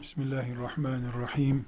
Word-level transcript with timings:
Bismillahirrahmanirrahim. 0.00 1.66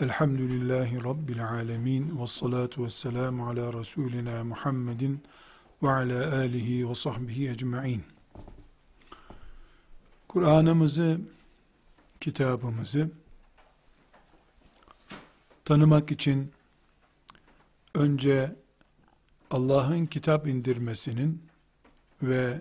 Elhamdülillahi 0.00 1.04
Rabbil 1.04 1.48
alemin. 1.48 2.20
Ve 2.22 2.26
salatu 2.26 2.84
ve 2.84 2.90
selamu 2.90 3.48
ala 3.48 3.72
Resulina 3.72 4.44
Muhammedin 4.44 5.22
ve 5.82 5.90
ala 5.90 6.36
alihi 6.36 6.88
ve 6.88 6.94
sahbihi 6.94 7.50
ecma'in. 7.50 8.02
Kur'an'ımızı, 10.28 11.20
kitabımızı 12.20 13.10
tanımak 15.64 16.10
için 16.10 16.52
önce 17.94 18.56
Allah'ın 19.50 20.06
kitap 20.06 20.46
indirmesinin 20.46 21.42
ve 22.22 22.60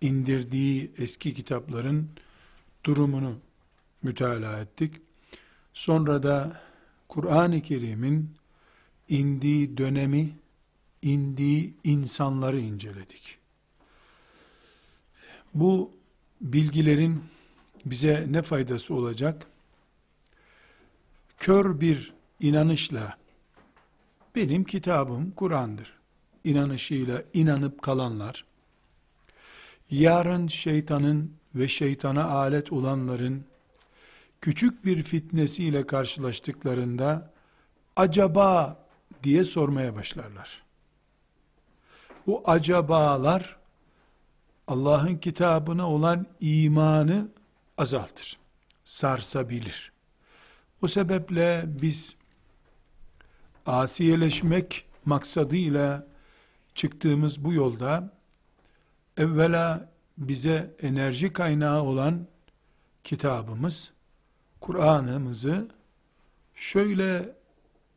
indirdiği 0.00 0.90
eski 0.98 1.34
kitapların 1.34 2.10
durumunu 2.84 3.36
mütalaa 4.02 4.60
ettik. 4.60 4.94
Sonra 5.72 6.22
da 6.22 6.60
Kur'an-ı 7.08 7.62
Kerim'in 7.62 8.34
indiği 9.08 9.76
dönemi, 9.76 10.38
indiği 11.02 11.74
insanları 11.84 12.60
inceledik. 12.60 13.38
Bu 15.54 15.90
bilgilerin 16.40 17.24
bize 17.84 18.26
ne 18.30 18.42
faydası 18.42 18.94
olacak? 18.94 19.46
Kör 21.38 21.80
bir 21.80 22.12
inanışla 22.40 23.18
benim 24.34 24.64
kitabım 24.64 25.30
Kur'an'dır 25.30 26.00
inanışıyla 26.44 27.22
inanıp 27.34 27.82
kalanlar 27.82 28.44
yarın 29.90 30.46
şeytanın 30.48 31.32
ve 31.54 31.68
şeytana 31.68 32.24
alet 32.24 32.72
olanların 32.72 33.44
küçük 34.40 34.84
bir 34.84 35.02
fitnesiyle 35.02 35.86
karşılaştıklarında 35.86 37.32
acaba 37.96 38.78
diye 39.22 39.44
sormaya 39.44 39.96
başlarlar. 39.96 40.62
Bu 42.26 42.42
acabalar 42.44 43.56
Allah'ın 44.68 45.16
kitabına 45.16 45.90
olan 45.90 46.26
imanı 46.40 47.28
azaltır, 47.78 48.38
sarsabilir. 48.84 49.92
O 50.82 50.88
sebeple 50.88 51.64
biz 51.66 52.16
asiyeleşmek 53.66 54.84
maksadıyla 55.04 56.06
çıktığımız 56.74 57.44
bu 57.44 57.52
yolda 57.52 58.12
evvela 59.16 59.92
bize 60.18 60.74
enerji 60.82 61.32
kaynağı 61.32 61.82
olan 61.82 62.26
kitabımız, 63.04 63.92
Kur'an'ımızı 64.60 65.68
şöyle 66.54 67.34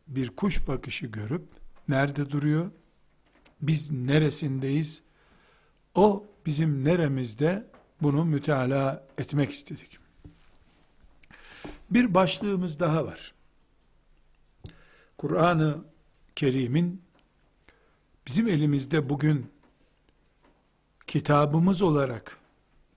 bir 0.07 0.29
kuş 0.29 0.67
bakışı 0.67 1.05
görüp 1.07 1.43
nerede 1.87 2.31
duruyor? 2.31 2.71
Biz 3.61 3.91
neresindeyiz? 3.91 5.01
O 5.95 6.25
bizim 6.45 6.85
neremizde 6.85 7.67
bunu 8.01 8.25
müteala 8.25 9.07
etmek 9.17 9.51
istedik. 9.51 9.97
Bir 11.91 12.13
başlığımız 12.13 12.79
daha 12.79 13.05
var. 13.05 13.33
Kur'an-ı 15.17 15.83
Kerim'in 16.35 17.01
bizim 18.27 18.47
elimizde 18.47 19.09
bugün 19.09 19.51
kitabımız 21.07 21.81
olarak 21.81 22.37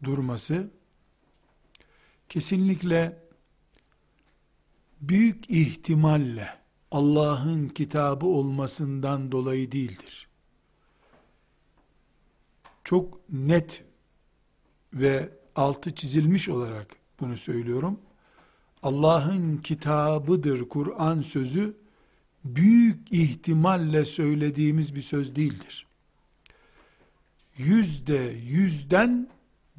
durması 0.05 0.70
kesinlikle 2.28 3.25
büyük 5.00 5.50
ihtimalle 5.50 6.48
Allah'ın 6.91 7.69
kitabı 7.69 8.27
olmasından 8.27 9.33
dolayı 9.33 9.72
değildir. 9.72 10.29
Çok 12.84 13.20
net 13.33 13.84
ve 14.92 15.30
altı 15.57 15.95
çizilmiş 15.95 16.48
olarak 16.48 16.96
bunu 17.20 17.36
söylüyorum. 17.36 18.01
Allah'ın 18.83 19.57
kitabıdır 19.57 20.68
Kur'an 20.68 21.23
sözü 21.23 21.77
büyük 22.45 23.13
ihtimalle 23.13 24.05
söylediğimiz 24.05 24.95
bir 24.95 25.01
söz 25.01 25.36
değildir. 25.36 25.86
Yüzde 27.57 28.34
yüzden 28.46 29.28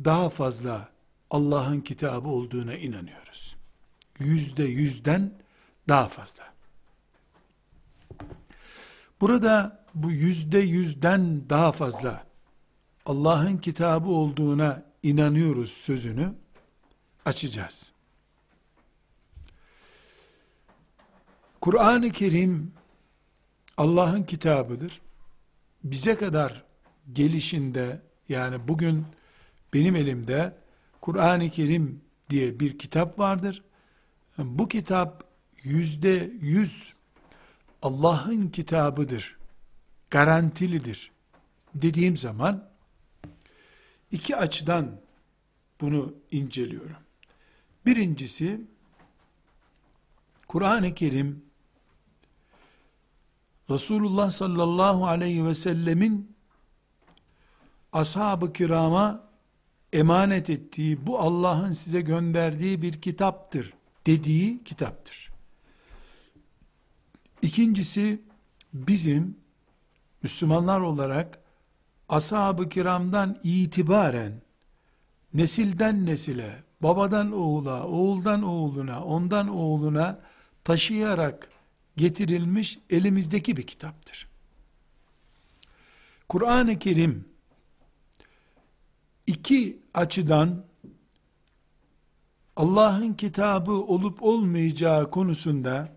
daha 0.06 0.30
fazla 0.30 0.90
Allah'ın 1.30 1.82
kitabı 1.82 2.30
olduğuna 2.30 2.76
inanıyoruz. 2.78 3.57
Yüzde 4.20 4.64
yüzden 4.64 5.34
daha 5.90 6.08
fazla. 6.08 6.54
Burada 9.22 9.86
bu 9.94 10.12
yüzde 10.12 10.60
yüzden 10.60 11.50
daha 11.50 11.72
fazla 11.72 12.26
Allah'ın 13.06 13.58
kitabı 13.58 14.10
olduğuna 14.10 14.84
inanıyoruz 15.04 15.72
sözünü 15.72 16.34
açacağız. 17.26 17.92
Kur'an-ı 21.62 22.12
Kerim 22.12 22.74
Allah'ın 23.78 24.24
kitabıdır. 24.24 25.02
Bize 25.84 26.16
kadar 26.16 26.64
gelişinde 27.14 28.02
yani 28.30 28.68
bugün 28.68 29.06
benim 29.74 29.96
elimde 29.96 30.58
Kur'an-ı 31.02 31.50
Kerim 31.50 32.02
diye 32.30 32.60
bir 32.60 32.78
kitap 32.78 33.20
vardır. 33.20 33.64
Bu 34.38 34.68
kitap 34.68 35.24
yüzde 35.64 36.32
yüz 36.42 36.94
Allah'ın 37.82 38.48
kitabıdır, 38.48 39.38
garantilidir 40.10 41.12
dediğim 41.76 42.18
zaman 42.18 42.70
iki 44.12 44.36
açıdan 44.36 45.02
bunu 45.82 46.14
inceliyorum. 46.32 46.98
Birincisi 47.86 48.62
Kur'an-ı 50.48 50.94
Kerim 50.94 51.46
Resulullah 53.70 54.32
sallallahu 54.32 55.08
aleyhi 55.08 55.46
ve 55.46 55.56
sellemin 55.56 56.36
ashab-ı 57.94 58.54
kirama 58.54 59.28
emanet 59.94 60.50
ettiği 60.50 61.08
bu 61.08 61.20
Allah'ın 61.20 61.74
size 61.74 62.02
gönderdiği 62.02 62.82
bir 62.82 63.02
kitaptır 63.02 63.77
dediği 64.08 64.64
kitaptır. 64.64 65.30
İkincisi 67.42 68.22
bizim 68.74 69.38
Müslümanlar 70.24 70.80
olarak 70.80 71.40
ashab-ı 72.10 72.70
kiramdan 72.70 73.40
itibaren 73.44 74.42
nesilden 75.34 76.06
nesile, 76.06 76.64
babadan 76.82 77.32
oğula, 77.32 77.88
oğuldan 77.88 78.44
oğluna, 78.44 79.04
ondan 79.04 79.48
oğluna 79.48 80.20
taşıyarak 80.64 81.50
getirilmiş 81.98 82.80
elimizdeki 82.90 83.58
bir 83.58 83.68
kitaptır. 83.68 84.28
Kur'an-ı 86.30 86.80
Kerim 86.80 87.26
iki 89.28 89.80
açıdan 89.94 90.67
Allah'ın 92.58 93.14
kitabı 93.14 93.72
olup 93.72 94.24
olmayacağı 94.24 95.12
konusunda 95.12 95.90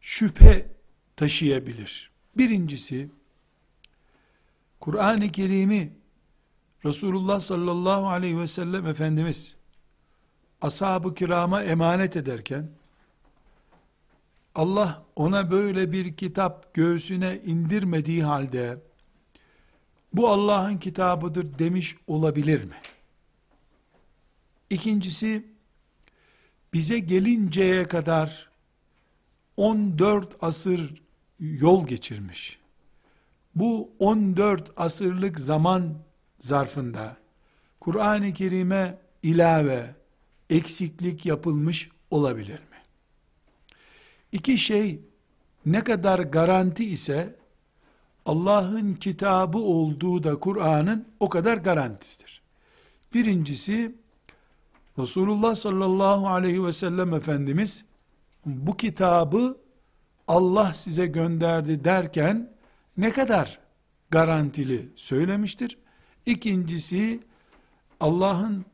şüphe 0.00 0.68
taşıyabilir. 1.16 2.10
Birincisi, 2.36 3.10
Kur'an-ı 4.80 5.32
Kerim'i 5.32 5.92
Resulullah 6.84 7.40
sallallahu 7.40 8.08
aleyhi 8.08 8.38
ve 8.38 8.46
sellem 8.46 8.86
Efendimiz 8.86 9.56
ashab-ı 10.62 11.14
kirama 11.14 11.62
emanet 11.62 12.16
ederken 12.16 12.68
Allah 14.54 15.02
ona 15.16 15.50
böyle 15.50 15.92
bir 15.92 16.16
kitap 16.16 16.74
göğsüne 16.74 17.40
indirmediği 17.44 18.24
halde 18.24 18.78
bu 20.12 20.28
Allah'ın 20.28 20.78
kitabıdır 20.78 21.58
demiş 21.58 21.96
olabilir 22.06 22.64
mi? 22.64 22.74
İkincisi 24.70 25.44
bize 26.72 26.98
gelinceye 26.98 27.88
kadar 27.88 28.48
14 29.56 30.36
asır 30.40 31.02
yol 31.40 31.86
geçirmiş. 31.86 32.58
Bu 33.54 33.90
14 33.98 34.72
asırlık 34.76 35.40
zaman 35.40 35.94
zarfında 36.40 37.16
Kur'an-ı 37.80 38.32
Kerim'e 38.32 38.98
ilave 39.22 39.94
eksiklik 40.50 41.26
yapılmış 41.26 41.90
olabilir. 42.10 42.60
İki 44.32 44.58
şey 44.58 45.00
ne 45.66 45.84
kadar 45.84 46.18
garanti 46.18 46.84
ise 46.84 47.36
Allah'ın 48.26 48.94
kitabı 48.94 49.58
olduğu 49.58 50.24
da 50.24 50.40
Kur'an'ın 50.40 51.08
o 51.20 51.28
kadar 51.28 51.56
garantisidir. 51.56 52.42
Birincisi 53.14 53.94
Resulullah 54.98 55.54
sallallahu 55.54 56.28
aleyhi 56.28 56.64
ve 56.64 56.72
sellem 56.72 57.14
Efendimiz 57.14 57.84
bu 58.46 58.76
kitabı 58.76 59.56
Allah 60.28 60.74
size 60.74 61.06
gönderdi 61.06 61.84
derken 61.84 62.50
ne 62.96 63.10
kadar 63.10 63.58
garantili 64.10 64.88
söylemiştir. 64.96 65.78
İkincisi 66.26 67.20
Allah'ın 68.00 68.64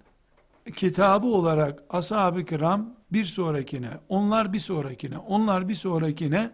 kitabı 0.76 1.26
olarak 1.26 1.82
ashab-ı 1.90 2.44
kiram 2.44 2.94
bir 3.12 3.24
sonrakine, 3.24 3.90
onlar 4.08 4.52
bir 4.52 4.58
sonrakine, 4.58 5.18
onlar 5.18 5.68
bir 5.68 5.74
sonrakine 5.74 6.50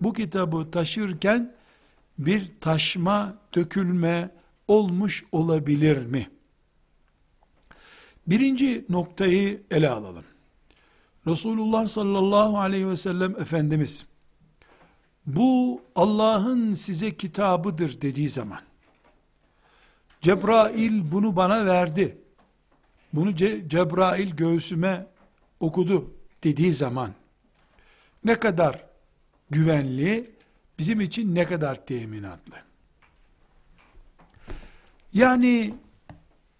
bu 0.00 0.12
kitabı 0.12 0.70
taşırken 0.70 1.54
bir 2.18 2.52
taşma, 2.60 3.34
dökülme 3.54 4.30
olmuş 4.68 5.24
olabilir 5.32 6.06
mi? 6.06 6.30
Birinci 8.26 8.84
noktayı 8.88 9.62
ele 9.70 9.90
alalım. 9.90 10.24
Resulullah 11.26 11.88
sallallahu 11.88 12.58
aleyhi 12.58 12.88
ve 12.88 12.96
sellem 12.96 13.40
Efendimiz, 13.40 14.06
bu 15.26 15.82
Allah'ın 15.94 16.74
size 16.74 17.16
kitabıdır 17.16 18.00
dediği 18.00 18.28
zaman, 18.28 18.60
Cebrail 20.20 21.12
bunu 21.12 21.36
bana 21.36 21.66
verdi, 21.66 22.18
bunu 23.12 23.36
Ce 23.36 23.68
Cebrail 23.68 24.36
göğsüme 24.36 25.06
okudu 25.60 26.14
dediği 26.44 26.72
zaman, 26.72 27.14
ne 28.24 28.40
kadar 28.40 28.84
güvenli, 29.50 30.30
bizim 30.78 31.00
için 31.00 31.34
ne 31.34 31.44
kadar 31.46 31.86
teminatlı. 31.86 32.56
Yani 35.12 35.74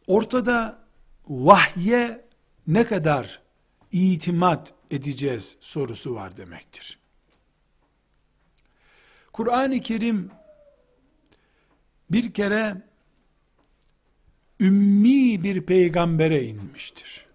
ortada 0.06 0.81
vahye 1.32 2.24
ne 2.66 2.84
kadar 2.84 3.42
itimat 3.92 4.74
edeceğiz 4.90 5.56
sorusu 5.60 6.14
var 6.14 6.36
demektir. 6.36 6.98
Kur'an-ı 9.32 9.80
Kerim 9.80 10.30
bir 12.10 12.32
kere 12.32 12.82
ümmi 14.60 15.42
bir 15.42 15.62
peygambere 15.66 16.44
inmiştir. 16.44 17.26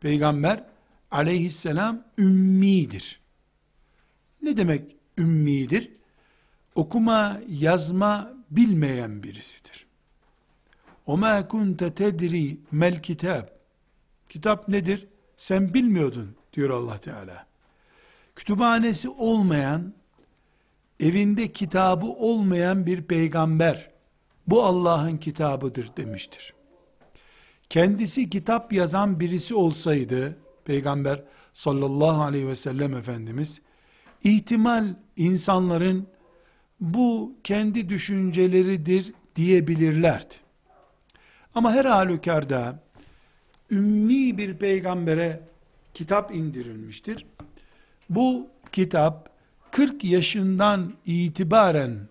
Peygamber 0.00 0.64
aleyhisselam 1.10 2.04
ümmidir. 2.18 3.20
Ne 4.42 4.56
demek 4.56 4.96
ümmidir? 5.18 5.92
Okuma, 6.74 7.40
yazma 7.48 8.32
bilmeyen 8.50 9.22
birisidir. 9.22 9.86
وَمَا 11.07 11.47
كُنْتَ 11.47 11.81
تَدْرِي 11.91 12.57
mel 12.71 13.01
kitab. 13.01 13.43
Kitap 14.29 14.67
nedir? 14.67 15.07
Sen 15.37 15.73
bilmiyordun 15.73 16.35
diyor 16.53 16.69
Allah 16.69 16.97
Teala. 16.97 17.45
Kütüphanesi 18.35 19.09
olmayan, 19.09 19.93
evinde 20.99 21.51
kitabı 21.51 22.05
olmayan 22.05 22.85
bir 22.85 23.01
peygamber, 23.01 23.91
bu 24.47 24.63
Allah'ın 24.63 25.17
kitabıdır 25.17 25.89
demiştir. 25.97 26.53
Kendisi 27.69 28.29
kitap 28.29 28.73
yazan 28.73 29.19
birisi 29.19 29.55
olsaydı, 29.55 30.37
peygamber 30.65 31.23
sallallahu 31.53 32.21
aleyhi 32.21 32.47
ve 32.47 32.55
sellem 32.55 32.93
Efendimiz, 32.93 33.61
ihtimal 34.23 34.95
insanların 35.17 36.07
bu 36.79 37.35
kendi 37.43 37.89
düşünceleridir 37.89 39.13
diyebilirlerdi. 39.35 40.40
Ama 41.54 41.72
her 41.72 41.84
halükarda 41.84 42.78
ümmi 43.70 44.38
bir 44.38 44.56
peygambere 44.56 45.40
kitap 45.94 46.34
indirilmiştir. 46.34 47.26
Bu 48.10 48.50
kitap 48.72 49.30
40 49.70 50.04
yaşından 50.04 50.94
itibaren 51.06 52.08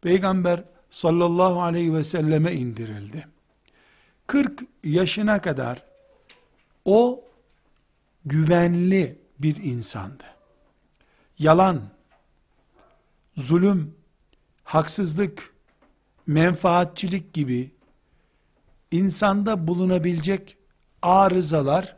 peygamber 0.00 0.64
sallallahu 0.90 1.62
aleyhi 1.62 1.94
ve 1.94 2.04
selleme 2.04 2.52
indirildi. 2.52 3.28
40 4.26 4.60
yaşına 4.84 5.40
kadar 5.40 5.84
o 6.84 7.24
güvenli 8.24 9.18
bir 9.38 9.56
insandı. 9.56 10.24
Yalan, 11.38 11.82
zulüm, 13.36 13.94
haksızlık, 14.64 15.54
menfaatçilik 16.26 17.32
gibi 17.32 17.70
insanda 18.92 19.66
bulunabilecek 19.66 20.56
arızalar 21.02 21.96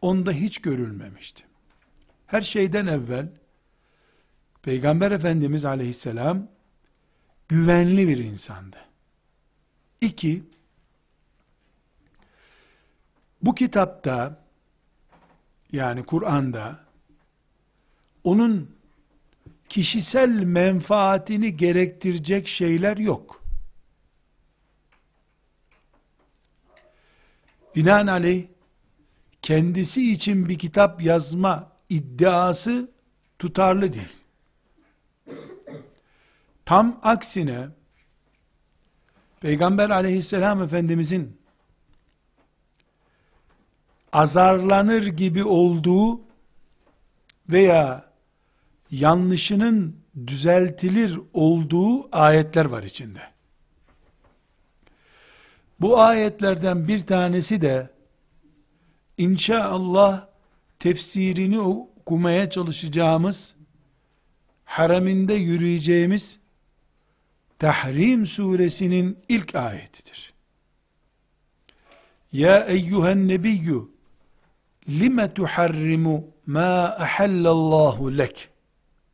onda 0.00 0.32
hiç 0.32 0.58
görülmemişti. 0.58 1.44
Her 2.26 2.40
şeyden 2.40 2.86
evvel 2.86 3.28
Peygamber 4.62 5.10
Efendimiz 5.10 5.64
aleyhisselam 5.64 6.48
güvenli 7.48 8.08
bir 8.08 8.18
insandı. 8.18 8.76
İki, 10.00 10.44
bu 13.42 13.54
kitapta 13.54 14.44
yani 15.72 16.02
Kur'an'da 16.02 16.80
onun 18.24 18.76
kişisel 19.68 20.28
menfaatini 20.28 21.56
gerektirecek 21.56 22.48
şeyler 22.48 22.96
yok. 22.96 23.43
Binaenaleyh 27.76 28.44
kendisi 29.42 30.12
için 30.12 30.48
bir 30.48 30.58
kitap 30.58 31.02
yazma 31.02 31.72
iddiası 31.88 32.90
tutarlı 33.38 33.92
değil. 33.92 34.08
Tam 36.64 37.00
aksine 37.02 37.68
Peygamber 39.40 39.90
aleyhisselam 39.90 40.62
efendimizin 40.62 41.36
azarlanır 44.12 45.06
gibi 45.06 45.44
olduğu 45.44 46.20
veya 47.50 48.10
yanlışının 48.90 49.96
düzeltilir 50.26 51.20
olduğu 51.32 52.16
ayetler 52.16 52.64
var 52.64 52.82
içinde. 52.82 53.33
Bu 55.84 56.00
ayetlerden 56.00 56.88
bir 56.88 57.06
tanesi 57.06 57.60
de 57.60 57.90
inşallah 59.18 60.26
tefsirini 60.78 61.60
okumaya 61.60 62.50
çalışacağımız 62.50 63.54
hareminde 64.64 65.34
yürüyeceğimiz 65.34 66.38
Tahrim 67.58 68.26
suresinin 68.26 69.18
ilk 69.28 69.54
ayetidir. 69.54 70.34
Ya 72.32 72.64
eyyühen 72.64 73.28
nebiyyü 73.28 73.82
lime 74.88 75.34
tuharrimu 75.34 76.24
ma 76.46 76.82
ahallallahu 76.98 78.18
lek 78.18 78.48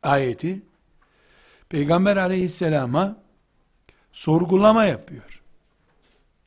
ayeti 0.03 0.61
Peygamber 1.69 2.17
aleyhisselama 2.17 3.17
sorgulama 4.11 4.85
yapıyor. 4.85 5.30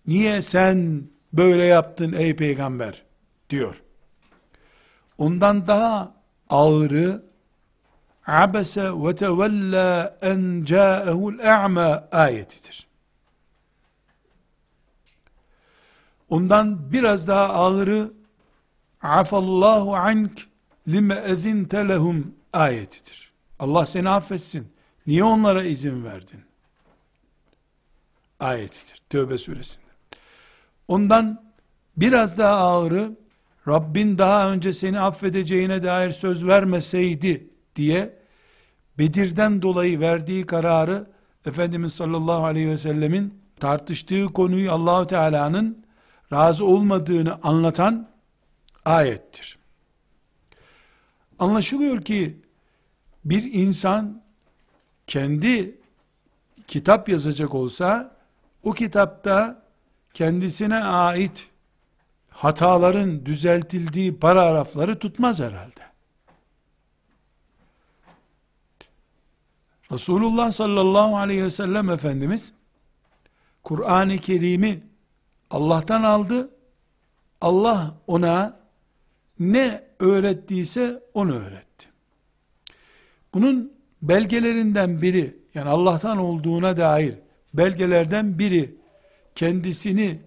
Niye 0.07 0.43
sen 0.43 1.09
böyle 1.33 1.65
yaptın 1.65 2.13
ey 2.13 2.37
peygamber 2.37 3.03
diyor. 3.51 3.83
Ondan 5.19 5.67
daha 5.67 6.15
ağırı 6.51 7.23
abese 8.27 8.91
ve 8.93 9.15
tevella 9.15 10.19
en 10.23 10.65
ca'ehul 10.65 11.39
e'ma 11.39 12.09
ayetidir. 12.13 12.87
Ondan 16.29 16.93
biraz 16.93 17.29
daha 17.29 17.45
ağırı 17.45 18.13
afallahu 19.03 19.97
ank 19.97 20.49
lime 20.89 21.15
ezinte 21.15 21.89
lehum 21.89 22.35
ayetidir. 22.53 23.33
Allah 23.59 23.87
seni 23.87 24.09
affetsin. 24.09 24.73
Niye 25.07 25.25
onlara 25.25 25.63
izin 25.65 26.05
verdin? 26.05 26.45
Ayetidir. 28.41 29.01
Tövbe 29.11 29.39
suresinde. 29.39 29.84
Ondan 30.89 31.53
biraz 31.97 32.39
daha 32.39 32.55
ağırı 32.55 33.17
Rabbin 33.69 34.19
daha 34.19 34.53
önce 34.53 34.73
seni 34.73 35.01
affedeceğine 35.01 35.83
dair 35.83 36.11
söz 36.11 36.47
vermeseydi 36.47 37.51
diye 37.77 38.19
Bedir'den 38.99 39.63
dolayı 39.63 40.01
verdiği 40.01 40.47
kararı 40.47 41.07
Efendimiz 41.47 41.93
sallallahu 41.93 42.45
aleyhi 42.45 42.69
ve 42.69 42.79
sellemin 42.79 43.41
tartıştığı 43.61 44.27
konuyu 44.27 44.73
Allahu 44.73 45.07
Teala'nın 45.07 45.85
razı 46.33 46.65
olmadığını 46.65 47.39
anlatan 47.43 48.09
ayettir. 48.85 49.59
Anlaşılıyor 51.39 52.03
ki 52.03 52.43
bir 53.25 53.53
insan 53.53 54.23
kendi 55.07 55.79
kitap 56.67 57.09
yazacak 57.09 57.55
olsa 57.55 58.17
o 58.63 58.73
kitapta 58.73 59.64
kendisine 60.15 60.85
ait 60.85 61.49
hataların 62.31 63.27
düzeltildiği 63.27 64.19
paragrafları 64.19 64.99
tutmaz 64.99 65.41
herhalde. 65.41 65.85
Resulullah 69.93 70.51
sallallahu 70.51 71.17
aleyhi 71.17 71.45
ve 71.45 71.51
sellem 71.51 71.91
Efendimiz 71.91 72.53
Kur'an-ı 73.63 74.19
Kerim'i 74.19 74.83
Allah'tan 75.51 76.03
aldı. 76.03 76.51
Allah 77.41 77.95
ona 78.07 78.61
ne 79.39 79.85
öğrettiyse 79.99 81.03
onu 81.15 81.33
öğretti. 81.33 81.87
Bunun 83.35 83.73
belgelerinden 84.03 85.03
biri 85.03 85.37
yani 85.55 85.69
Allah'tan 85.69 86.19
olduğuna 86.19 86.77
dair 86.77 87.15
belgelerden 87.55 88.39
biri 88.39 88.75
kendisini 89.35 90.21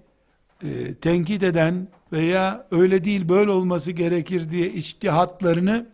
e, 0.63 0.95
tenkit 0.95 1.43
eden 1.43 1.87
veya 2.11 2.67
öyle 2.71 3.03
değil 3.03 3.29
böyle 3.29 3.51
olması 3.51 3.91
gerekir 3.91 4.51
diye 4.51 4.73
içtihatlarını 4.73 5.87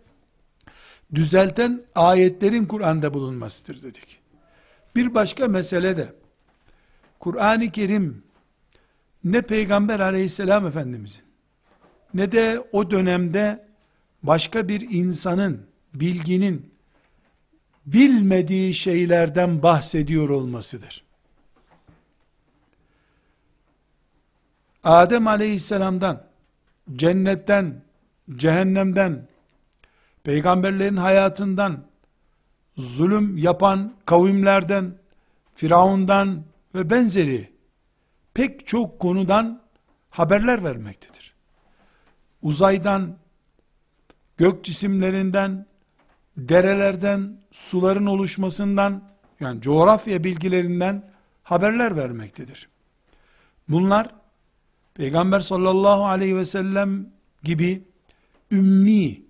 düzelten 1.16 1.82
ayetlerin 1.96 2.66
Kur'an'da 2.66 3.14
bulunmasıdır 3.14 3.82
dedik. 3.82 4.20
Bir 4.96 5.16
başka 5.16 5.48
mesele 5.48 5.98
de 5.98 6.14
Kur'an-ı 7.20 7.72
Kerim 7.72 8.24
ne 9.24 9.42
Peygamber 9.42 10.00
aleyhisselam 10.00 10.68
efendimizin 10.68 11.24
ne 12.14 12.32
de 12.32 12.68
o 12.72 12.92
dönemde 12.92 13.68
başka 14.24 14.68
bir 14.68 14.82
insanın 14.82 15.62
bilginin 15.94 16.74
bilmediği 17.86 18.74
şeylerden 18.74 19.64
bahsediyor 19.64 20.30
olmasıdır. 20.30 21.04
Adem 24.84 25.28
aleyhisselamdan, 25.28 26.24
cennetten, 26.96 27.84
cehennemden, 28.36 29.28
peygamberlerin 30.24 30.98
hayatından, 30.98 31.84
zulüm 32.78 33.38
yapan 33.38 33.94
kavimlerden, 34.06 34.96
Firavundan 35.56 36.44
ve 36.76 36.90
benzeri 36.90 37.50
pek 38.34 38.68
çok 38.68 39.00
konudan 39.00 39.62
haberler 40.10 40.64
vermektedir. 40.64 41.34
Uzaydan, 42.42 43.18
gök 44.38 44.64
cisimlerinden, 44.64 45.66
derelerden, 46.38 47.38
suların 47.52 48.06
oluşmasından, 48.06 49.04
yani 49.40 49.62
coğrafya 49.62 50.24
bilgilerinden 50.24 51.12
haberler 51.44 51.98
vermektedir. 51.98 52.70
Bunlar, 53.70 54.23
Peygamber 54.94 55.40
sallallahu 55.40 56.06
aleyhi 56.06 56.36
ve 56.36 56.46
sellem 56.46 57.10
gibi 57.44 57.84
ümmi, 58.52 59.22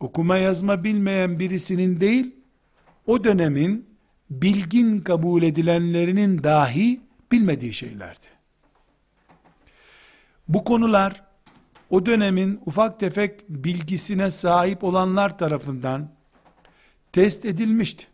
okuma 0.00 0.36
yazma 0.36 0.84
bilmeyen 0.84 1.38
birisinin 1.38 2.00
değil, 2.00 2.34
o 3.06 3.24
dönemin 3.24 3.88
bilgin 4.30 4.98
kabul 4.98 5.42
edilenlerinin 5.42 6.42
dahi 6.42 7.00
bilmediği 7.32 7.72
şeylerdi. 7.72 8.26
Bu 10.48 10.64
konular 10.64 11.22
o 11.90 12.06
dönemin 12.06 12.60
ufak 12.66 13.00
tefek 13.00 13.48
bilgisine 13.48 14.30
sahip 14.30 14.84
olanlar 14.84 15.38
tarafından 15.38 16.10
test 17.12 17.44
edilmişti. 17.44 18.06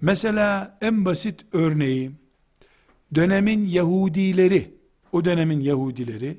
Mesela 0.00 0.78
en 0.80 1.04
basit 1.04 1.46
örneği 1.52 2.10
dönemin 3.14 3.66
Yahudileri, 3.66 4.75
o 5.16 5.24
dönemin 5.24 5.60
Yahudileri 5.60 6.38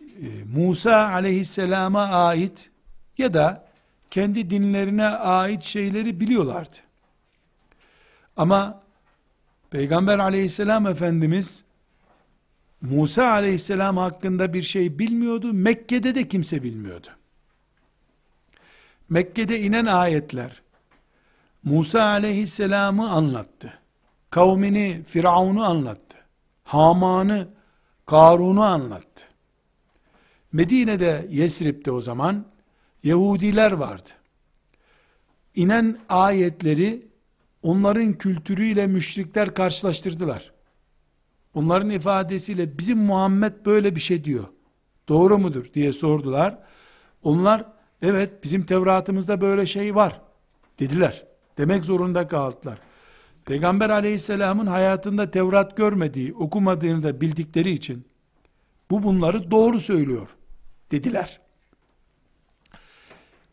e, 0.00 0.44
Musa 0.56 1.08
aleyhisselama 1.08 2.02
ait 2.02 2.70
ya 3.18 3.34
da 3.34 3.64
kendi 4.10 4.50
dinlerine 4.50 5.06
ait 5.08 5.62
şeyleri 5.62 6.20
biliyorlardı. 6.20 6.76
Ama 8.36 8.82
Peygamber 9.70 10.18
aleyhisselam 10.18 10.86
Efendimiz 10.86 11.64
Musa 12.80 13.30
aleyhisselam 13.30 13.96
hakkında 13.96 14.54
bir 14.54 14.62
şey 14.62 14.98
bilmiyordu. 14.98 15.52
Mekke'de 15.52 16.14
de 16.14 16.28
kimse 16.28 16.62
bilmiyordu. 16.62 17.08
Mekke'de 19.08 19.60
inen 19.60 19.86
ayetler 19.86 20.62
Musa 21.64 22.02
aleyhisselamı 22.02 23.10
anlattı. 23.10 23.78
Kavmini, 24.30 25.02
Firavun'u 25.06 25.64
anlattı. 25.64 26.18
Haman'ı, 26.64 27.48
Karun'u 28.06 28.62
anlattı. 28.62 29.24
Medine'de, 30.52 31.26
Yesrib'de 31.30 31.90
o 31.90 32.00
zaman 32.00 32.44
Yahudiler 33.02 33.72
vardı. 33.72 34.08
İnen 35.54 35.98
ayetleri 36.08 37.06
onların 37.62 38.12
kültürüyle 38.12 38.86
müşrikler 38.86 39.54
karşılaştırdılar. 39.54 40.52
Onların 41.54 41.90
ifadesiyle 41.90 42.78
bizim 42.78 42.98
Muhammed 42.98 43.52
böyle 43.66 43.94
bir 43.96 44.00
şey 44.00 44.24
diyor. 44.24 44.44
Doğru 45.08 45.38
mudur 45.38 45.72
diye 45.74 45.92
sordular. 45.92 46.58
Onlar 47.22 47.64
evet 48.02 48.44
bizim 48.44 48.62
Tevratımızda 48.66 49.40
böyle 49.40 49.66
şey 49.66 49.94
var 49.94 50.20
dediler. 50.78 51.24
Demek 51.58 51.84
zorunda 51.84 52.28
kaldılar. 52.28 52.78
Peygamber 53.44 53.90
aleyhisselamın 53.90 54.66
hayatında 54.66 55.30
Tevrat 55.30 55.76
görmediği, 55.76 56.34
okumadığını 56.34 57.02
da 57.02 57.20
bildikleri 57.20 57.70
için 57.70 58.04
bu 58.90 59.02
bunları 59.02 59.50
doğru 59.50 59.80
söylüyor 59.80 60.28
dediler. 60.90 61.40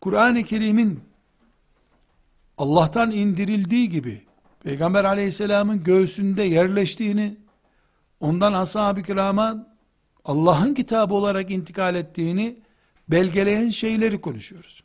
Kur'an-ı 0.00 0.44
Kerim'in 0.44 1.00
Allah'tan 2.58 3.10
indirildiği 3.10 3.88
gibi 3.88 4.22
Peygamber 4.64 5.04
aleyhisselamın 5.04 5.84
göğsünde 5.84 6.42
yerleştiğini, 6.42 7.36
ondan 8.20 8.52
ashab-ı 8.52 9.02
kirama 9.02 9.66
Allah'ın 10.24 10.74
kitabı 10.74 11.14
olarak 11.14 11.50
intikal 11.50 11.94
ettiğini 11.94 12.58
belgeleyen 13.08 13.70
şeyleri 13.70 14.20
konuşuyoruz. 14.20 14.82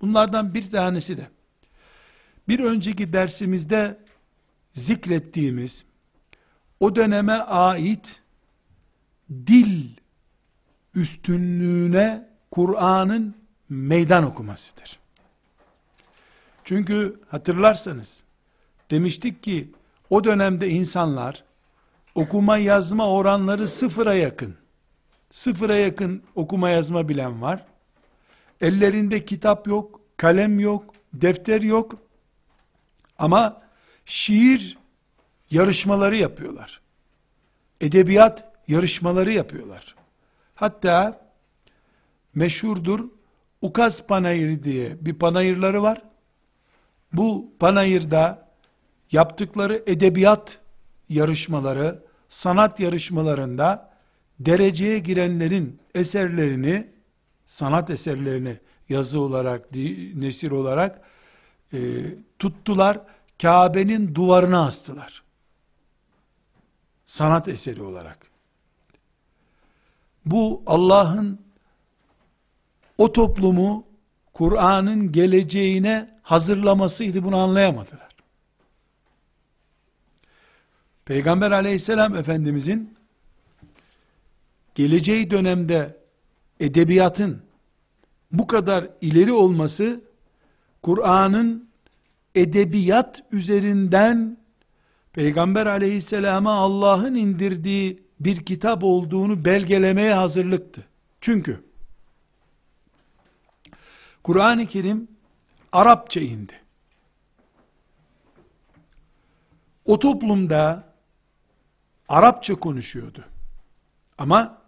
Bunlardan 0.00 0.54
bir 0.54 0.70
tanesi 0.70 1.16
de 1.16 1.26
bir 2.48 2.60
önceki 2.60 3.12
dersimizde 3.12 4.05
zikrettiğimiz 4.76 5.84
o 6.80 6.96
döneme 6.96 7.32
ait 7.32 8.20
dil 9.30 9.88
üstünlüğüne 10.94 12.28
Kur'an'ın 12.50 13.34
meydan 13.68 14.24
okumasıdır. 14.24 14.98
Çünkü 16.64 17.20
hatırlarsanız 17.28 18.22
demiştik 18.90 19.42
ki 19.42 19.70
o 20.10 20.24
dönemde 20.24 20.68
insanlar 20.68 21.44
okuma 22.14 22.58
yazma 22.58 23.10
oranları 23.10 23.68
sıfıra 23.68 24.14
yakın. 24.14 24.54
Sıfıra 25.30 25.76
yakın 25.76 26.22
okuma 26.34 26.70
yazma 26.70 27.08
bilen 27.08 27.42
var. 27.42 27.64
Ellerinde 28.60 29.24
kitap 29.24 29.66
yok, 29.66 30.00
kalem 30.16 30.60
yok, 30.60 30.94
defter 31.14 31.62
yok. 31.62 31.94
Ama 33.18 33.65
şiir 34.06 34.78
yarışmaları 35.50 36.16
yapıyorlar. 36.16 36.80
Edebiyat 37.80 38.52
yarışmaları 38.68 39.32
yapıyorlar. 39.32 39.94
Hatta 40.54 41.20
meşhurdur 42.34 43.08
Ukaz 43.62 44.06
Panayırı 44.06 44.62
diye 44.62 44.96
bir 45.00 45.14
panayırları 45.14 45.82
var. 45.82 46.02
Bu 47.12 47.52
panayırda 47.58 48.48
yaptıkları 49.12 49.82
edebiyat 49.86 50.58
yarışmaları, 51.08 52.02
sanat 52.28 52.80
yarışmalarında 52.80 53.90
dereceye 54.40 54.98
girenlerin 54.98 55.80
eserlerini, 55.94 56.86
sanat 57.46 57.90
eserlerini 57.90 58.58
yazı 58.88 59.20
olarak, 59.20 59.74
nesir 60.14 60.50
olarak 60.50 61.00
e, 61.72 61.78
tuttular, 62.38 63.00
Kabe'nin 63.42 64.14
duvarına 64.14 64.66
astılar. 64.66 65.22
Sanat 67.06 67.48
eseri 67.48 67.82
olarak. 67.82 68.30
Bu 70.26 70.62
Allah'ın 70.66 71.40
o 72.98 73.12
toplumu 73.12 73.84
Kur'an'ın 74.32 75.12
geleceğine 75.12 76.18
hazırlamasıydı 76.22 77.24
bunu 77.24 77.36
anlayamadılar. 77.36 78.16
Peygamber 81.04 81.50
aleyhisselam 81.50 82.16
efendimizin 82.16 82.96
geleceği 84.74 85.30
dönemde 85.30 85.96
edebiyatın 86.60 87.42
bu 88.32 88.46
kadar 88.46 88.88
ileri 89.00 89.32
olması 89.32 90.00
Kur'an'ın 90.82 91.65
edebiyat 92.36 93.22
üzerinden 93.32 94.38
Peygamber 95.12 95.66
aleyhisselama 95.66 96.52
Allah'ın 96.52 97.14
indirdiği 97.14 98.02
bir 98.20 98.44
kitap 98.44 98.84
olduğunu 98.84 99.44
belgelemeye 99.44 100.14
hazırlıktı. 100.14 100.84
Çünkü 101.20 101.64
Kur'an-ı 104.22 104.66
Kerim 104.66 105.08
Arapça 105.72 106.20
indi. 106.20 106.52
O 109.84 109.98
toplumda 109.98 110.92
Arapça 112.08 112.54
konuşuyordu. 112.54 113.24
Ama 114.18 114.62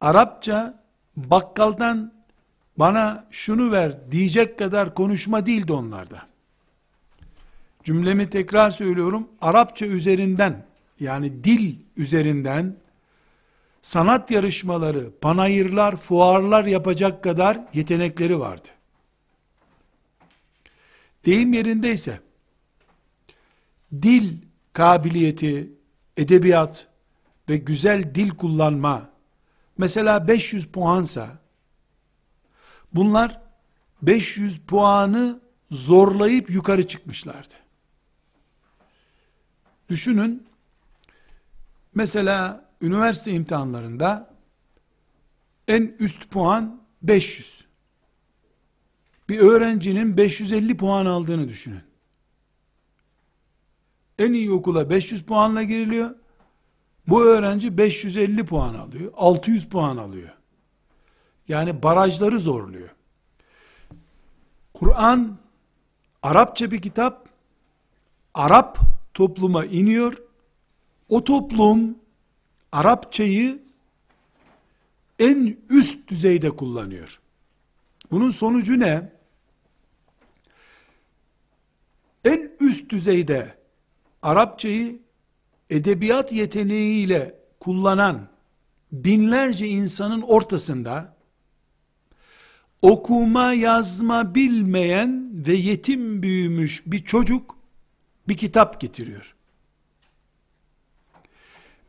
Arapça 0.00 0.84
bakkaldan 1.16 2.17
bana 2.78 3.26
şunu 3.30 3.72
ver 3.72 4.10
diyecek 4.10 4.58
kadar 4.58 4.94
konuşma 4.94 5.46
değildi 5.46 5.72
onlarda. 5.72 6.26
Cümlemi 7.84 8.30
tekrar 8.30 8.70
söylüyorum. 8.70 9.28
Arapça 9.40 9.86
üzerinden 9.86 10.66
yani 11.00 11.44
dil 11.44 11.76
üzerinden 11.96 12.76
sanat 13.82 14.30
yarışmaları, 14.30 15.12
panayırlar, 15.20 15.96
fuarlar 15.96 16.64
yapacak 16.64 17.24
kadar 17.24 17.60
yetenekleri 17.74 18.40
vardı. 18.40 18.68
Deyim 21.26 21.52
yerindeyse 21.52 22.20
dil 23.92 24.38
kabiliyeti, 24.72 25.72
edebiyat 26.16 26.86
ve 27.48 27.56
güzel 27.56 28.14
dil 28.14 28.30
kullanma 28.30 29.10
mesela 29.78 30.28
500 30.28 30.66
puansa 30.66 31.38
bunlar 32.92 33.40
500 34.02 34.58
puanı 34.58 35.40
zorlayıp 35.70 36.50
yukarı 36.50 36.86
çıkmışlardı. 36.86 37.54
Düşünün 39.88 40.46
mesela 41.94 42.68
üniversite 42.82 43.32
imtihanlarında 43.32 44.34
en 45.68 45.96
üst 45.98 46.30
puan 46.30 46.82
500. 47.02 47.64
Bir 49.28 49.38
öğrencinin 49.38 50.16
550 50.16 50.76
puan 50.76 51.06
aldığını 51.06 51.48
düşünün. 51.48 51.82
En 54.18 54.32
iyi 54.32 54.50
okula 54.50 54.90
500 54.90 55.22
puanla 55.22 55.62
giriliyor. 55.62 56.14
Bu 57.08 57.24
öğrenci 57.24 57.78
550 57.78 58.46
puan 58.46 58.74
alıyor. 58.74 59.12
600 59.16 59.68
puan 59.68 59.96
alıyor. 59.96 60.37
Yani 61.48 61.82
barajları 61.82 62.40
zorluyor. 62.40 62.94
Kur'an 64.74 65.38
Arapça 66.22 66.70
bir 66.70 66.82
kitap. 66.82 67.28
Arap 68.34 68.78
topluma 69.14 69.64
iniyor. 69.64 70.22
O 71.08 71.24
toplum 71.24 71.98
Arapçayı 72.72 73.62
en 75.18 75.56
üst 75.70 76.10
düzeyde 76.10 76.50
kullanıyor. 76.50 77.20
Bunun 78.10 78.30
sonucu 78.30 78.80
ne? 78.80 79.12
En 82.24 82.50
üst 82.60 82.90
düzeyde 82.90 83.58
Arapçayı 84.22 84.98
edebiyat 85.70 86.32
yeteneğiyle 86.32 87.34
kullanan 87.60 88.28
binlerce 88.92 89.66
insanın 89.66 90.22
ortasında 90.22 91.17
okuma 92.82 93.52
yazma 93.52 94.34
bilmeyen 94.34 95.30
ve 95.32 95.54
yetim 95.54 96.22
büyümüş 96.22 96.82
bir 96.86 97.04
çocuk 97.04 97.56
bir 98.28 98.36
kitap 98.36 98.80
getiriyor. 98.80 99.34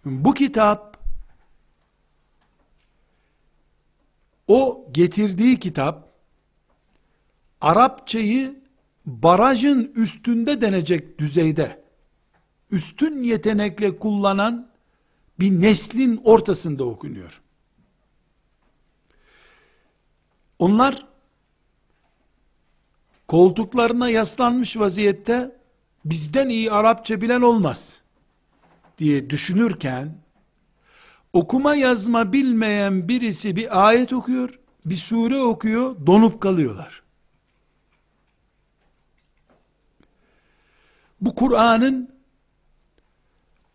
Bu 0.05 0.33
kitap 0.33 0.97
o 4.47 4.87
getirdiği 4.91 5.59
kitap 5.59 6.09
Arapçayı 7.61 8.59
barajın 9.05 9.91
üstünde 9.95 10.61
denecek 10.61 11.19
düzeyde 11.19 11.83
üstün 12.71 13.23
yetenekle 13.23 13.97
kullanan 13.97 14.69
bir 15.39 15.61
neslin 15.61 16.21
ortasında 16.23 16.83
okunuyor. 16.83 17.41
Onlar 20.59 21.05
koltuklarına 23.27 24.09
yaslanmış 24.09 24.77
vaziyette 24.77 25.55
bizden 26.05 26.49
iyi 26.49 26.71
Arapça 26.71 27.21
bilen 27.21 27.41
olmaz 27.41 27.99
diye 28.97 29.29
düşünürken 29.29 30.15
okuma 31.33 31.75
yazma 31.75 32.33
bilmeyen 32.33 33.07
birisi 33.07 33.55
bir 33.55 33.87
ayet 33.87 34.13
okuyor, 34.13 34.59
bir 34.85 34.95
sure 34.95 35.41
okuyor, 35.41 36.07
donup 36.07 36.41
kalıyorlar. 36.41 37.03
Bu 41.21 41.35
Kur'an'ın 41.35 42.09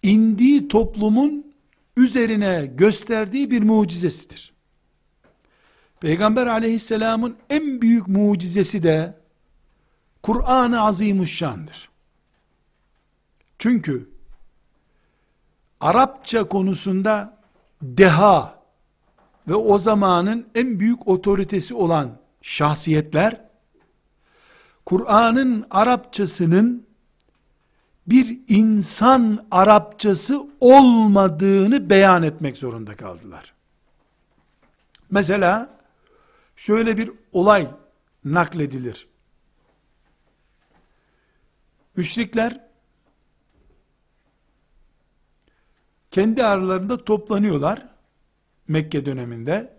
indiği 0.03 0.68
toplumun 0.68 1.55
üzerine 1.97 2.66
gösterdiği 2.75 3.51
bir 3.51 3.62
mucizesidir. 3.62 4.54
Peygamber 6.05 6.47
aleyhisselamın 6.47 7.37
en 7.51 7.83
büyük 7.83 8.09
mucizesi 8.09 8.83
de 8.83 9.14
Kur'an-ı 10.23 10.81
Azimuşşan'dır. 10.83 11.88
Çünkü 13.59 14.09
Arapça 15.81 16.45
konusunda 16.45 17.38
deha 17.83 18.59
ve 19.49 19.55
o 19.55 19.79
zamanın 19.79 20.47
en 20.55 20.81
büyük 20.81 21.09
otoritesi 21.09 21.75
olan 21.75 22.11
şahsiyetler 22.43 23.40
Kur'an'ın 24.87 25.67
Arapçasının 25.71 26.87
bir 28.07 28.40
insan 28.49 29.47
Arapçası 29.51 30.47
olmadığını 30.61 31.90
beyan 31.90 32.23
etmek 32.23 32.57
zorunda 32.57 32.97
kaldılar. 32.97 33.55
Mesela 35.11 35.75
şöyle 36.57 36.97
bir 36.97 37.12
olay 37.33 37.69
nakledilir. 38.25 39.09
Müşrikler 41.97 42.61
kendi 46.11 46.45
aralarında 46.45 47.05
toplanıyorlar 47.05 47.95
Mekke 48.69 49.07
döneminde. 49.07 49.75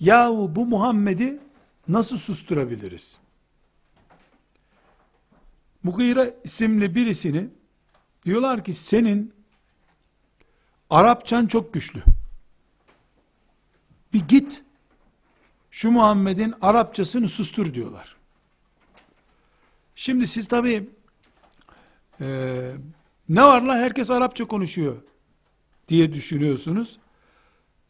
Yahu 0.00 0.56
bu 0.56 0.66
Muhammed'i 0.66 1.40
nasıl 1.88 2.18
susturabiliriz? 2.18 3.18
Mugire 5.82 6.36
isimli 6.44 6.94
birisini 6.94 7.48
diyorlar 8.24 8.64
ki 8.64 8.74
senin 8.74 9.34
Arapçan 10.90 11.46
çok 11.46 11.74
güçlü. 11.74 12.02
Bir 14.12 14.28
git 14.28 14.64
şu 15.74 15.90
Muhammed'in 15.90 16.54
Arapçasını 16.60 17.28
sustur 17.28 17.74
diyorlar. 17.74 18.16
Şimdi 19.94 20.26
siz 20.26 20.48
tabi 20.48 20.88
e, 22.20 22.26
ne 23.28 23.42
var 23.42 23.62
la 23.62 23.76
herkes 23.76 24.10
Arapça 24.10 24.44
konuşuyor 24.44 24.96
diye 25.88 26.12
düşünüyorsunuz. 26.12 26.98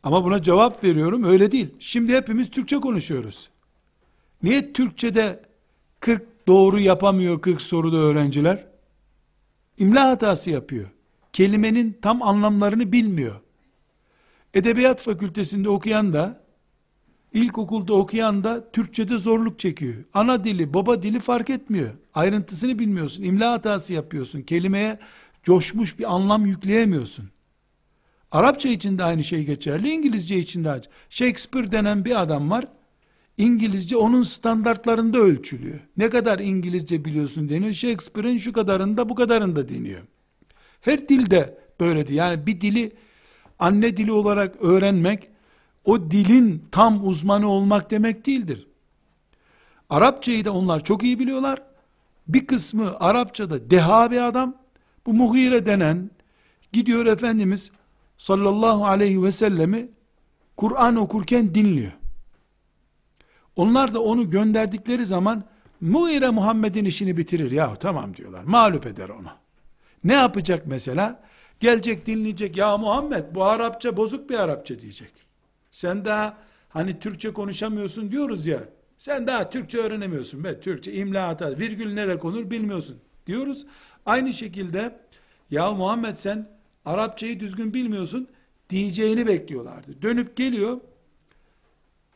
Ama 0.03 0.25
buna 0.25 0.43
cevap 0.43 0.85
veriyorum 0.85 1.25
öyle 1.25 1.53
değil. 1.53 1.75
Şimdi 1.79 2.17
hepimiz 2.17 2.51
Türkçe 2.51 2.77
konuşuyoruz. 2.77 3.51
Niye 4.43 4.73
Türkçe'de 4.73 5.43
40 6.01 6.47
doğru 6.47 6.81
yapamıyor 6.81 7.41
40 7.41 7.63
soruda 7.63 7.97
öğrenciler. 7.97 8.67
İmla 9.79 10.09
hatası 10.09 10.51
yapıyor. 10.51 10.89
Kelimenin 11.33 11.99
tam 12.03 12.23
anlamlarını 12.23 12.93
bilmiyor. 12.93 13.41
Edebiyat 14.55 15.01
fakültesinde 15.01 15.69
okuyan 15.69 16.13
da, 16.13 16.44
ilkokulda 17.35 17.95
okuyan 17.95 18.45
da 18.45 18.71
Türkçe'de 18.71 19.19
zorluk 19.19 19.59
çekiyor. 19.59 19.95
Ana 20.15 20.45
dili, 20.45 20.75
baba 20.75 21.03
dili 21.03 21.21
fark 21.21 21.51
etmiyor. 21.51 21.91
Ayrıntısını 22.15 22.79
bilmiyorsun. 22.79 23.23
İmla 23.23 23.53
hatası 23.53 23.93
yapıyorsun. 23.93 24.43
Kelimeye 24.43 24.99
coşmuş 25.43 25.99
bir 25.99 26.15
anlam 26.15 26.47
yükleyemiyorsun. 26.47 27.31
Arapça 28.31 28.69
için 28.69 28.99
de 28.99 29.05
aynı 29.05 29.25
şey 29.25 29.45
geçerli, 29.45 29.91
İngilizce 29.91 30.39
için 30.39 30.65
de 30.65 30.71
aynı. 30.71 30.83
Shakespeare 31.11 31.73
denen 31.73 32.05
bir 32.05 32.23
adam 32.23 32.51
var. 32.51 32.67
İngilizce 33.39 33.97
onun 33.97 34.23
standartlarında 34.23 35.19
ölçülüyor. 35.19 35.81
Ne 35.97 36.11
kadar 36.11 36.39
İngilizce 36.39 37.05
biliyorsun 37.05 37.49
deniyor. 37.49 37.73
Shakespeare'in 37.73 38.39
şu 38.39 38.53
kadarında 38.53 39.09
bu 39.09 39.15
kadarında 39.15 39.69
deniyor. 39.69 40.01
Her 40.81 41.09
dilde 41.09 41.59
böyledir. 41.81 42.15
Yani 42.15 42.47
bir 42.47 42.61
dili 42.61 42.93
anne 43.59 43.97
dili 43.97 44.13
olarak 44.13 44.57
öğrenmek 44.61 45.29
o 45.85 46.11
dilin 46.11 46.65
tam 46.71 47.09
uzmanı 47.09 47.49
olmak 47.49 47.91
demek 47.91 48.27
değildir. 48.27 48.67
Arapçayı 49.91 50.45
da 50.45 50.53
onlar 50.53 50.85
çok 50.85 51.03
iyi 51.03 51.19
biliyorlar. 51.19 51.63
Bir 52.29 52.47
kısmı 52.47 52.97
Arapçada 53.01 53.71
deha 53.71 54.11
bir 54.11 54.27
adam. 54.27 54.55
Bu 55.07 55.15
Muhire 55.15 55.67
denen 55.67 56.11
Gidiyor 56.73 57.07
Efendimiz 57.07 57.71
sallallahu 58.17 58.87
aleyhi 58.87 59.23
ve 59.23 59.33
sellemi 59.33 59.89
Kur'an 60.57 60.97
okurken 60.97 61.55
dinliyor. 61.55 61.93
Onlar 63.57 63.95
da 63.95 64.03
onu 64.03 64.31
gönderdikleri 64.31 65.07
zaman 65.07 65.45
Muire 65.81 66.31
Muhammed'in 66.31 66.85
işini 66.85 67.17
bitirir. 67.17 67.51
Ya 67.51 67.75
tamam 67.75 68.17
diyorlar. 68.17 68.45
Mağlup 68.45 68.87
eder 68.87 69.09
onu. 69.09 69.29
Ne 70.05 70.13
yapacak 70.13 70.67
mesela? 70.67 71.23
Gelecek 71.61 72.07
dinleyecek. 72.07 72.57
Ya 72.57 72.77
Muhammed 72.77 73.25
bu 73.35 73.45
Arapça 73.45 73.97
bozuk 73.97 74.31
bir 74.31 74.39
Arapça 74.39 74.81
diyecek. 74.81 75.24
Sen 75.75 76.05
daha 76.05 76.39
hani 76.69 76.99
Türkçe 76.99 77.33
konuşamıyorsun 77.33 78.11
diyoruz 78.11 78.47
ya. 78.47 78.61
Sen 78.99 79.27
daha 79.27 79.51
Türkçe 79.51 79.79
öğrenemiyorsun 79.79 80.45
be. 80.45 80.61
Türkçe 80.61 80.93
imla 80.93 81.29
hata, 81.29 81.59
virgül 81.59 81.95
nereye 81.95 82.19
konur 82.19 82.51
bilmiyorsun 82.51 83.01
diyoruz. 83.27 83.67
Aynı 84.07 84.33
şekilde 84.33 85.01
ya 85.51 85.73
Muhammed 85.73 86.17
sen 86.17 86.49
Arapçayı 86.85 87.41
düzgün 87.41 87.75
bilmiyorsun 87.75 88.29
diyeceğini 88.71 89.27
bekliyorlardı. 89.27 90.03
Dönüp 90.03 90.37
geliyor. 90.37 90.81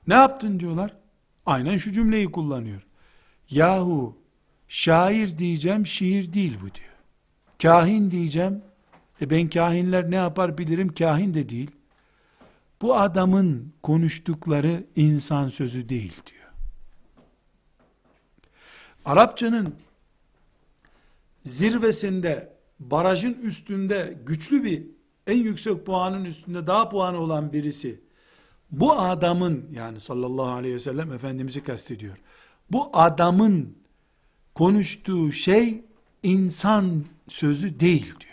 Ne 0.06 0.14
yaptın 0.14 0.60
diyorlar. 0.60 0.96
Aynen 1.46 1.76
şu 1.76 1.92
cümleyi 1.92 2.26
kullanıyor. 2.26 2.82
Yahu 3.50 4.16
şair 4.68 5.38
diyeceğim 5.38 5.86
şiir 5.86 6.32
değil 6.32 6.56
bu 6.62 6.74
diyor. 6.74 6.94
Kahin 7.62 8.10
diyeceğim. 8.10 8.62
E 9.20 9.30
ben 9.30 9.48
kahinler 9.48 10.10
ne 10.10 10.16
yapar 10.16 10.58
bilirim 10.58 10.94
kahin 10.94 11.34
de 11.34 11.48
değil. 11.48 11.70
Bu 12.82 12.96
adamın 12.96 13.72
konuştukları 13.82 14.84
insan 14.96 15.48
sözü 15.48 15.88
değil 15.88 16.12
diyor. 16.26 16.52
Arapçanın 19.04 19.74
zirvesinde, 21.44 22.52
barajın 22.80 23.34
üstünde 23.34 24.18
güçlü 24.26 24.64
bir 24.64 24.86
en 25.26 25.38
yüksek 25.38 25.86
puanın 25.86 26.24
üstünde 26.24 26.66
daha 26.66 26.88
puanı 26.88 27.18
olan 27.18 27.52
birisi 27.52 28.00
bu 28.70 28.92
adamın 28.92 29.66
yani 29.72 30.00
sallallahu 30.00 30.50
aleyhi 30.50 30.74
ve 30.74 30.78
sellem 30.80 31.12
Efendimiz'i 31.12 31.62
kastediyor. 31.64 32.16
Bu 32.70 32.90
adamın 32.92 33.76
konuştuğu 34.54 35.32
şey 35.32 35.84
insan 36.22 37.04
sözü 37.28 37.80
değil 37.80 38.14
diyor. 38.20 38.27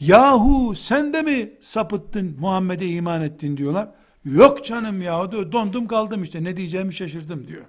Yahu 0.00 0.74
sen 0.74 1.12
de 1.12 1.22
mi 1.22 1.52
sapıttın 1.60 2.36
Muhammed'e 2.40 2.86
iman 2.86 3.22
ettin 3.22 3.56
diyorlar. 3.56 3.88
Yok 4.24 4.64
canım 4.64 5.02
ya 5.02 5.32
dondum 5.32 5.86
kaldım 5.86 6.22
işte 6.22 6.44
ne 6.44 6.56
diyeceğimi 6.56 6.94
şaşırdım 6.94 7.46
diyor. 7.46 7.66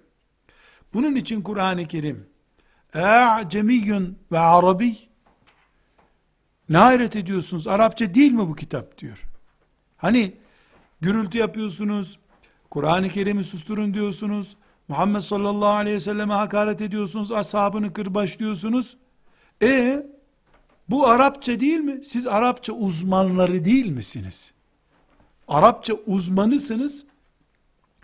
Bunun 0.93 1.15
için 1.15 1.41
Kur'an-ı 1.41 1.87
Kerim 1.87 2.27
e'cemiyyun 2.93 4.17
ve 4.31 4.39
arabi 4.39 4.97
ne 6.69 6.77
hayret 6.77 7.15
ediyorsunuz? 7.15 7.67
Arapça 7.67 8.13
değil 8.13 8.31
mi 8.31 8.47
bu 8.47 8.55
kitap 8.55 8.97
diyor. 8.97 9.25
Hani 9.97 10.35
gürültü 11.01 11.37
yapıyorsunuz, 11.37 12.19
Kur'an-ı 12.69 13.09
Kerim'i 13.09 13.43
susturun 13.43 13.93
diyorsunuz, 13.93 14.55
Muhammed 14.87 15.21
sallallahu 15.21 15.73
aleyhi 15.73 15.95
ve 15.95 15.99
selleme 15.99 16.33
hakaret 16.33 16.81
ediyorsunuz, 16.81 17.31
ashabını 17.31 17.93
kırbaçlıyorsunuz. 17.93 18.97
E 19.61 20.05
bu 20.89 21.07
Arapça 21.07 21.59
değil 21.59 21.79
mi? 21.79 22.03
Siz 22.03 22.27
Arapça 22.27 22.73
uzmanları 22.73 23.65
değil 23.65 23.85
misiniz? 23.85 24.51
Arapça 25.47 25.93
uzmanısınız. 25.93 27.05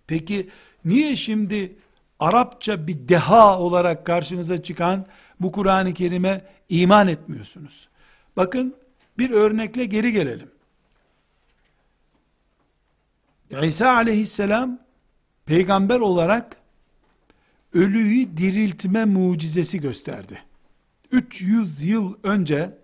Peki 0.07 0.49
niye 0.85 1.15
şimdi 1.15 1.75
Arapça 2.19 2.87
bir 2.87 3.09
deha 3.09 3.59
olarak 3.59 4.05
karşınıza 4.05 4.63
çıkan 4.63 5.05
bu 5.39 5.51
Kur'an-ı 5.51 5.93
Kerim'e 5.93 6.41
iman 6.69 7.07
etmiyorsunuz? 7.07 7.89
Bakın 8.37 8.75
bir 9.17 9.29
örnekle 9.29 9.85
geri 9.85 10.11
gelelim. 10.11 10.51
İsa 13.63 13.95
aleyhisselam 13.95 14.79
peygamber 15.45 15.99
olarak 15.99 16.57
ölüyü 17.73 18.37
diriltme 18.37 19.05
mucizesi 19.05 19.81
gösterdi. 19.81 20.41
300 21.11 21.83
yıl 21.83 22.13
önce 22.23 22.77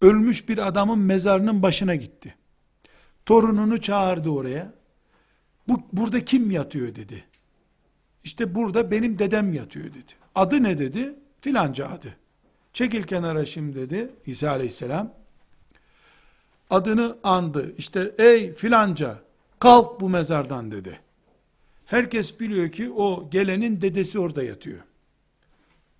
ölmüş 0.00 0.48
bir 0.48 0.58
adamın 0.58 0.98
mezarının 0.98 1.62
başına 1.62 1.94
gitti. 1.94 2.34
Torununu 3.26 3.80
çağırdı 3.80 4.30
oraya. 4.30 4.72
Bu, 5.68 5.82
burada 5.92 6.24
kim 6.24 6.50
yatıyor 6.50 6.94
dedi. 6.94 7.24
İşte 8.24 8.54
burada 8.54 8.90
benim 8.90 9.18
dedem 9.18 9.52
yatıyor 9.52 9.86
dedi. 9.86 10.12
Adı 10.34 10.62
ne 10.62 10.78
dedi? 10.78 11.14
Filanca 11.40 11.88
adı. 11.88 12.16
Çekil 12.72 13.02
kenara 13.02 13.46
şimdi 13.46 13.76
dedi 13.76 14.10
İsa 14.26 14.50
aleyhisselam. 14.50 15.12
Adını 16.70 17.16
andı. 17.22 17.74
İşte 17.78 18.14
ey 18.18 18.54
filanca 18.54 19.18
kalk 19.58 20.00
bu 20.00 20.08
mezardan 20.08 20.72
dedi. 20.72 21.00
Herkes 21.86 22.40
biliyor 22.40 22.68
ki 22.68 22.90
o 22.90 23.30
gelenin 23.30 23.80
dedesi 23.80 24.18
orada 24.18 24.42
yatıyor. 24.42 24.80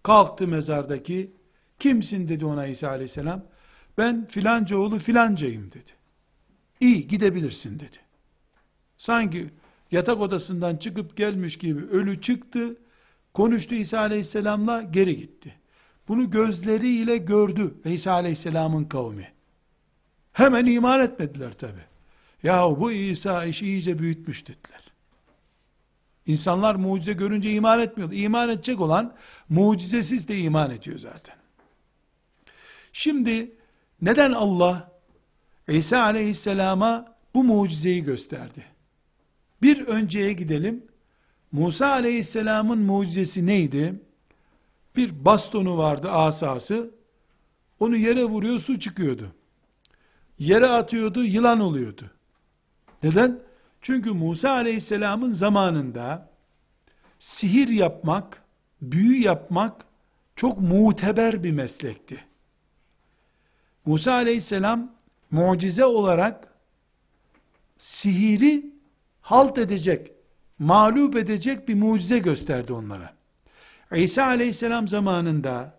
Kalktı 0.05 0.49
mezardaki. 0.49 1.33
Kimsin 1.79 2.29
dedi 2.29 2.47
ona 2.47 2.67
İsa 2.67 2.89
aleyhisselam. 2.89 3.45
Ben 3.99 4.27
filanca 4.27 4.77
oğlu 4.77 4.99
filancayım 4.99 5.73
dedi. 5.73 5.91
İyi 6.81 7.09
gidebilirsin 7.09 7.75
dedi. 7.81 7.97
Sanki 8.97 9.51
yatak 9.91 10.21
odasından 10.21 10.77
çıkıp 10.77 11.17
gelmiş 11.17 11.59
gibi 11.59 11.81
ölü 11.85 12.21
çıktı. 12.21 12.77
Konuştu 13.35 13.75
İsa 13.75 13.99
aleyhisselamla 13.99 14.83
geri 14.83 15.17
gitti. 15.17 15.55
Bunu 16.09 16.31
gözleriyle 16.31 17.17
gördü 17.17 17.75
İsa 17.85 18.13
aleyhisselamın 18.13 18.85
kavmi. 18.85 19.33
Hemen 20.33 20.67
iman 20.67 21.01
etmediler 21.01 21.53
tabi. 21.53 21.81
Yahu 22.43 22.81
bu 22.81 22.93
İsa 22.93 23.45
işi 23.45 23.67
iyice 23.67 23.99
büyütmüş 23.99 24.49
dediler. 24.49 24.84
İnsanlar 26.27 26.75
mucize 26.75 27.13
görünce 27.13 27.53
iman 27.53 27.81
etmiyor. 27.81 28.13
İman 28.13 28.49
edecek 28.49 28.81
olan 28.81 29.15
mucizesiz 29.49 30.29
de 30.29 30.39
iman 30.39 30.71
ediyor 30.71 30.99
zaten. 30.99 31.37
Şimdi 32.93 33.57
neden 34.03 34.33
Allah 34.33 34.91
İsa 35.69 36.03
aleyhisselama 36.03 37.15
bu 37.35 37.45
mucizeyi 37.45 38.05
gösterdi? 38.05 38.65
Bir 39.63 39.87
önceye 39.87 40.33
gidelim. 40.33 40.85
Musa 41.53 41.89
aleyhisselamın 41.89 42.79
mucizesi 42.79 43.47
neydi? 43.47 44.03
Bir 44.97 45.25
bastonu 45.25 45.79
vardı 45.79 46.11
asası. 46.11 46.91
Onu 47.81 47.97
yere 47.97 48.25
vuruyor 48.25 48.59
su 48.59 48.81
çıkıyordu. 48.81 49.35
Yere 50.39 50.67
atıyordu 50.67 51.25
yılan 51.25 51.61
oluyordu. 51.61 52.11
Neden? 53.03 53.41
Çünkü 53.85 54.11
Musa 54.11 54.51
aleyhisselamın 54.51 55.33
zamanında 55.33 56.29
sihir 57.19 57.69
yapmak, 57.69 58.43
büyü 58.83 59.23
yapmak 59.23 59.85
çok 60.37 60.61
muteber 60.61 61.45
bir 61.45 61.51
meslekti. 61.51 62.25
Musa 63.87 64.13
aleyhisselam 64.13 64.93
mucize 65.31 65.85
olarak 65.85 66.49
sihiri 67.79 68.67
halt 69.21 69.59
edecek, 69.59 70.13
mağlup 70.59 71.17
edecek 71.17 71.69
bir 71.69 71.75
mucize 71.75 72.19
gösterdi 72.19 72.73
onlara. 72.73 73.15
İsa 73.97 74.25
aleyhisselam 74.25 74.89
zamanında 74.89 75.75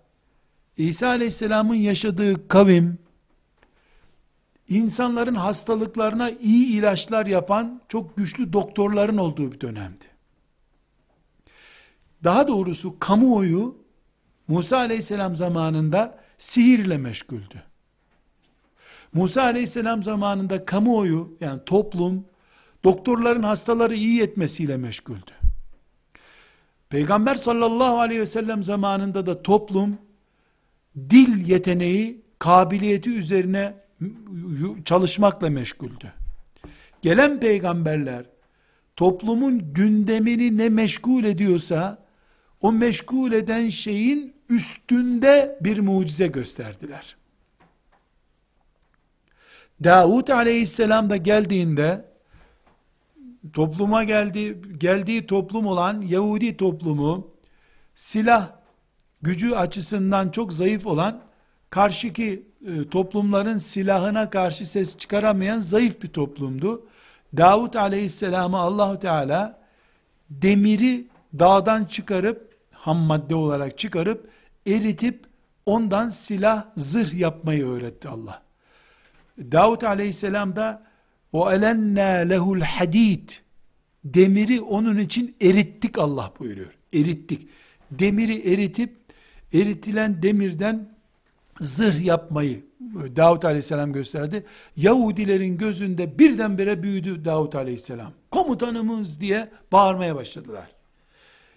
İsa 0.77 1.07
aleyhisselamın 1.07 1.75
yaşadığı 1.75 2.47
kavim 2.47 2.97
insanların 4.69 5.35
hastalıklarına 5.35 6.29
iyi 6.29 6.67
ilaçlar 6.67 7.25
yapan 7.25 7.81
çok 7.87 8.17
güçlü 8.17 8.53
doktorların 8.53 9.17
olduğu 9.17 9.51
bir 9.51 9.61
dönemdi. 9.61 10.05
Daha 12.23 12.47
doğrusu 12.47 12.99
kamuoyu 12.99 13.77
Musa 14.47 14.77
aleyhisselam 14.77 15.35
zamanında 15.35 16.19
sihirle 16.37 16.97
meşguldü. 16.97 17.63
Musa 19.13 19.41
aleyhisselam 19.41 20.03
zamanında 20.03 20.65
kamuoyu 20.65 21.37
yani 21.39 21.61
toplum 21.65 22.25
doktorların 22.83 23.43
hastaları 23.43 23.95
iyi 23.95 24.21
etmesiyle 24.21 24.77
meşguldü. 24.77 25.31
Peygamber 26.89 27.35
sallallahu 27.35 27.99
aleyhi 27.99 28.21
ve 28.21 28.25
sellem 28.25 28.63
zamanında 28.63 29.25
da 29.25 29.41
toplum 29.41 29.97
dil 31.09 31.47
yeteneği, 31.49 32.21
kabiliyeti 32.39 33.09
üzerine 33.09 33.84
çalışmakla 34.85 35.49
meşguldü. 35.49 36.13
Gelen 37.01 37.39
peygamberler 37.39 38.25
toplumun 38.95 39.73
gündemini 39.73 40.57
ne 40.57 40.69
meşgul 40.69 41.23
ediyorsa 41.23 42.05
o 42.61 42.71
meşgul 42.71 43.31
eden 43.31 43.69
şeyin 43.69 44.35
üstünde 44.49 45.57
bir 45.61 45.79
mucize 45.79 46.27
gösterdiler. 46.27 47.15
Davut 49.83 50.29
aleyhisselam 50.29 51.09
da 51.09 51.17
geldiğinde 51.17 52.05
topluma 53.53 54.03
geldi, 54.03 54.61
geldiği 54.77 55.27
toplum 55.27 55.65
olan 55.65 56.01
Yahudi 56.01 56.57
toplumu 56.57 57.27
silah 57.95 58.51
gücü 59.21 59.51
açısından 59.51 60.29
çok 60.29 60.53
zayıf 60.53 60.85
olan 60.85 61.21
karşıki 61.69 62.47
e, 62.65 62.89
toplumların 62.89 63.57
silahına 63.57 64.29
karşı 64.29 64.65
ses 64.65 64.97
çıkaramayan 64.97 65.59
zayıf 65.59 66.01
bir 66.01 66.07
toplumdu. 66.07 66.87
Davut 67.37 67.75
aleyhisselamı 67.75 68.57
Allahu 68.57 68.99
Teala 68.99 69.59
demiri 70.29 71.07
dağdan 71.39 71.85
çıkarıp 71.85 72.55
ham 72.71 72.97
madde 72.97 73.35
olarak 73.35 73.77
çıkarıp 73.77 74.29
eritip 74.67 75.25
ondan 75.65 76.09
silah 76.09 76.65
zırh 76.77 77.13
yapmayı 77.13 77.65
öğretti 77.65 78.09
Allah. 78.09 78.41
Davut 79.39 79.83
aleyhisselam 79.83 80.55
da 80.55 80.83
o 81.31 81.51
elenna 81.51 82.03
lehul 82.03 82.61
hadid 82.61 83.29
demiri 84.05 84.61
onun 84.61 84.97
için 84.97 85.35
erittik 85.41 85.97
Allah 85.97 86.33
buyuruyor. 86.39 86.71
Erittik. 86.93 87.47
Demiri 87.91 88.53
eritip 88.53 88.97
eritilen 89.53 90.23
demirden 90.23 90.94
zırh 91.59 92.05
yapmayı 92.05 92.63
Davut 93.15 93.45
aleyhisselam 93.45 93.93
gösterdi. 93.93 94.45
Yahudilerin 94.77 95.57
gözünde 95.57 96.19
birdenbire 96.19 96.83
büyüdü 96.83 97.25
Davut 97.25 97.55
aleyhisselam. 97.55 98.11
Komutanımız 98.31 99.19
diye 99.19 99.49
bağırmaya 99.71 100.15
başladılar. 100.15 100.67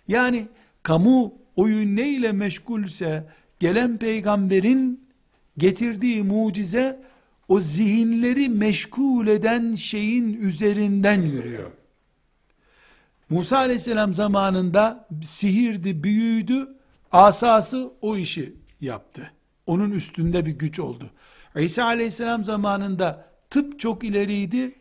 Yani 0.09 0.49
kamu 0.83 1.35
oyun 1.57 1.97
ne 1.97 2.09
ile 2.09 2.33
meşgulse 2.33 3.27
gelen 3.61 3.97
peygamberin 3.97 5.09
getirdiği 5.59 6.23
mucize 6.23 7.03
o 7.49 7.61
zihinleri 7.61 8.49
meşgul 8.49 9.27
eden 9.27 9.75
şeyin 9.75 10.33
üzerinden 10.41 11.23
yürüyor. 11.23 11.73
Musa 13.31 13.57
aleyhisselam 13.57 14.15
zamanında 14.15 15.09
sihirdi, 15.23 16.03
büyüydü, 16.03 16.69
asası 17.13 17.91
o 18.01 18.17
işi 18.17 18.53
yaptı. 18.81 19.33
Onun 19.69 19.91
üstünde 19.91 20.47
bir 20.47 20.53
güç 20.53 20.81
oldu. 20.81 21.11
İsa 21.57 21.85
aleyhisselam 21.85 22.45
zamanında 22.45 23.29
tıp 23.51 23.81
çok 23.81 24.05
ileriydi. 24.05 24.75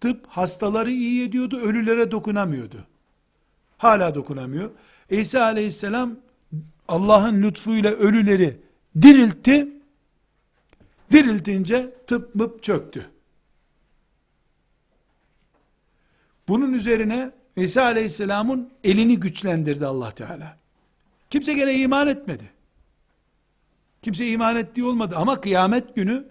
Tıp 0.00 0.26
hastaları 0.26 0.90
iyi 0.90 1.28
ediyordu, 1.28 1.60
ölülere 1.60 2.10
dokunamıyordu. 2.10 2.86
Hala 3.78 4.14
dokunamıyor. 4.14 4.70
İsa 5.10 5.42
aleyhisselam 5.42 6.16
Allah'ın 6.88 7.42
lütfuyla 7.42 7.90
ölüleri 7.90 8.56
diriltti. 9.02 9.68
Diriltince 11.10 11.90
tıp 12.06 12.34
mıp 12.34 12.62
çöktü. 12.62 13.10
Bunun 16.48 16.72
üzerine 16.72 17.30
İsa 17.56 17.82
aleyhisselamın 17.82 18.70
elini 18.84 19.20
güçlendirdi 19.20 19.86
Allah 19.86 20.10
Teala. 20.10 20.56
Kimse 21.30 21.54
gene 21.54 21.74
iman 21.74 22.08
etmedi. 22.08 22.53
Kimse 24.04 24.28
iman 24.28 24.56
ettiği 24.56 24.84
olmadı 24.84 25.14
ama 25.18 25.40
kıyamet 25.40 25.96
günü 25.96 26.26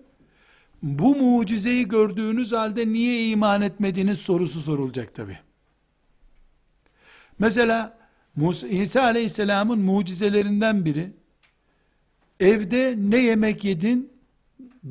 bu 0.83 1.15
mucizeyi 1.15 1.87
gördüğünüz 1.87 2.51
halde 2.51 2.87
niye 2.87 3.27
iman 3.29 3.61
etmediğiniz 3.61 4.19
sorusu 4.19 4.59
sorulacak 4.61 5.15
tabi. 5.15 5.37
Mesela 7.39 7.97
Musa, 8.35 8.67
İsa 8.67 9.03
aleyhisselamın 9.03 9.79
mucizelerinden 9.79 10.85
biri 10.85 11.11
evde 12.39 12.95
ne 12.97 13.17
yemek 13.17 13.63
yedin 13.63 14.13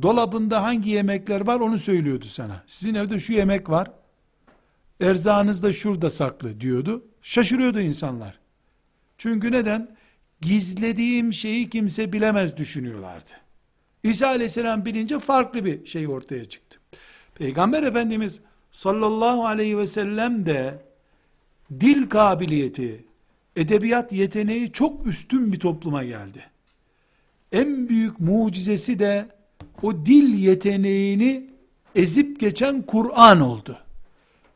dolabında 0.02 0.62
hangi 0.62 0.90
yemekler 0.90 1.46
var 1.46 1.60
onu 1.60 1.78
söylüyordu 1.78 2.24
sana. 2.24 2.62
Sizin 2.66 2.94
evde 2.94 3.20
şu 3.20 3.32
yemek 3.32 3.70
var 3.70 3.90
erzağınız 5.00 5.62
da 5.62 5.72
şurada 5.72 6.10
saklı 6.10 6.60
diyordu. 6.60 7.04
Şaşırıyordu 7.22 7.80
insanlar. 7.80 8.38
Çünkü 9.18 9.52
neden? 9.52 9.96
Gizlediğim 10.42 11.32
şeyi 11.32 11.70
kimse 11.70 12.12
bilemez 12.12 12.56
düşünüyorlardı. 12.56 13.30
İsa 14.02 14.26
aleyhisselam 14.26 14.84
bilince 14.84 15.18
farklı 15.18 15.64
bir 15.64 15.86
şey 15.86 16.08
ortaya 16.08 16.44
çıktı. 16.44 16.78
Peygamber 17.34 17.82
Efendimiz 17.82 18.40
sallallahu 18.70 19.46
aleyhi 19.46 19.78
ve 19.78 19.86
sellem 19.86 20.46
de 20.46 20.78
dil 21.80 22.08
kabiliyeti, 22.08 23.04
edebiyat 23.56 24.12
yeteneği 24.12 24.72
çok 24.72 25.06
üstün 25.06 25.52
bir 25.52 25.60
topluma 25.60 26.04
geldi. 26.04 26.44
En 27.52 27.88
büyük 27.88 28.20
mucizesi 28.20 28.98
de 28.98 29.26
o 29.82 30.06
dil 30.06 30.34
yeteneğini 30.34 31.50
ezip 31.94 32.40
geçen 32.40 32.82
Kur'an 32.82 33.40
oldu. 33.40 33.78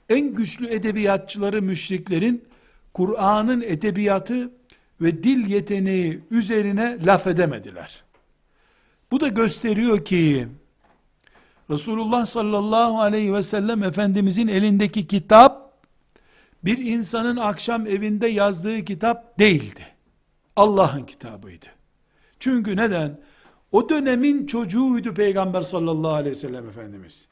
En 0.08 0.34
güçlü 0.34 0.68
edebiyatçıları 0.68 1.62
müşriklerin 1.62 2.44
Kur'an'ın 2.94 3.60
edebiyatı 3.60 4.50
ve 5.00 5.22
dil 5.22 5.46
yeteneği 5.46 6.20
üzerine 6.30 6.98
laf 7.04 7.26
edemediler. 7.26 8.04
Bu 9.10 9.20
da 9.20 9.28
gösteriyor 9.28 10.04
ki 10.04 10.48
Resulullah 11.70 12.26
sallallahu 12.26 13.00
aleyhi 13.00 13.34
ve 13.34 13.42
sellem 13.42 13.82
Efendimizin 13.82 14.48
elindeki 14.48 15.06
kitap 15.06 15.72
bir 16.64 16.78
insanın 16.78 17.36
akşam 17.36 17.86
evinde 17.86 18.26
yazdığı 18.26 18.84
kitap 18.84 19.38
değildi. 19.38 19.86
Allah'ın 20.56 21.04
kitabıydı. 21.04 21.66
Çünkü 22.40 22.76
neden? 22.76 23.20
O 23.72 23.88
dönemin 23.88 24.46
çocuğuydu 24.46 25.14
Peygamber 25.14 25.62
sallallahu 25.62 26.12
aleyhi 26.12 26.30
ve 26.30 26.40
sellem 26.40 26.68
Efendimiz. 26.68 27.28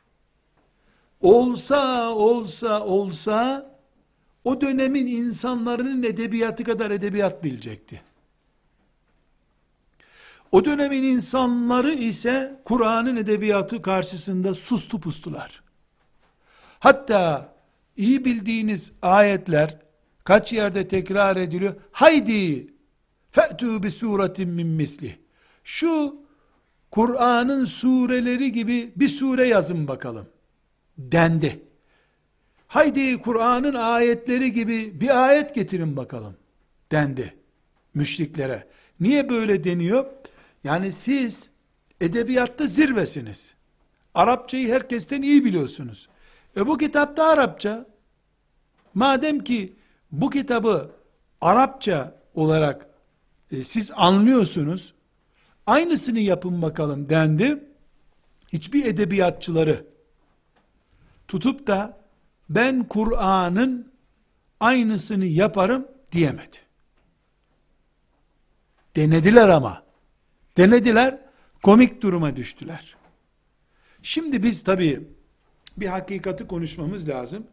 Olsa 1.21 2.11
olsa 2.15 2.85
olsa 2.85 3.71
o 4.45 4.61
dönemin 4.61 5.07
insanların 5.07 6.03
edebiyatı 6.03 6.65
kadar 6.65 6.91
edebiyat 6.91 7.45
bilecekti. 7.45 8.03
O 10.53 10.65
dönemin 10.65 11.03
insanları 11.03 11.93
ise 11.93 12.61
Kur'an'ın 12.65 13.17
edebiyatı 13.17 13.83
karşısında 13.83 14.55
sustu 14.55 15.01
pustular. 15.01 15.63
Hatta 16.79 17.55
iyi 17.97 18.25
bildiğiniz 18.25 18.93
ayetler 19.03 19.79
kaç 20.25 20.53
yerde 20.53 20.89
tekrar 20.89 21.37
ediliyor. 21.37 21.75
Haydi 21.93 22.67
fe'tü 23.31 23.83
bi 23.83 23.91
suretin 23.91 24.49
min 24.49 24.67
misli. 24.67 25.19
Şu 25.65 26.17
Kur'an'ın 26.91 27.65
sureleri 27.65 28.53
gibi 28.53 28.93
bir 28.97 29.09
sure 29.09 29.49
yazın 29.49 29.89
bakalım. 29.89 30.27
Dendi. 30.99 31.63
Haydi 32.75 33.23
Kur'an'ın 33.23 33.75
ayetleri 33.75 34.53
gibi 34.53 35.01
bir 35.01 35.25
ayet 35.27 35.55
getirin 35.55 35.97
bakalım. 35.97 36.37
Dendi. 36.93 37.35
Müşriklere. 37.95 38.67
Niye 39.01 39.29
böyle 39.29 39.65
deniyor? 39.65 40.07
Yani 40.65 40.93
siz 40.93 41.51
edebiyatta 42.01 42.67
zirvesiniz. 42.67 43.55
Arapçayı 44.15 44.73
herkesten 44.73 45.23
iyi 45.23 45.45
biliyorsunuz. 45.45 46.09
E 46.57 46.67
bu 46.67 46.79
kitapta 46.79 47.25
Arapça. 47.25 47.87
Madem 48.95 49.45
ki 49.45 49.73
bu 50.13 50.31
kitabı 50.31 50.91
Arapça 51.41 52.21
olarak 52.35 52.87
e, 53.53 53.63
siz 53.63 53.91
anlıyorsunuz, 53.95 54.95
aynısını 55.67 56.21
yapın 56.21 56.63
bakalım 56.63 57.09
dendi. 57.09 57.65
Hiçbir 58.53 58.85
edebiyatçıları 58.85 59.87
tutup 61.29 61.67
da 61.67 62.04
ben 62.55 62.89
Kur'an'ın 62.89 63.93
aynısını 64.61 65.25
yaparım 65.25 65.89
diyemedi. 66.13 66.57
Denediler 68.97 69.49
ama. 69.49 69.83
Denediler, 70.57 71.21
komik 71.63 72.03
duruma 72.03 72.37
düştüler. 72.37 72.97
Şimdi 74.03 74.43
biz 74.43 74.65
tabii 74.65 75.09
bir 75.77 75.87
hakikati 75.87 76.47
konuşmamız 76.47 77.09
lazım. 77.09 77.47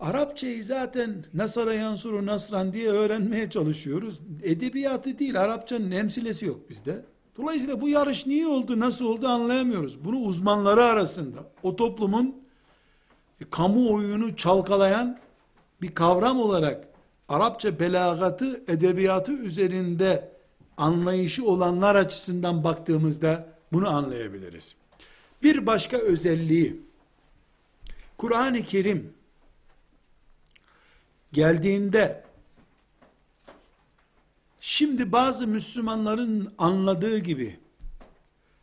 Arapçayı 0.00 0.64
zaten 0.64 1.24
Nasara 1.34 1.74
Yansuru 1.74 2.26
Nasran 2.26 2.72
diye 2.72 2.88
öğrenmeye 2.88 3.50
çalışıyoruz. 3.50 4.20
Edebiyatı 4.42 5.18
değil, 5.18 5.40
Arapçanın 5.40 5.90
emsilesi 5.90 6.46
yok 6.46 6.70
bizde. 6.70 7.04
Dolayısıyla 7.36 7.80
bu 7.80 7.88
yarış 7.88 8.26
niye 8.26 8.46
oldu, 8.46 8.80
nasıl 8.80 9.04
oldu 9.04 9.28
anlayamıyoruz. 9.28 10.04
Bunu 10.04 10.16
uzmanları 10.16 10.84
arasında, 10.84 11.52
o 11.62 11.76
toplumun 11.76 12.39
kamuoyunu 13.50 14.36
çalkalayan 14.36 15.18
bir 15.82 15.94
kavram 15.94 16.40
olarak 16.40 16.88
Arapça 17.28 17.80
belagatı, 17.80 18.64
edebiyatı 18.68 19.32
üzerinde 19.32 20.32
anlayışı 20.76 21.44
olanlar 21.44 21.94
açısından 21.94 22.64
baktığımızda 22.64 23.48
bunu 23.72 23.88
anlayabiliriz. 23.88 24.76
Bir 25.42 25.66
başka 25.66 25.96
özelliği, 25.96 26.80
Kur'an-ı 28.18 28.62
Kerim 28.62 29.12
geldiğinde 31.32 32.24
şimdi 34.60 35.12
bazı 35.12 35.46
Müslümanların 35.46 36.54
anladığı 36.58 37.18
gibi 37.18 37.60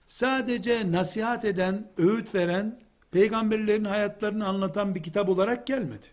sadece 0.07 0.91
nasihat 0.91 1.45
eden, 1.45 1.91
öğüt 1.97 2.35
veren, 2.35 2.86
peygamberlerin 3.11 3.85
hayatlarını 3.85 4.47
anlatan 4.47 4.95
bir 4.95 5.03
kitap 5.03 5.29
olarak 5.29 5.67
gelmedi. 5.67 6.05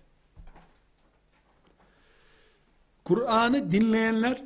Kur'an'ı 3.05 3.73
dinleyenler 3.73 4.45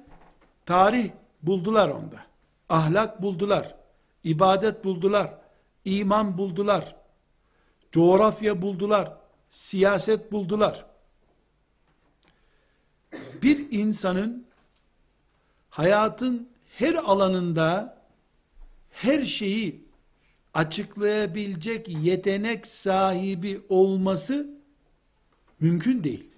tarih 0.67 1.11
buldular 1.43 1.89
onda. 1.89 2.17
Ahlak 2.69 3.23
buldular. 3.23 3.79
ibadet 4.25 4.85
buldular, 4.85 5.35
iman 5.85 6.39
buldular, 6.39 6.97
coğrafya 7.93 8.63
buldular, 8.63 9.17
siyaset 9.51 10.33
buldular. 10.33 10.87
Bir 13.43 13.73
insanın 13.73 14.47
hayatın 15.71 16.49
her 16.79 16.95
alanında 16.95 17.99
her 18.91 19.25
şeyi 19.25 19.88
açıklayabilecek 20.59 21.89
yetenek 21.89 22.67
sahibi 22.67 23.61
olması 23.69 24.51
mümkün 25.61 26.05
değil. 26.05 26.31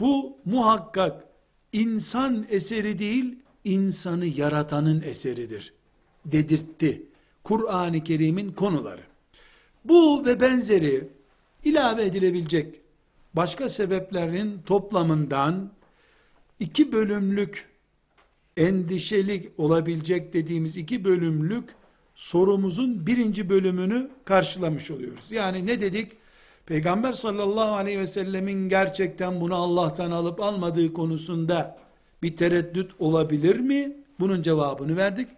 Bu 0.00 0.36
muhakkak 0.44 1.24
insan 1.72 2.46
eseri 2.50 2.98
değil, 2.98 3.38
insanı 3.64 4.26
yaratanın 4.26 5.02
eseridir 5.02 5.72
dedirtti. 6.24 7.02
Kur'an-ı 7.42 8.04
Kerim'in 8.04 8.52
konuları. 8.52 9.02
Bu 9.84 10.26
ve 10.26 10.40
benzeri 10.40 11.08
ilave 11.64 12.04
edilebilecek 12.04 12.80
başka 13.34 13.68
sebeplerin 13.68 14.62
toplamından 14.66 15.70
iki 16.60 16.92
bölümlük 16.92 17.68
endişeli 18.56 19.52
olabilecek 19.58 20.32
dediğimiz 20.32 20.76
iki 20.76 21.04
bölümlük 21.04 21.64
sorumuzun 22.14 23.06
birinci 23.06 23.48
bölümünü 23.50 24.10
karşılamış 24.24 24.90
oluyoruz. 24.90 25.32
Yani 25.32 25.66
ne 25.66 25.80
dedik? 25.80 26.12
Peygamber 26.66 27.12
sallallahu 27.12 27.74
aleyhi 27.74 27.98
ve 27.98 28.06
sellemin 28.06 28.68
gerçekten 28.68 29.40
bunu 29.40 29.54
Allah'tan 29.54 30.10
alıp 30.10 30.40
almadığı 30.40 30.92
konusunda 30.92 31.78
bir 32.22 32.36
tereddüt 32.36 32.90
olabilir 32.98 33.60
mi? 33.60 33.96
Bunun 34.20 34.42
cevabını 34.42 34.96
verdik. 34.96 35.28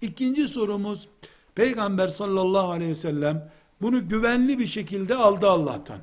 İkinci 0.00 0.48
sorumuz, 0.48 1.08
Peygamber 1.54 2.08
sallallahu 2.08 2.70
aleyhi 2.70 2.90
ve 2.90 2.94
sellem 2.94 3.50
bunu 3.82 4.08
güvenli 4.08 4.58
bir 4.58 4.66
şekilde 4.66 5.14
aldı 5.14 5.48
Allah'tan. 5.48 5.98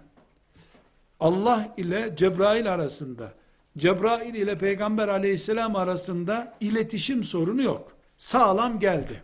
Allah 1.19 1.73
ile 1.77 2.13
Cebrail 2.15 2.73
arasında, 2.73 3.33
Cebrail 3.77 4.33
ile 4.33 4.57
Peygamber 4.57 5.07
aleyhisselam 5.07 5.75
arasında 5.75 6.53
iletişim 6.61 7.23
sorunu 7.23 7.61
yok. 7.61 7.91
Sağlam 8.17 8.79
geldi. 8.79 9.23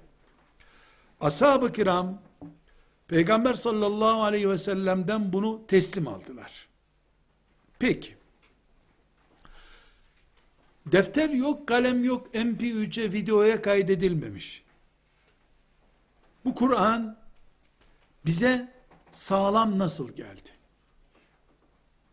Ashab-ı 1.19 1.71
kiram, 1.71 2.21
Peygamber 3.08 3.53
sallallahu 3.53 4.23
aleyhi 4.23 4.49
ve 4.49 4.58
sellem'den 4.58 5.34
bunu 5.34 5.67
teslim 5.67 6.08
aldılar. 6.08 6.67
Peki, 7.79 8.15
defter 10.86 11.29
yok, 11.29 11.67
kalem 11.67 12.03
yok, 12.03 12.36
MP3'e, 12.36 13.13
videoya 13.13 13.62
kaydedilmemiş. 13.62 14.63
Bu 16.45 16.55
Kur'an, 16.55 17.17
bize 18.25 18.73
sağlam 19.12 19.79
nasıl 19.79 20.12
geldi? 20.12 20.49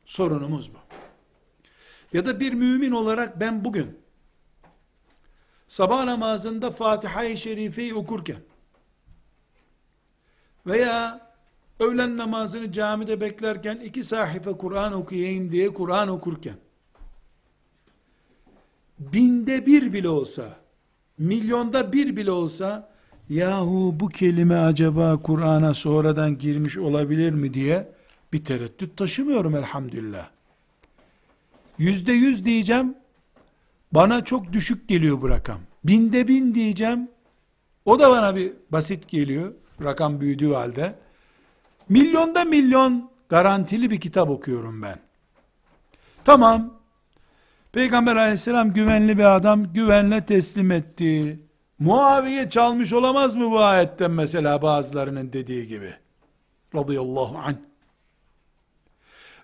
Sorunumuz 0.05 0.75
bu. 0.75 0.79
Ya 2.13 2.27
da 2.27 2.41
bir 2.41 2.53
mümin 2.53 2.93
olarak 2.93 3.41
ben 3.41 3.65
bugün 3.65 3.99
sabah 5.69 6.05
namazında 6.05 6.71
Fatiha-i 6.71 7.39
Şerife'yi 7.39 7.95
okurken 7.95 8.41
veya 10.67 11.27
öğlen 11.81 12.17
namazını 12.17 12.73
camide 12.73 13.21
beklerken 13.21 13.77
iki 13.77 14.05
sahife 14.05 14.53
Kur'an 14.53 14.93
okuyayım 14.93 15.53
diye 15.53 15.75
Kur'an 15.75 16.09
okurken 16.09 16.57
binde 18.99 19.67
bir 19.67 19.93
bile 19.93 20.09
olsa 20.09 20.45
milyonda 21.19 21.93
bir 21.93 22.17
bile 22.17 22.31
olsa 22.31 22.91
yahu 23.29 23.95
bu 24.01 24.09
kelime 24.09 24.57
acaba 24.57 25.23
Kur'an'a 25.23 25.75
sonradan 25.75 26.39
girmiş 26.39 26.79
olabilir 26.79 27.33
mi 27.33 27.55
diye 27.55 27.89
bir 28.33 28.45
tereddüt 28.45 28.97
taşımıyorum 28.97 29.57
elhamdülillah. 29.57 30.29
Yüzde 31.79 32.13
yüz 32.13 32.45
diyeceğim, 32.45 32.95
bana 33.93 34.25
çok 34.25 34.53
düşük 34.53 34.89
geliyor 34.89 35.21
bu 35.21 35.29
rakam. 35.29 35.61
Binde 35.85 36.29
bin 36.29 36.55
diyeceğim, 36.55 37.09
o 37.85 37.99
da 37.99 38.11
bana 38.11 38.37
bir 38.37 38.53
basit 38.71 39.09
geliyor, 39.09 39.53
rakam 39.83 40.21
büyüdüğü 40.21 40.53
halde. 40.53 40.95
Milyonda 41.89 42.45
milyon 42.45 43.11
garantili 43.29 43.91
bir 43.91 44.01
kitap 44.01 44.31
okuyorum 44.31 44.83
ben. 44.83 44.99
Tamam, 46.25 46.77
Peygamber 47.73 48.17
aleyhisselam 48.17 48.73
güvenli 48.73 49.19
bir 49.19 49.37
adam, 49.37 49.73
güvenle 49.73 50.25
teslim 50.25 50.71
etti. 50.71 51.41
Muaviye 51.79 52.51
çalmış 52.51 52.93
olamaz 52.93 53.37
mı 53.37 53.51
bu 53.51 53.61
ayetten 53.61 54.11
mesela 54.11 54.63
bazılarının 54.63 55.33
dediği 55.33 55.67
gibi? 55.67 55.95
Radıyallahu 56.75 57.39
anh. 57.39 57.57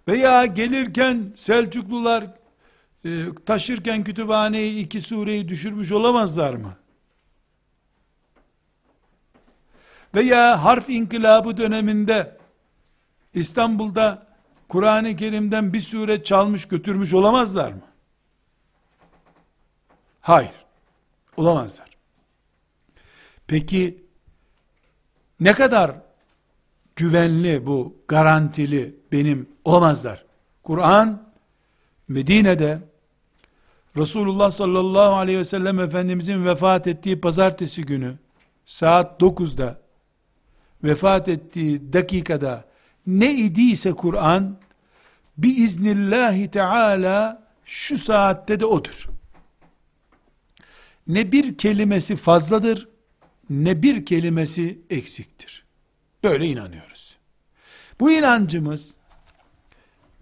Veya 0.08 0.46
gelirken 0.46 1.32
Selçuklular 1.36 2.24
e, 3.04 3.10
taşırken 3.46 4.04
kütüphaneyi 4.04 4.84
iki 4.84 5.00
sureyi 5.00 5.48
düşürmüş 5.48 5.92
olamazlar 5.92 6.54
mı? 6.54 6.76
Veya 10.14 10.64
harf 10.64 10.90
inkılabı 10.90 11.56
döneminde 11.56 12.36
İstanbul'da 13.34 14.26
Kur'an-ı 14.68 15.16
Kerim'den 15.16 15.72
bir 15.72 15.80
sure 15.80 16.24
çalmış 16.24 16.68
götürmüş 16.68 17.14
olamazlar 17.14 17.72
mı? 17.72 17.82
Hayır. 20.20 20.52
Olamazlar. 21.36 21.90
Peki 23.46 24.04
ne 25.40 25.52
kadar 25.52 25.92
güvenli 26.96 27.66
bu 27.66 27.96
garantili 28.08 28.96
benim 29.12 29.48
olamazlar. 29.64 30.24
Kur'an 30.62 31.22
Medine'de 32.08 32.78
Resulullah 33.96 34.50
sallallahu 34.50 35.14
aleyhi 35.14 35.38
ve 35.38 35.44
sellem 35.44 35.80
Efendimizin 35.80 36.44
vefat 36.44 36.86
ettiği 36.86 37.20
pazartesi 37.20 37.82
günü 37.82 38.14
saat 38.66 39.20
9'da 39.22 39.80
vefat 40.84 41.28
ettiği 41.28 41.92
dakikada 41.92 42.64
ne 43.06 43.34
idiyse 43.34 43.92
Kur'an 43.92 44.58
biiznillahi 45.38 46.50
teala 46.50 47.46
şu 47.64 47.98
saatte 47.98 48.60
de 48.60 48.66
odur. 48.66 49.08
Ne 51.06 51.32
bir 51.32 51.58
kelimesi 51.58 52.16
fazladır 52.16 52.88
ne 53.50 53.82
bir 53.82 54.06
kelimesi 54.06 54.78
eksiktir. 54.90 55.64
Böyle 56.24 56.46
inanıyoruz. 56.46 57.16
Bu 58.00 58.10
inancımız 58.12 58.96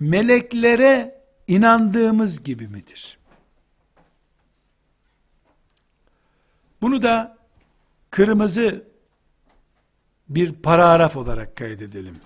meleklere 0.00 1.20
inandığımız 1.48 2.44
gibi 2.44 2.68
midir? 2.68 3.18
Bunu 6.82 7.02
da 7.02 7.38
kırmızı 8.10 8.89
bir 10.30 10.52
paragraf 10.52 11.16
olarak 11.16 11.56
kaydedelim. 11.56 12.16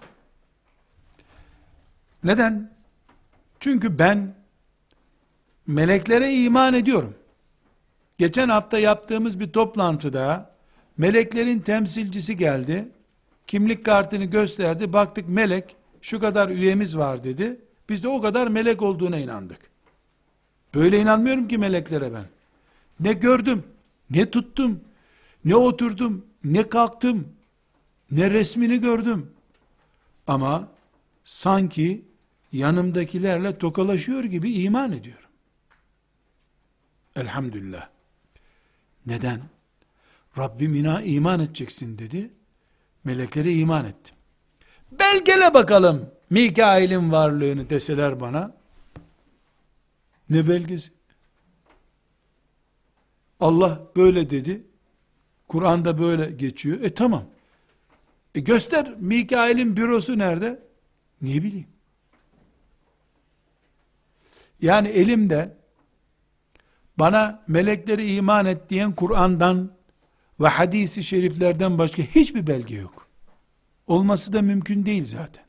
Neden? 2.24 2.70
Çünkü 3.60 3.98
ben 3.98 4.34
meleklere 5.66 6.34
iman 6.34 6.74
ediyorum. 6.74 7.14
Geçen 8.18 8.48
hafta 8.48 8.78
yaptığımız 8.78 9.40
bir 9.40 9.52
toplantıda 9.52 10.54
meleklerin 10.96 11.58
temsilcisi 11.58 12.36
geldi. 12.36 12.88
Kimlik 13.46 13.84
kartını 13.84 14.24
gösterdi. 14.24 14.92
Baktık 14.92 15.28
melek 15.28 15.76
şu 16.02 16.20
kadar 16.20 16.48
üyemiz 16.48 16.98
var 16.98 17.24
dedi. 17.24 17.60
Biz 17.88 18.02
de 18.02 18.08
o 18.08 18.20
kadar 18.20 18.48
melek 18.48 18.82
olduğuna 18.82 19.18
inandık. 19.18 19.58
Böyle 20.74 20.98
inanmıyorum 20.98 21.48
ki 21.48 21.58
meleklere 21.58 22.12
ben. 22.12 22.24
Ne 23.00 23.12
gördüm, 23.12 23.64
ne 24.10 24.30
tuttum, 24.30 24.80
ne 25.44 25.56
oturdum, 25.56 26.24
ne 26.44 26.68
kalktım, 26.68 27.28
ne 28.14 28.30
resmini 28.30 28.80
gördüm. 28.80 29.30
Ama 30.26 30.68
sanki 31.24 32.04
yanımdakilerle 32.52 33.58
tokalaşıyor 33.58 34.24
gibi 34.24 34.52
iman 34.52 34.92
ediyorum. 34.92 35.28
Elhamdülillah. 37.16 37.88
Neden? 39.06 39.40
Rabbim 40.38 40.74
ina 40.74 41.02
iman 41.02 41.40
edeceksin 41.40 41.98
dedi. 41.98 42.30
Meleklere 43.04 43.52
iman 43.52 43.84
ettim. 43.84 44.14
Belgele 44.92 45.54
bakalım 45.54 46.10
Mikail'in 46.30 47.12
varlığını 47.12 47.70
deseler 47.70 48.20
bana. 48.20 48.56
Ne 50.30 50.48
belgesi? 50.48 50.92
Allah 53.40 53.82
böyle 53.96 54.30
dedi. 54.30 54.62
Kur'an'da 55.48 55.98
böyle 55.98 56.30
geçiyor. 56.30 56.80
E 56.80 56.94
tamam. 56.94 57.24
E 58.34 58.40
göster 58.40 58.94
Mikail'in 58.98 59.76
bürosu 59.76 60.18
nerede? 60.18 60.62
Niye 61.22 61.42
bileyim? 61.42 61.68
Yani 64.60 64.88
elimde 64.88 65.56
bana 66.98 67.42
melekleri 67.48 68.14
iman 68.14 68.46
et 68.46 68.70
diyen 68.70 68.92
Kur'an'dan 68.92 69.70
ve 70.40 70.48
hadisi 70.48 71.04
şeriflerden 71.04 71.78
başka 71.78 72.02
hiçbir 72.02 72.46
belge 72.46 72.76
yok. 72.76 73.06
Olması 73.86 74.32
da 74.32 74.42
mümkün 74.42 74.86
değil 74.86 75.04
zaten. 75.04 75.44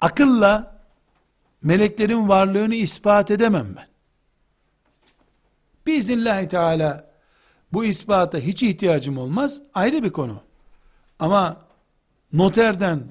Akılla 0.00 0.80
meleklerin 1.62 2.28
varlığını 2.28 2.74
ispat 2.74 3.30
edemem 3.30 3.74
ben. 3.76 3.86
Biiznillahü 5.86 6.48
Teala 6.48 7.10
bu 7.72 7.84
ispata 7.84 8.38
hiç 8.38 8.62
ihtiyacım 8.62 9.18
olmaz. 9.18 9.62
Ayrı 9.74 10.02
bir 10.02 10.10
konu. 10.10 10.42
Ama 11.18 11.66
noterden 12.32 13.04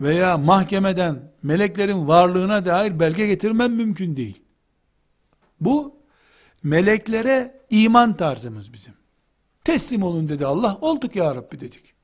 veya 0.00 0.38
mahkemeden 0.38 1.32
meleklerin 1.42 2.08
varlığına 2.08 2.64
dair 2.64 3.00
belge 3.00 3.26
getirmem 3.26 3.74
mümkün 3.74 4.16
değil. 4.16 4.42
Bu 5.60 5.96
meleklere 6.62 7.60
iman 7.70 8.16
tarzımız 8.16 8.72
bizim. 8.72 8.94
Teslim 9.64 10.02
olun 10.02 10.28
dedi 10.28 10.46
Allah. 10.46 10.78
Olduk 10.80 11.16
ya 11.16 11.34
Rabbi 11.34 11.60
dedik. 11.60 11.94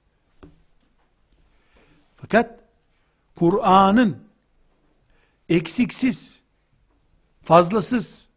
Fakat 2.17 2.61
Kur'an'ın 3.35 4.19
eksiksiz, 5.49 6.41
fazlasız, 7.45 8.29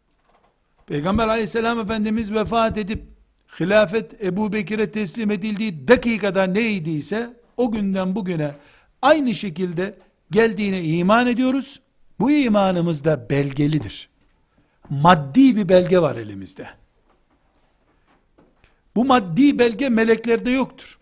Peygamber 0.86 1.28
aleyhisselam 1.28 1.80
Efendimiz 1.80 2.32
vefat 2.32 2.78
edip, 2.78 3.09
hilafet 3.60 4.24
Ebu 4.24 4.52
Bekir'e 4.52 4.92
teslim 4.92 5.30
edildiği 5.30 5.88
dakikada 5.88 6.44
neydiyse, 6.44 7.36
o 7.56 7.70
günden 7.72 8.14
bugüne 8.14 8.54
aynı 9.02 9.34
şekilde 9.34 9.98
geldiğine 10.30 10.82
iman 10.82 11.26
ediyoruz. 11.26 11.80
Bu 12.20 12.30
imanımız 12.30 13.04
da 13.04 13.30
belgelidir. 13.30 14.08
Maddi 14.90 15.56
bir 15.56 15.68
belge 15.68 15.98
var 15.98 16.16
elimizde. 16.16 16.68
Bu 18.96 19.04
maddi 19.04 19.58
belge 19.58 19.88
meleklerde 19.88 20.50
yoktur. 20.50 20.98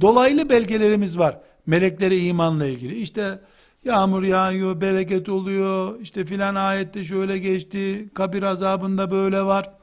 Dolaylı 0.00 0.48
belgelerimiz 0.48 1.18
var. 1.18 1.40
Meleklere 1.66 2.18
imanla 2.18 2.66
ilgili. 2.66 3.00
İşte 3.00 3.40
yağmur 3.84 4.22
yağıyor, 4.22 4.80
bereket 4.80 5.28
oluyor, 5.28 6.00
işte 6.00 6.24
filan 6.24 6.54
ayette 6.54 7.04
şöyle 7.04 7.38
geçti, 7.38 8.08
kabir 8.14 8.42
azabında 8.42 9.10
böyle 9.10 9.42
var. 9.42 9.77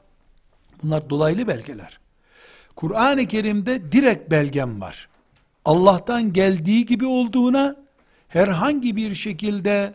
Bunlar 0.82 1.10
dolaylı 1.10 1.48
belgeler. 1.48 1.98
Kur'an-ı 2.76 3.26
Kerim'de 3.26 3.92
direkt 3.92 4.30
belgem 4.30 4.80
var. 4.80 5.08
Allah'tan 5.64 6.32
geldiği 6.32 6.86
gibi 6.86 7.06
olduğuna, 7.06 7.76
herhangi 8.28 8.96
bir 8.96 9.14
şekilde 9.14 9.94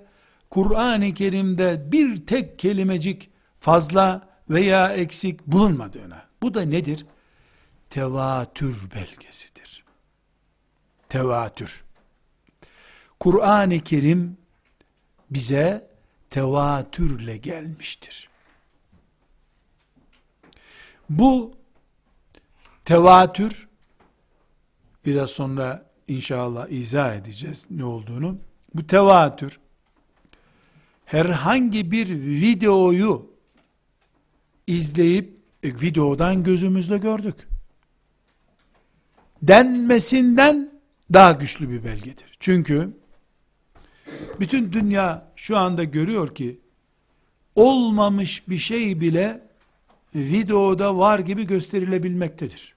Kur'an-ı 0.50 1.14
Kerim'de 1.14 1.92
bir 1.92 2.26
tek 2.26 2.60
kelimecik 2.60 3.30
fazla 3.60 4.28
veya 4.50 4.94
eksik 4.94 5.48
bulunmadığına. 5.48 6.26
Bu 6.42 6.54
da 6.54 6.62
nedir? 6.62 7.06
Tevatür 7.90 8.92
belgesidir. 8.96 9.84
Tevatür. 11.10 11.84
Kur'an-ı 13.20 13.80
Kerim 13.80 14.38
bize 15.30 15.90
tevatürle 16.30 17.38
gelmiştir. 17.38 18.31
Bu 21.12 21.54
tevatür 22.86 23.68
biraz 25.06 25.30
sonra 25.30 25.86
inşallah 26.08 26.70
izah 26.70 27.16
edeceğiz 27.16 27.66
ne 27.70 27.86
olduğunu. 27.86 28.38
Bu 28.76 28.88
tevatür 28.88 29.60
herhangi 31.06 31.92
bir 31.92 32.10
videoyu 32.22 33.32
izleyip 34.68 35.38
e, 35.64 35.68
videodan 35.68 36.44
gözümüzle 36.44 36.98
gördük. 36.98 37.48
Denmesinden 39.42 40.70
daha 41.14 41.32
güçlü 41.32 41.70
bir 41.70 41.84
belgedir. 41.84 42.38
Çünkü 42.40 42.90
bütün 44.40 44.74
dünya 44.74 45.32
şu 45.36 45.58
anda 45.58 45.84
görüyor 45.84 46.36
ki 46.36 46.60
olmamış 47.56 48.50
bir 48.50 48.58
şey 48.58 49.02
bile 49.02 49.51
videoda 50.16 50.98
var 50.98 51.20
gibi 51.20 51.48
gösterilebilmektedir. 51.48 52.76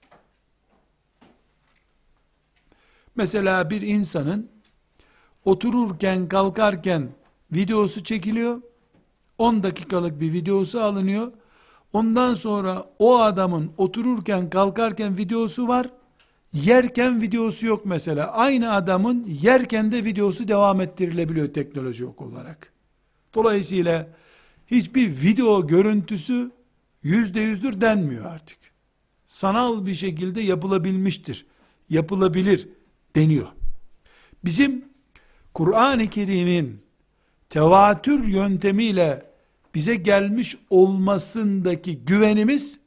Mesela 3.17 3.71
bir 3.71 3.83
insanın 3.83 4.51
otururken 5.45 6.29
kalkarken 6.29 7.09
videosu 7.53 8.05
çekiliyor. 8.05 8.63
10 9.39 9.63
dakikalık 9.63 10.21
bir 10.21 10.33
videosu 10.33 10.81
alınıyor. 10.81 11.33
Ondan 11.93 12.35
sonra 12.35 12.87
o 12.99 13.19
adamın 13.19 13.71
otururken 13.79 14.51
kalkarken 14.51 15.17
videosu 15.17 15.69
var. 15.69 15.91
Yerken 16.53 17.23
videosu 17.23 17.67
yok 17.67 17.87
mesela. 17.87 18.33
Aynı 18.33 18.73
adamın 18.73 19.27
yerken 19.43 19.93
de 19.93 20.05
videosu 20.05 20.49
devam 20.49 20.81
ettirilebiliyor 20.81 21.49
teknolojik 21.53 22.23
olarak. 22.23 22.73
Dolayısıyla 23.35 24.09
hiçbir 24.67 25.23
video 25.23 25.67
görüntüsü 25.67 26.51
yüzde 27.05 27.41
yüzdür 27.41 27.81
denmiyor 27.81 28.25
artık. 28.25 28.59
Sanal 29.27 29.87
bir 29.87 29.95
şekilde 29.95 30.41
yapılabilmiştir. 30.41 31.47
Yapılabilir 31.91 32.69
deniyor. 33.17 33.49
Bizim 34.45 34.85
Kur'an-ı 35.55 36.11
Kerim'in 36.11 36.83
tevatür 37.51 38.25
yöntemiyle 38.25 39.31
bize 39.75 39.97
gelmiş 39.97 40.57
olmasındaki 40.71 42.05
güvenimiz 42.05 42.79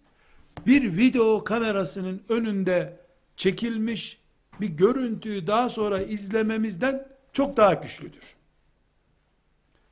bir 0.68 0.98
video 0.98 1.44
kamerasının 1.44 2.22
önünde 2.30 3.00
çekilmiş 3.38 4.18
bir 4.62 4.68
görüntüyü 4.68 5.48
daha 5.48 5.70
sonra 5.70 6.02
izlememizden 6.02 7.08
çok 7.34 7.58
daha 7.58 7.74
güçlüdür. 7.74 8.36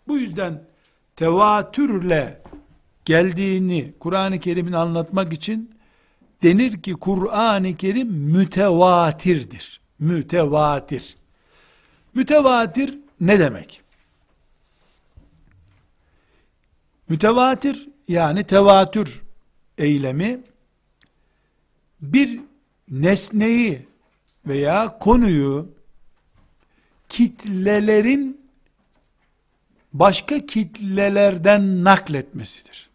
Bu 0.08 0.18
yüzden 0.18 0.64
tevatürle 1.16 2.42
geldiğini 3.06 3.94
Kur'an-ı 4.00 4.40
Kerim'in 4.40 4.74
anlatmak 4.74 5.34
için 5.34 5.76
denir 6.44 6.82
ki 6.82 6.94
Kur'an-ı 6.94 7.76
Kerim 7.76 8.08
mütevatirdir. 8.08 9.82
Mütevatir. 10.00 11.16
Mütevatir 12.14 13.00
ne 13.22 13.40
demek? 13.40 13.82
Mütevatir 17.10 17.90
yani 18.08 18.44
tevatür 18.44 19.24
eylemi 19.78 20.40
bir 22.02 22.42
nesneyi 22.90 23.88
veya 24.48 25.00
konuyu 25.00 25.70
kitlelerin 27.10 28.46
başka 29.94 30.46
kitlelerden 30.46 31.84
nakletmesidir. 31.84 32.90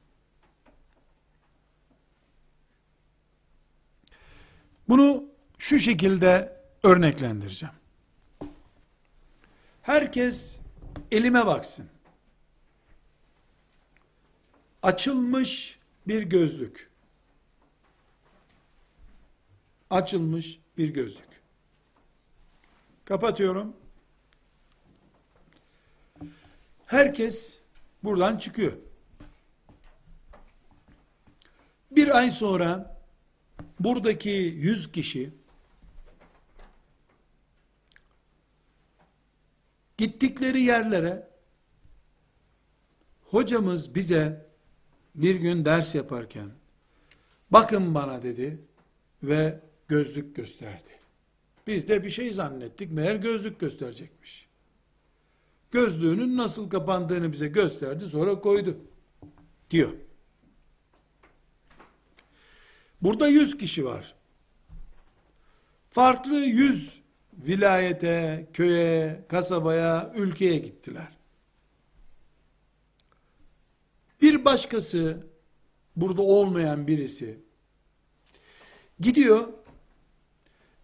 Bunu 4.90 5.24
şu 5.58 5.78
şekilde 5.78 6.60
örneklendireceğim. 6.82 7.74
Herkes 9.82 10.60
elime 11.10 11.46
baksın. 11.46 11.88
Açılmış 14.82 15.78
bir 16.08 16.22
gözlük. 16.22 16.90
Açılmış 19.90 20.60
bir 20.76 20.88
gözlük. 20.88 21.42
Kapatıyorum. 23.04 23.76
Herkes 26.86 27.58
buradan 28.04 28.38
çıkıyor. 28.38 28.72
Bir 31.90 32.16
ay 32.18 32.30
sonra 32.30 32.99
buradaki 33.80 34.30
yüz 34.56 34.92
kişi 34.92 35.30
gittikleri 39.98 40.62
yerlere 40.62 41.28
hocamız 43.24 43.94
bize 43.94 44.46
bir 45.14 45.34
gün 45.34 45.64
ders 45.64 45.94
yaparken 45.94 46.50
bakın 47.50 47.94
bana 47.94 48.22
dedi 48.22 48.58
ve 49.22 49.60
gözlük 49.88 50.36
gösterdi. 50.36 50.90
Biz 51.66 51.88
de 51.88 52.04
bir 52.04 52.10
şey 52.10 52.32
zannettik 52.32 52.92
meğer 52.92 53.14
gözlük 53.14 53.60
gösterecekmiş. 53.60 54.48
Gözlüğünün 55.70 56.36
nasıl 56.36 56.70
kapandığını 56.70 57.32
bize 57.32 57.48
gösterdi 57.48 58.06
sonra 58.06 58.40
koydu 58.40 58.76
diyor. 59.70 59.92
Burada 63.02 63.28
yüz 63.28 63.58
kişi 63.58 63.84
var. 63.84 64.14
Farklı 65.90 66.34
yüz 66.34 67.00
vilayete, 67.32 68.48
köye, 68.52 69.24
kasabaya, 69.28 70.12
ülkeye 70.14 70.58
gittiler. 70.58 71.08
Bir 74.22 74.44
başkası, 74.44 75.26
burada 75.96 76.22
olmayan 76.22 76.86
birisi, 76.86 77.38
Gidiyor, 79.00 79.48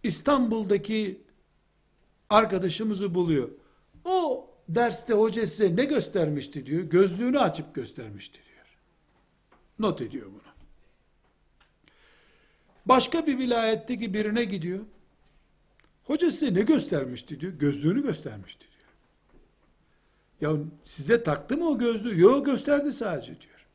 İstanbul'daki 0.03 1.21
arkadaşımızı 2.29 3.15
buluyor. 3.15 3.49
O 4.05 4.49
derste 4.69 5.13
hoca 5.13 5.47
size 5.47 5.75
ne 5.75 5.85
göstermişti 5.85 6.65
diyor. 6.65 6.83
Gözlüğünü 6.83 7.39
açıp 7.39 7.75
göstermişti 7.75 8.39
diyor. 8.49 8.65
Not 9.79 10.01
ediyor 10.01 10.27
bunu. 10.27 10.46
Başka 12.87 13.27
bir 13.27 13.37
vilayetteki 13.37 14.13
birine 14.13 14.43
gidiyor. 14.43 14.85
Hoca 16.03 16.31
size 16.31 16.53
ne 16.53 16.61
göstermişti 16.61 17.39
diyor. 17.39 17.53
Gözlüğünü 17.53 18.03
göstermişti 18.03 18.67
diyor. 18.71 18.77
Ya 20.41 20.63
size 20.83 21.23
taktı 21.23 21.57
mı 21.57 21.69
o 21.69 21.77
gözlüğü? 21.77 22.19
Yok 22.19 22.45
gösterdi 22.45 22.93
sadece 22.93 23.41
diyor. 23.41 23.67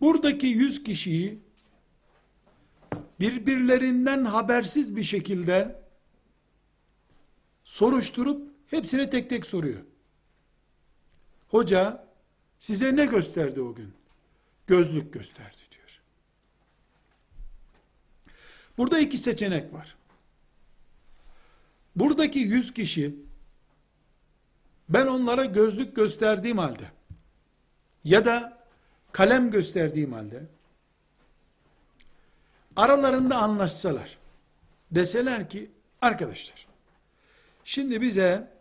Buradaki 0.00 0.46
yüz 0.46 0.84
kişiyi 0.84 1.38
birbirlerinden 3.20 4.24
habersiz 4.24 4.96
bir 4.96 5.02
şekilde 5.02 5.82
soruşturup 7.64 8.50
hepsine 8.66 9.10
tek 9.10 9.30
tek 9.30 9.46
soruyor. 9.46 9.80
Hoca 11.48 12.06
size 12.58 12.96
ne 12.96 13.06
gösterdi 13.06 13.60
o 13.60 13.74
gün? 13.74 13.92
Gözlük 14.66 15.12
gösterdi 15.12 15.56
diyor. 15.70 16.00
Burada 18.80 18.98
iki 18.98 19.18
seçenek 19.18 19.72
var. 19.72 19.96
Buradaki 21.96 22.38
yüz 22.38 22.74
kişi 22.74 23.16
ben 24.88 25.06
onlara 25.06 25.44
gözlük 25.44 25.96
gösterdiğim 25.96 26.58
halde 26.58 26.84
ya 28.04 28.24
da 28.24 28.58
kalem 29.12 29.50
gösterdiğim 29.50 30.12
halde 30.12 30.42
aralarında 32.76 33.36
anlaşsalar 33.36 34.18
deseler 34.90 35.50
ki 35.50 35.70
arkadaşlar 36.00 36.66
şimdi 37.64 38.00
bize 38.00 38.52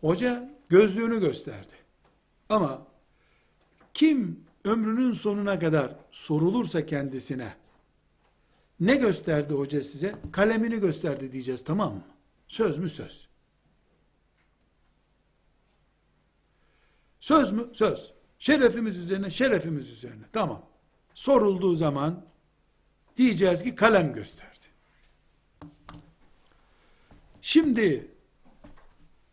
hoca 0.00 0.50
gözlüğünü 0.68 1.20
gösterdi 1.20 1.74
ama 2.48 2.86
kim 3.94 4.44
ömrünün 4.64 5.12
sonuna 5.12 5.58
kadar 5.58 5.96
sorulursa 6.10 6.86
kendisine 6.86 7.61
ne 8.82 8.96
gösterdi 8.96 9.54
hoca 9.54 9.82
size? 9.82 10.14
Kalemini 10.32 10.80
gösterdi 10.80 11.32
diyeceğiz 11.32 11.64
tamam 11.64 11.94
mı? 11.94 12.04
Söz 12.48 12.78
mü 12.78 12.90
söz? 12.90 13.28
Söz 17.20 17.52
mü? 17.52 17.70
Söz. 17.72 18.12
Şerefimiz 18.38 18.98
üzerine, 18.98 19.30
şerefimiz 19.30 19.90
üzerine. 19.90 20.24
Tamam. 20.32 20.66
Sorulduğu 21.14 21.74
zaman 21.74 22.26
diyeceğiz 23.16 23.62
ki 23.62 23.74
kalem 23.74 24.12
gösterdi. 24.12 24.66
Şimdi 27.42 28.10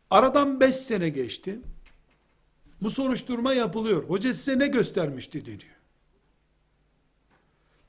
aradan 0.09 0.59
beş 0.59 0.75
sene 0.75 1.09
geçti. 1.09 1.59
Bu 2.81 2.89
soruşturma 2.89 3.53
yapılıyor. 3.53 4.09
Hoca 4.09 4.33
size 4.33 4.59
ne 4.59 4.67
göstermişti 4.67 5.45
deniyor. 5.45 5.78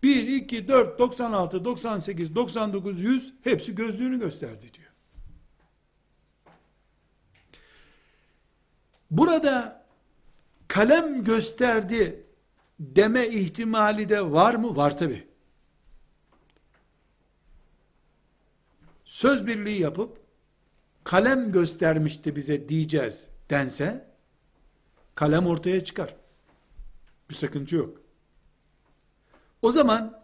1, 0.02 0.26
2, 0.26 0.68
4, 0.68 0.98
96, 0.98 1.64
98, 1.64 2.34
99, 2.34 3.00
100 3.00 3.34
hepsi 3.44 3.74
gözlüğünü 3.74 4.20
gösterdi 4.20 4.74
diyor. 4.74 4.90
Burada 9.10 9.86
kalem 10.68 11.24
gösterdi 11.24 12.26
deme 12.80 13.28
ihtimali 13.28 14.08
de 14.08 14.32
var 14.32 14.54
mı? 14.54 14.76
Var 14.76 14.96
tabi. 14.96 15.28
Söz 19.04 19.46
birliği 19.46 19.80
yapıp 19.80 20.20
kalem 21.04 21.52
göstermişti 21.52 22.36
bize 22.36 22.68
diyeceğiz 22.68 23.28
dense 23.50 24.10
kalem 25.14 25.46
ortaya 25.46 25.84
çıkar. 25.84 26.16
Bir 27.30 27.34
sakınca 27.34 27.78
yok. 27.78 27.99
O 29.62 29.70
zaman 29.70 30.22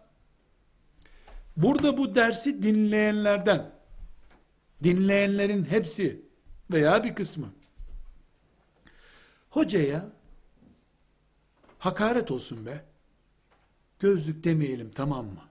burada 1.57 1.97
bu 1.97 2.15
dersi 2.15 2.63
dinleyenlerden 2.63 3.71
dinleyenlerin 4.83 5.65
hepsi 5.65 6.21
veya 6.71 7.03
bir 7.03 7.15
kısmı 7.15 7.53
hocaya 9.49 10.09
hakaret 11.79 12.31
olsun 12.31 12.65
be. 12.65 12.85
Gözlük 13.99 14.43
demeyelim 14.43 14.91
tamam 14.95 15.25
mı? 15.25 15.41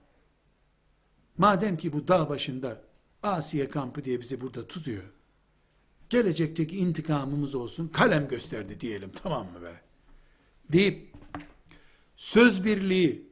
Madem 1.37 1.77
ki 1.77 1.93
bu 1.93 2.07
dağ 2.07 2.29
başında 2.29 2.81
Asiye 3.23 3.69
kampı 3.69 4.03
diye 4.03 4.21
bizi 4.21 4.41
burada 4.41 4.67
tutuyor. 4.67 5.03
Gelecekteki 6.09 6.77
intikamımız 6.77 7.55
olsun 7.55 7.87
kalem 7.87 8.27
gösterdi 8.27 8.79
diyelim 8.79 9.11
tamam 9.23 9.51
mı 9.51 9.61
be? 9.61 9.81
Deyip 10.71 11.13
söz 12.15 12.65
birliği 12.65 13.26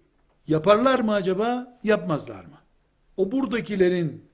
yaparlar 0.47 0.99
mı 0.99 1.13
acaba 1.13 1.79
yapmazlar 1.83 2.45
mı? 2.45 2.57
O 3.17 3.31
buradakilerin 3.31 4.25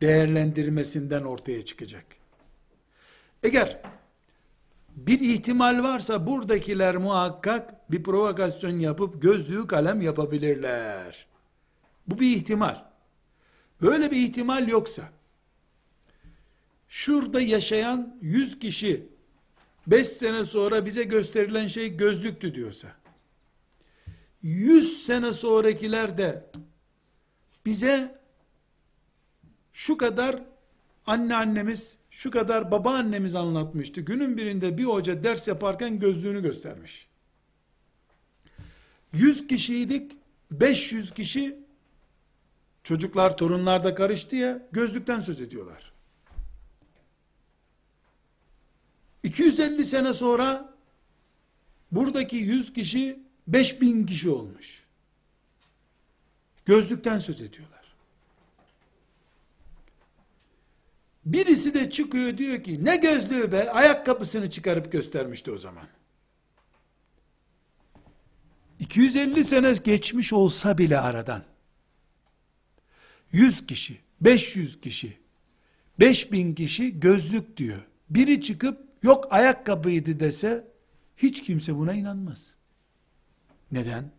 değerlendirmesinden 0.00 1.22
ortaya 1.22 1.64
çıkacak. 1.64 2.04
Eğer 3.42 3.80
bir 4.96 5.20
ihtimal 5.20 5.82
varsa 5.82 6.26
buradakiler 6.26 6.96
muhakkak 6.96 7.90
bir 7.90 8.02
provokasyon 8.02 8.78
yapıp 8.78 9.22
gözlüğü 9.22 9.66
kalem 9.66 10.00
yapabilirler. 10.00 11.26
Bu 12.06 12.20
bir 12.20 12.36
ihtimal. 12.36 12.84
Böyle 13.82 14.10
bir 14.10 14.16
ihtimal 14.16 14.68
yoksa, 14.68 15.02
şurada 16.88 17.40
yaşayan 17.40 18.18
yüz 18.20 18.58
kişi, 18.58 19.08
beş 19.86 20.08
sene 20.08 20.44
sonra 20.44 20.86
bize 20.86 21.02
gösterilen 21.02 21.66
şey 21.66 21.96
gözlüktü 21.96 22.54
diyorsa, 22.54 22.88
yüz 24.42 25.06
sene 25.06 25.32
sonrakiler 25.32 26.18
de 26.18 26.50
bize 27.66 28.18
şu 29.72 29.98
kadar 29.98 30.42
anneannemiz, 31.06 31.98
şu 32.10 32.30
kadar 32.30 32.70
babaannemiz 32.70 33.34
anlatmıştı. 33.34 34.00
Günün 34.00 34.36
birinde 34.36 34.78
bir 34.78 34.84
hoca 34.84 35.24
ders 35.24 35.48
yaparken 35.48 35.98
gözlüğünü 35.98 36.42
göstermiş. 36.42 37.08
100 39.12 39.46
kişiydik, 39.46 40.12
500 40.50 41.10
kişi 41.10 41.56
çocuklar, 42.82 43.36
torunlar 43.36 43.84
da 43.84 43.94
karıştı 43.94 44.36
ya, 44.36 44.68
gözlükten 44.72 45.20
söz 45.20 45.40
ediyorlar. 45.40 45.92
250 49.22 49.84
sene 49.84 50.12
sonra 50.12 50.74
buradaki 51.92 52.36
100 52.36 52.72
kişi 52.72 53.27
5000 53.48 54.06
kişi 54.06 54.30
olmuş. 54.30 54.82
Gözlükten 56.66 57.18
söz 57.18 57.42
ediyorlar. 57.42 57.78
Birisi 61.24 61.74
de 61.74 61.90
çıkıyor 61.90 62.38
diyor 62.38 62.62
ki 62.62 62.84
ne 62.84 62.96
gözlüğü 62.96 63.52
be 63.52 63.70
ayakkabısını 63.70 64.50
çıkarıp 64.50 64.92
göstermişti 64.92 65.50
o 65.50 65.58
zaman. 65.58 65.86
250 68.78 69.44
sene 69.44 69.72
geçmiş 69.72 70.32
olsa 70.32 70.78
bile 70.78 71.00
aradan 71.00 71.44
100 73.32 73.66
kişi, 73.66 73.98
500 74.20 74.80
kişi, 74.80 75.18
5000 76.00 76.54
kişi 76.54 77.00
gözlük 77.00 77.56
diyor. 77.56 77.86
Biri 78.10 78.42
çıkıp 78.42 78.88
yok 79.02 79.32
ayakkabıydı 79.32 80.20
dese 80.20 80.68
hiç 81.16 81.42
kimse 81.42 81.76
buna 81.76 81.92
inanmaz. 81.92 82.57
Neden? 83.72 84.10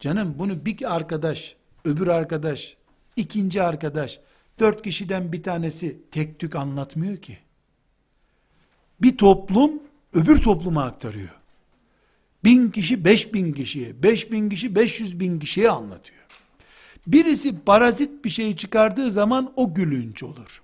Canım 0.00 0.34
bunu 0.38 0.64
bir 0.66 0.94
arkadaş, 0.96 1.56
öbür 1.84 2.06
arkadaş, 2.06 2.76
ikinci 3.16 3.62
arkadaş 3.62 4.20
Dört 4.58 4.82
kişiden 4.82 5.32
bir 5.32 5.42
tanesi 5.42 5.98
tek 6.10 6.38
tük 6.38 6.54
anlatmıyor 6.54 7.16
ki. 7.16 7.38
Bir 9.02 9.16
toplum 9.16 9.72
öbür 10.14 10.42
topluma 10.42 10.84
aktarıyor. 10.84 11.36
Bin 12.44 12.70
kişi 12.70 13.04
beş 13.04 13.34
bin 13.34 13.52
kişiye, 13.52 14.02
beş 14.02 14.32
bin 14.32 14.48
kişi 14.48 14.74
beş 14.74 15.00
yüz 15.00 15.20
bin 15.20 15.38
kişiye 15.38 15.70
anlatıyor. 15.70 16.26
Birisi 17.06 17.60
parazit 17.60 18.24
bir 18.24 18.30
şey 18.30 18.56
çıkardığı 18.56 19.12
zaman 19.12 19.52
o 19.56 19.74
gülünç 19.74 20.22
olur. 20.22 20.62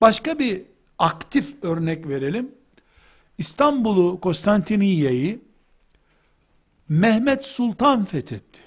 Başka 0.00 0.38
bir 0.38 0.62
aktif 0.98 1.64
örnek 1.64 2.08
verelim. 2.08 2.50
İstanbul'u, 3.38 4.20
Konstantiniyye'yi 4.20 5.38
Mehmet 6.88 7.44
Sultan 7.44 8.04
fethetti. 8.04 8.60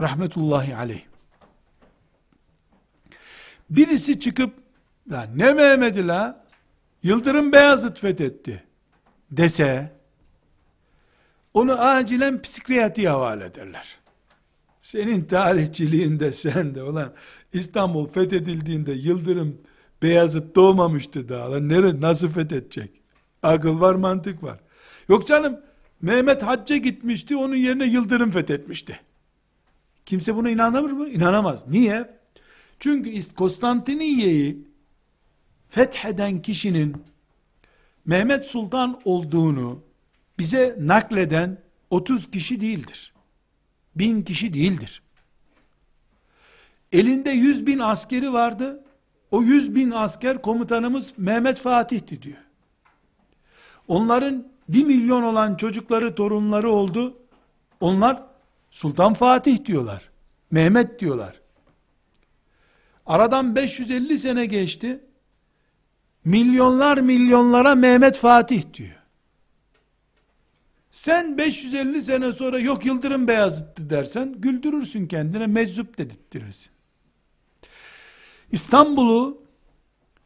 Rahmetullahi 0.00 0.76
aleyh. 0.76 1.02
Birisi 3.70 4.20
çıkıp 4.20 4.54
ya 5.10 5.22
ne 5.22 5.52
Mehmet'i 5.52 6.06
la 6.06 6.46
Yıldırım 7.02 7.52
Beyazıt 7.52 8.00
fethetti 8.00 8.64
dese 9.30 9.92
onu 11.54 11.80
acilen 11.80 12.42
psikiyatriye 12.42 13.08
havale 13.08 13.44
ederler. 13.44 13.96
Senin 14.80 15.24
tarihçiliğinde 15.24 16.32
sen 16.32 16.74
de 16.74 16.82
olan 16.82 17.12
İstanbul 17.52 18.08
fethedildiğinde 18.08 18.92
Yıldırım 18.92 19.58
Beyazıt 20.02 20.54
doğmamıştı 20.54 21.28
daha. 21.28 21.58
Nere, 21.58 22.00
nasıl 22.00 22.28
fethedecek? 22.28 22.90
Akıl 23.42 23.80
var 23.80 23.94
mantık 23.94 24.42
var. 24.42 24.60
Yok 25.08 25.26
canım 25.26 25.60
Mehmet 26.02 26.42
hacca 26.42 26.76
gitmişti 26.76 27.36
onun 27.36 27.54
yerine 27.54 27.86
Yıldırım 27.86 28.30
fethetmişti. 28.30 29.00
Kimse 30.06 30.36
buna 30.36 30.50
inanır 30.50 30.90
mı? 30.90 31.08
İnanamaz. 31.08 31.68
Niye? 31.68 32.10
Çünkü 32.80 33.34
Konstantiniye'yi 33.34 34.66
fetheden 35.68 36.42
kişinin 36.42 36.96
Mehmet 38.04 38.44
Sultan 38.44 39.00
olduğunu 39.04 39.82
bize 40.38 40.76
nakleden 40.80 41.58
30 41.90 42.30
kişi 42.30 42.60
değildir. 42.60 43.14
Bin 43.94 44.22
kişi 44.22 44.54
değildir. 44.54 45.02
Elinde 46.92 47.30
100 47.30 47.66
bin 47.66 47.78
askeri 47.78 48.32
vardı. 48.32 48.84
O 49.30 49.42
100 49.42 49.74
bin 49.74 49.90
asker 49.90 50.42
komutanımız 50.42 51.14
Mehmet 51.16 51.58
Fatih'ti 51.58 52.22
diyor. 52.22 52.38
Onların 53.88 54.48
1 54.68 54.84
milyon 54.84 55.22
olan 55.22 55.56
çocukları, 55.56 56.14
torunları 56.14 56.70
oldu. 56.70 57.18
Onlar 57.80 58.22
Sultan 58.70 59.14
Fatih 59.14 59.64
diyorlar. 59.64 60.10
Mehmet 60.50 61.00
diyorlar. 61.00 61.40
Aradan 63.06 63.56
550 63.56 64.18
sene 64.18 64.46
geçti. 64.46 65.00
Milyonlar 66.24 66.98
milyonlara 66.98 67.74
Mehmet 67.74 68.16
Fatih 68.18 68.62
diyor. 68.74 68.96
Sen 70.90 71.38
550 71.38 72.04
sene 72.04 72.32
sonra 72.32 72.58
yok 72.58 72.86
Yıldırım 72.86 73.28
Beyazıt'tı 73.28 73.90
dersen 73.90 74.34
güldürürsün 74.38 75.06
kendine 75.06 75.46
meczup 75.46 75.98
dedirttirirsin. 75.98 76.72
İstanbul'u 78.52 79.42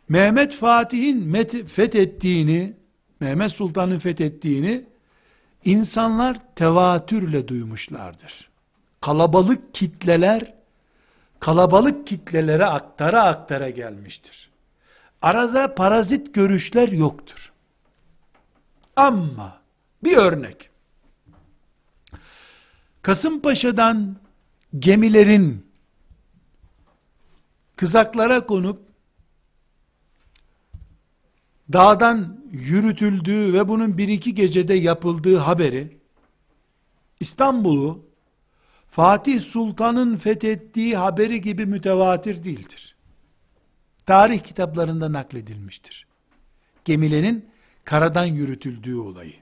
Mehmet 0.09 0.55
Fatih'in 0.55 1.33
fethettiğini, 1.67 2.73
Mehmet 3.21 3.53
Sultan'ın 3.53 3.99
fethettiğini 3.99 4.85
insanlar 5.65 6.37
tevatürle 6.55 7.49
duymuşlardır. 7.49 8.51
Kalabalık 9.01 9.75
kitleler 9.75 10.55
kalabalık 11.41 12.07
kitlelere 12.07 12.67
aktara 12.67 13.23
aktara 13.23 13.71
gelmiştir. 13.71 14.51
Arada 15.23 15.75
parazit 15.75 16.35
görüşler 16.35 16.89
yoktur. 16.89 17.53
Ama 18.97 19.61
bir 20.05 20.17
örnek. 20.17 20.71
Kasımpaşa'dan 23.03 24.17
gemilerin 24.79 25.67
kızaklara 27.77 28.47
konup 28.47 28.90
dağdan 31.73 32.45
yürütüldüğü 32.51 33.53
ve 33.53 33.69
bunun 33.69 33.99
bir 33.99 34.09
iki 34.09 34.35
gecede 34.35 34.75
yapıldığı 34.75 35.37
haberi 35.37 35.99
İstanbul'u 37.21 38.05
Fatih 38.91 39.41
Sultan'ın 39.41 40.17
fethettiği 40.17 40.97
haberi 40.97 41.41
gibi 41.41 41.67
mütevatir 41.67 42.45
değildir. 42.45 42.97
Tarih 44.07 44.41
kitaplarında 44.41 45.13
nakledilmiştir. 45.13 46.07
Gemilerin 46.85 47.49
karadan 47.85 48.25
yürütüldüğü 48.25 48.97
olayı. 48.97 49.35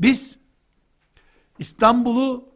Biz 0.00 0.38
İstanbul'u 1.58 2.48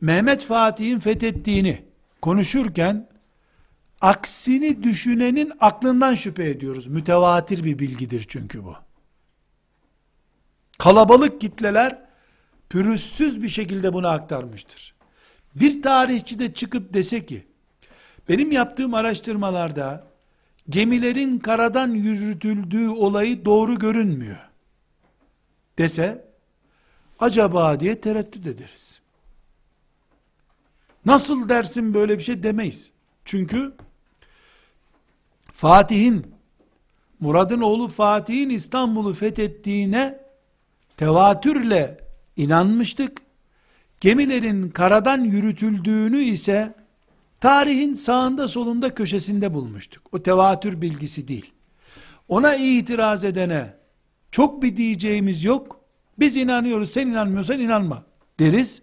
Mehmet 0.00 0.42
Fatih'in 0.42 1.00
fethettiğini 1.00 1.84
konuşurken 2.22 3.08
aksini 4.00 4.82
düşünenin 4.82 5.52
aklından 5.60 6.14
şüphe 6.14 6.50
ediyoruz. 6.50 6.86
Mütevatir 6.86 7.64
bir 7.64 7.78
bilgidir 7.78 8.24
çünkü 8.28 8.64
bu. 8.64 8.74
Kalabalık 10.78 11.40
kitleler 11.40 11.98
pürüzsüz 12.68 13.42
bir 13.42 13.48
şekilde 13.48 13.92
bunu 13.92 14.08
aktarmıştır. 14.08 14.94
Bir 15.54 15.82
tarihçi 15.82 16.38
de 16.38 16.54
çıkıp 16.54 16.94
dese 16.94 17.26
ki, 17.26 17.46
benim 18.28 18.52
yaptığım 18.52 18.94
araştırmalarda 18.94 20.06
gemilerin 20.68 21.38
karadan 21.38 21.90
yürütüldüğü 21.90 22.88
olayı 22.88 23.44
doğru 23.44 23.78
görünmüyor. 23.78 24.48
Dese, 25.78 26.28
acaba 27.18 27.80
diye 27.80 28.00
tereddüt 28.00 28.46
ederiz. 28.46 29.00
Nasıl 31.06 31.48
dersin 31.48 31.94
böyle 31.94 32.18
bir 32.18 32.22
şey 32.22 32.42
demeyiz. 32.42 32.92
Çünkü 33.24 33.74
Fatih'in, 35.58 36.34
Murad'ın 37.20 37.60
oğlu 37.60 37.88
Fatih'in 37.88 38.50
İstanbul'u 38.50 39.14
fethettiğine 39.14 40.20
tevatürle 40.96 42.00
inanmıştık. 42.36 43.22
Gemilerin 44.00 44.70
karadan 44.70 45.24
yürütüldüğünü 45.24 46.18
ise 46.18 46.74
tarihin 47.40 47.94
sağında 47.94 48.48
solunda 48.48 48.94
köşesinde 48.94 49.54
bulmuştuk. 49.54 50.02
O 50.12 50.22
tevatür 50.22 50.80
bilgisi 50.80 51.28
değil. 51.28 51.52
Ona 52.28 52.54
itiraz 52.54 53.24
edene 53.24 53.74
çok 54.30 54.62
bir 54.62 54.76
diyeceğimiz 54.76 55.44
yok. 55.44 55.80
Biz 56.18 56.36
inanıyoruz 56.36 56.90
sen 56.90 57.06
inanmıyorsan 57.06 57.60
inanma 57.60 58.02
deriz. 58.40 58.82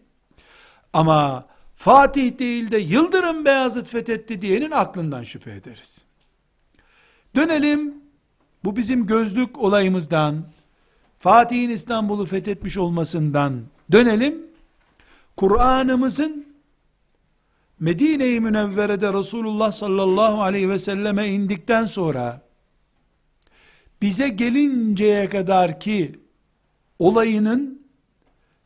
Ama 0.94 1.48
Fatih 1.76 2.40
değil 2.40 2.72
de 2.72 2.78
Yıldırım 2.78 3.46
Beyazıt 3.46 3.88
fethetti 3.88 4.42
diyenin 4.42 4.72
aklından 4.72 5.24
şüphe 5.24 5.52
ederiz. 5.52 6.05
Dönelim 7.36 7.94
bu 8.64 8.78
bizim 8.78 9.08
gözlük 9.08 9.60
olayımızdan 9.60 10.46
Fatih'in 11.18 11.70
İstanbul'u 11.70 12.26
fethetmiş 12.26 12.78
olmasından 12.78 13.62
dönelim 13.92 14.42
Kur'an'ımızın 15.38 16.46
Medine-i 17.80 18.40
Münevvere'de 18.40 19.14
Resulullah 19.14 19.72
sallallahu 19.72 20.42
aleyhi 20.42 20.70
ve 20.70 20.80
selleme 20.80 21.28
indikten 21.28 21.86
sonra 21.86 22.42
bize 24.02 24.30
gelinceye 24.30 25.30
kadar 25.30 25.80
ki 25.80 26.20
olayının 27.00 27.82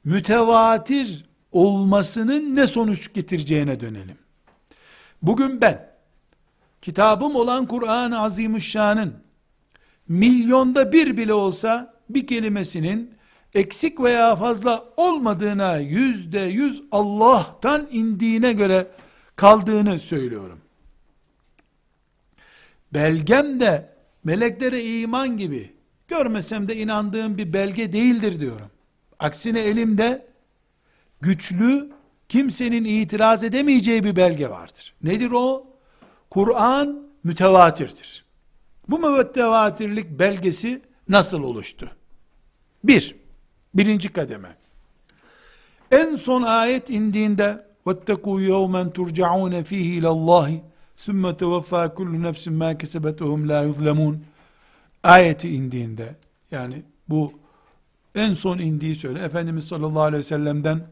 mütevatir 0.04 1.26
olmasının 1.52 2.56
ne 2.56 2.68
sonuç 2.68 3.14
getireceğine 3.14 3.80
dönelim. 3.80 4.18
Bugün 5.22 5.62
ben 5.62 5.89
kitabım 6.82 7.36
olan 7.36 7.66
Kur'an-ı 7.66 8.20
Azimüşşan'ın 8.20 9.14
milyonda 10.08 10.92
bir 10.92 11.18
bile 11.18 11.34
olsa 11.34 11.94
bir 12.10 12.28
kelimesinin 12.28 13.14
eksik 13.54 14.00
veya 14.00 14.36
fazla 14.36 14.86
olmadığına 14.98 15.78
yüzde 15.78 16.40
yüz 16.40 16.84
Allah'tan 16.92 17.88
indiğine 17.92 18.54
göre 18.54 18.88
kaldığını 19.36 20.00
söylüyorum. 20.00 20.60
Belgem 22.94 23.60
de 23.60 23.90
meleklere 24.24 24.84
iman 24.84 25.38
gibi 25.38 25.74
görmesem 26.08 26.68
de 26.68 26.76
inandığım 26.76 27.38
bir 27.38 27.54
belge 27.54 27.92
değildir 27.92 28.40
diyorum. 28.40 28.72
Aksine 29.20 29.62
elimde 29.62 30.28
güçlü 31.22 31.90
kimsenin 32.30 32.84
itiraz 32.84 33.44
edemeyeceği 33.44 34.04
bir 34.04 34.16
belge 34.16 34.50
vardır. 34.50 34.94
Nedir 35.04 35.32
o? 35.32 35.69
Kur'an 36.31 37.09
mütevatirdir. 37.25 38.25
Bu 38.89 38.99
mütevatirlik 38.99 40.19
belgesi 40.19 40.83
nasıl 41.09 41.43
oluştu? 41.43 41.91
Bir, 42.85 43.17
Birinci 43.75 44.09
kademe. 44.09 44.57
En 45.91 46.15
son 46.17 46.43
ayet 46.43 46.91
indiğinde 46.91 47.67
وَاتَّقُوا 47.87 48.41
يَوْمًا 48.41 48.93
تُرْجَعُونَ 48.93 49.65
ف۪يهِ 49.65 50.01
اِلَى 50.01 50.09
اللّٰهِ 50.17 50.61
ثُمَّ 51.05 51.25
تَوَفَّى 51.43 51.83
كُلُّ 51.99 52.13
نَفْسٍ 52.27 52.45
مَا 52.61 52.71
كَسَبَتْ 52.81 53.19
وَهُمْ 53.25 53.43
لَا 53.51 53.59
يُظْلَمُونَ 53.69 54.17
ayeti 55.03 55.49
indiğinde 55.55 56.17
yani 56.51 56.83
bu 57.09 57.33
en 58.15 58.35
son 58.35 58.59
indiği 58.59 58.95
söyle 58.95 59.21
Efendimiz 59.21 59.69
sallallahu 59.69 60.03
aleyhi 60.03 60.19
ve 60.19 60.23
sellem'den 60.23 60.87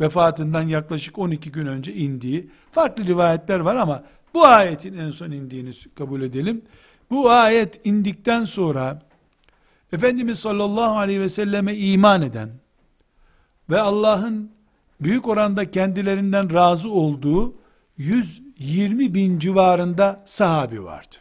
vefatından 0.00 0.62
yaklaşık 0.62 1.18
12 1.18 1.52
gün 1.52 1.66
önce 1.66 1.94
indiği 1.94 2.50
farklı 2.72 3.06
rivayetler 3.06 3.60
var 3.60 3.76
ama 3.76 4.04
bu 4.35 4.45
ayetin 4.45 4.97
en 4.97 5.11
son 5.11 5.31
indiğini 5.31 5.71
kabul 5.95 6.21
edelim. 6.21 6.61
Bu 7.09 7.29
ayet 7.31 7.85
indikten 7.85 8.45
sonra 8.45 8.99
Efendimiz 9.93 10.39
sallallahu 10.39 10.97
aleyhi 10.97 11.21
ve 11.21 11.29
selleme 11.29 11.75
iman 11.75 12.21
eden 12.21 12.49
ve 13.69 13.79
Allah'ın 13.79 14.51
büyük 15.01 15.27
oranda 15.27 15.71
kendilerinden 15.71 16.53
razı 16.53 16.89
olduğu 16.91 17.55
120 17.97 19.13
bin 19.13 19.39
civarında 19.39 20.23
sahabi 20.25 20.83
vardı. 20.83 21.15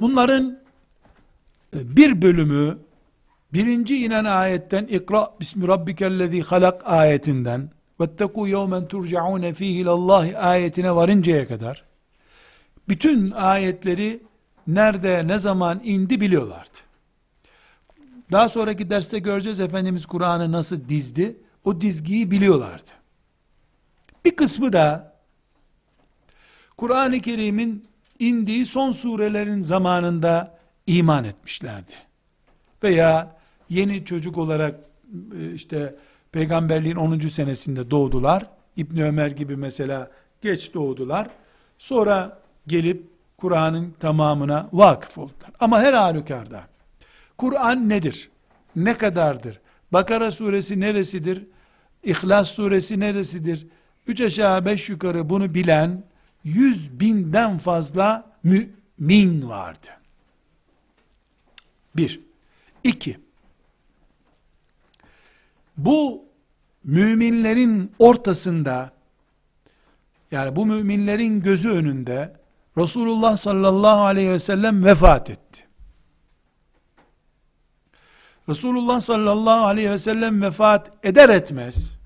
Bunların 0.00 0.58
e, 1.76 1.96
bir 1.96 2.22
bölümü 2.22 2.78
birinci 3.52 4.04
inen 4.04 4.24
ayetten 4.24 4.84
ikra 4.84 5.28
bismi 5.40 5.68
rabbikellezi 5.68 6.42
halak 6.42 6.82
ayetinden 6.86 7.70
وَاتَّقُوا 7.99 8.47
يَوْمًا 8.47 8.87
تُرْجَعُونَ 8.87 9.53
ف۪يهِ 9.53 9.83
اللّٰهِ 9.83 10.37
ayetine 10.37 10.95
varıncaya 10.95 11.47
kadar 11.47 11.83
bütün 12.89 13.31
ayetleri 13.31 14.23
nerede 14.67 15.27
ne 15.27 15.39
zaman 15.39 15.81
indi 15.83 16.21
biliyorlardı. 16.21 16.77
Daha 18.31 18.49
sonraki 18.49 18.89
derste 18.89 19.19
göreceğiz 19.19 19.59
Efendimiz 19.59 20.05
Kur'an'ı 20.05 20.51
nasıl 20.51 20.89
dizdi. 20.89 21.37
O 21.65 21.81
dizgiyi 21.81 22.31
biliyorlardı. 22.31 22.89
Bir 24.25 24.35
kısmı 24.35 24.73
da 24.73 25.13
Kur'an-ı 26.77 27.19
Kerim'in 27.19 27.85
indiği 28.19 28.65
son 28.65 28.91
surelerin 28.91 29.61
zamanında 29.61 30.57
iman 30.87 31.23
etmişlerdi. 31.23 31.91
Veya 32.83 33.35
yeni 33.69 34.05
çocuk 34.05 34.37
olarak 34.37 34.79
e, 35.39 35.53
işte 35.53 35.95
peygamberliğin 36.32 36.96
10. 36.96 37.18
senesinde 37.18 37.90
doğdular. 37.90 38.46
İbni 38.76 39.04
Ömer 39.04 39.30
gibi 39.30 39.56
mesela 39.56 40.10
geç 40.42 40.74
doğdular. 40.74 41.28
Sonra 41.78 42.38
gelip 42.66 43.06
Kur'an'ın 43.36 43.94
tamamına 44.00 44.68
vakıf 44.72 45.18
oldular. 45.18 45.50
Ama 45.60 45.80
her 45.80 45.92
halükarda 45.92 46.62
Kur'an 47.38 47.88
nedir? 47.88 48.30
Ne 48.76 48.98
kadardır? 48.98 49.60
Bakara 49.92 50.30
suresi 50.30 50.80
neresidir? 50.80 51.46
İhlas 52.02 52.50
suresi 52.50 53.00
neresidir? 53.00 53.66
Üç 54.06 54.20
aşağı 54.20 54.64
beş 54.66 54.88
yukarı 54.88 55.30
bunu 55.30 55.54
bilen 55.54 56.04
yüz 56.44 57.00
binden 57.00 57.58
fazla 57.58 58.32
mümin 58.42 59.48
vardı. 59.48 59.88
Bir. 61.96 62.20
İki. 62.84 63.27
Bu 65.78 66.24
müminlerin 66.84 67.92
ortasında 67.98 68.92
yani 70.30 70.56
bu 70.56 70.66
müminlerin 70.66 71.42
gözü 71.42 71.70
önünde 71.70 72.36
Resulullah 72.78 73.36
sallallahu 73.36 74.00
aleyhi 74.00 74.30
ve 74.30 74.38
sellem 74.38 74.84
vefat 74.84 75.30
etti. 75.30 75.64
Resulullah 78.48 79.00
sallallahu 79.00 79.64
aleyhi 79.64 79.90
ve 79.90 79.98
sellem 79.98 80.42
vefat 80.42 81.06
eder 81.06 81.28
etmez 81.28 81.98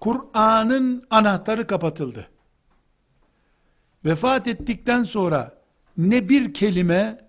Kur'an'ın 0.00 1.06
anahtarı 1.10 1.66
kapatıldı. 1.66 2.28
Vefat 4.04 4.48
ettikten 4.48 5.02
sonra 5.02 5.54
ne 5.96 6.28
bir 6.28 6.54
kelime 6.54 7.26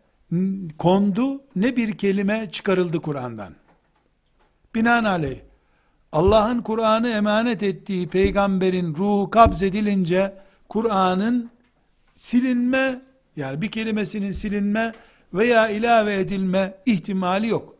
kondu 0.78 1.42
ne 1.56 1.76
bir 1.76 1.98
kelime 1.98 2.52
çıkarıldı 2.52 3.02
Kur'an'dan. 3.02 3.54
Binaenaleyh 4.76 5.47
Allah'ın 6.12 6.62
Kur'an'ı 6.62 7.10
emanet 7.10 7.64
ettiği 7.64 8.08
peygamberin 8.08 8.96
ruhu 8.96 9.30
kabzedilince 9.30 10.34
Kur'an'ın 10.70 11.50
silinme 12.16 13.02
yani 13.36 13.62
bir 13.62 13.72
kelimesinin 13.72 14.32
silinme 14.32 14.94
veya 15.34 15.70
ilave 15.70 16.20
edilme 16.20 16.74
ihtimali 16.86 17.48
yok. 17.48 17.76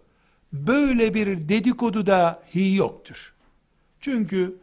Böyle 0.54 1.14
bir 1.14 1.50
dedikodu 1.50 2.06
dahi 2.06 2.76
yoktur. 2.76 3.34
Çünkü 4.00 4.56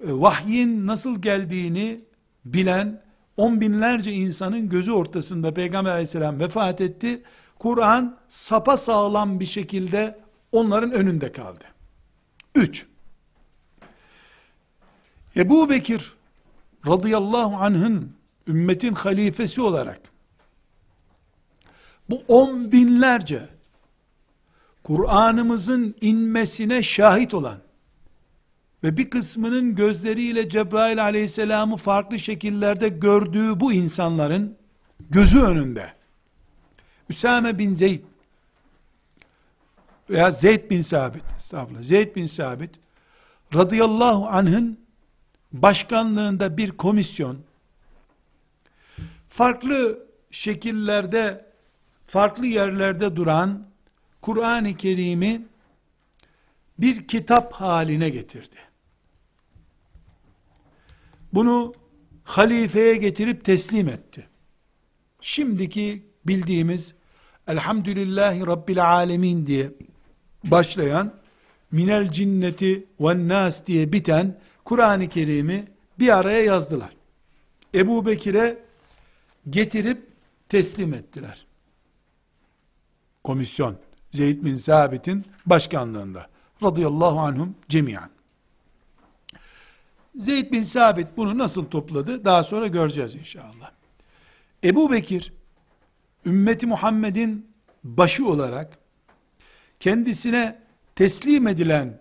e, 0.00 0.12
vahyin 0.12 0.86
nasıl 0.86 1.22
geldiğini 1.22 2.00
bilen 2.44 3.02
on 3.36 3.60
binlerce 3.60 4.12
insanın 4.12 4.68
gözü 4.68 4.92
ortasında 4.92 5.54
Peygamber 5.54 5.90
aleyhisselam 5.90 6.40
vefat 6.40 6.80
etti. 6.80 7.22
Kur'an 7.58 8.16
sapa 8.28 8.76
sağlam 8.76 9.40
bir 9.40 9.46
şekilde 9.46 10.18
onların 10.52 10.92
önünde 10.92 11.32
kaldı. 11.32 11.64
Üç. 12.54 12.86
Ebu 15.36 15.70
Bekir 15.70 16.12
radıyallahu 16.86 17.56
anh'ın 17.56 18.12
ümmetin 18.48 18.94
halifesi 18.94 19.62
olarak 19.62 20.00
bu 22.10 22.22
on 22.28 22.72
binlerce 22.72 23.48
Kur'an'ımızın 24.82 25.94
inmesine 26.00 26.82
şahit 26.82 27.34
olan 27.34 27.58
ve 28.84 28.96
bir 28.96 29.10
kısmının 29.10 29.74
gözleriyle 29.74 30.48
Cebrail 30.48 31.02
aleyhisselamı 31.02 31.76
farklı 31.76 32.18
şekillerde 32.18 32.88
gördüğü 32.88 33.60
bu 33.60 33.72
insanların 33.72 34.56
gözü 35.10 35.40
önünde 35.40 35.92
Üsame 37.08 37.58
bin 37.58 37.74
Zeyd 37.74 38.00
veya 40.10 40.30
Zeyd 40.30 40.70
bin 40.70 40.80
Sabit 40.80 41.22
estağfurullah 41.36 41.82
Zeyd 41.82 42.16
bin 42.16 42.26
Sabit 42.26 42.70
radıyallahu 43.54 44.26
anh'ın 44.26 44.80
başkanlığında 45.52 46.56
bir 46.56 46.70
komisyon 46.70 47.38
farklı 49.28 50.06
şekillerde 50.30 51.46
farklı 52.06 52.46
yerlerde 52.46 53.16
duran 53.16 53.68
Kur'an-ı 54.22 54.74
Kerim'i 54.74 55.46
bir 56.78 57.06
kitap 57.06 57.52
haline 57.52 58.10
getirdi. 58.10 58.56
Bunu 61.32 61.72
halifeye 62.24 62.96
getirip 62.96 63.44
teslim 63.44 63.88
etti. 63.88 64.28
Şimdiki 65.20 66.06
bildiğimiz 66.24 66.94
Elhamdülillahi 67.48 68.46
Rabbil 68.46 68.88
Alemin 68.88 69.46
diye 69.46 69.70
başlayan 70.44 71.12
minel 71.72 72.10
cinneti 72.10 72.86
ve 73.00 73.28
nas 73.28 73.66
diye 73.66 73.92
biten 73.92 74.38
Kur'an-ı 74.64 75.08
Kerim'i 75.08 75.64
bir 75.98 76.18
araya 76.18 76.42
yazdılar. 76.42 76.96
Ebu 77.74 78.06
Bekir'e 78.06 78.58
getirip 79.50 80.08
teslim 80.48 80.94
ettiler. 80.94 81.46
Komisyon 83.24 83.76
Zeyd 84.10 84.44
bin 84.44 84.56
Sabit'in 84.56 85.24
başkanlığında 85.46 86.26
radıyallahu 86.62 87.18
anhum 87.18 87.54
cemiyan. 87.68 88.10
Zeyd 90.14 90.52
bin 90.52 90.62
Sabit 90.62 91.06
bunu 91.16 91.38
nasıl 91.38 91.64
topladı? 91.64 92.24
Daha 92.24 92.42
sonra 92.42 92.66
göreceğiz 92.66 93.14
inşallah. 93.14 93.70
Ebu 94.64 94.92
Bekir, 94.92 95.32
ümmeti 96.26 96.66
Muhammed'in 96.66 97.50
başı 97.84 98.28
olarak, 98.28 98.77
kendisine 99.80 100.58
teslim 100.94 101.48
edilen 101.48 102.00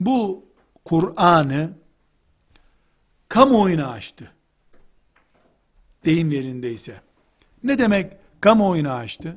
bu 0.00 0.44
Kur'an'ı 0.84 1.72
kamuoyuna 3.28 3.88
açtı. 3.88 4.32
Deyim 6.04 6.30
yerindeyse. 6.30 7.00
Ne 7.62 7.78
demek 7.78 8.12
kamuoyuna 8.40 8.94
açtı? 8.94 9.36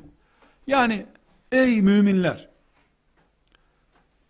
Yani 0.68 1.06
ey 1.52 1.82
müminler, 1.82 2.50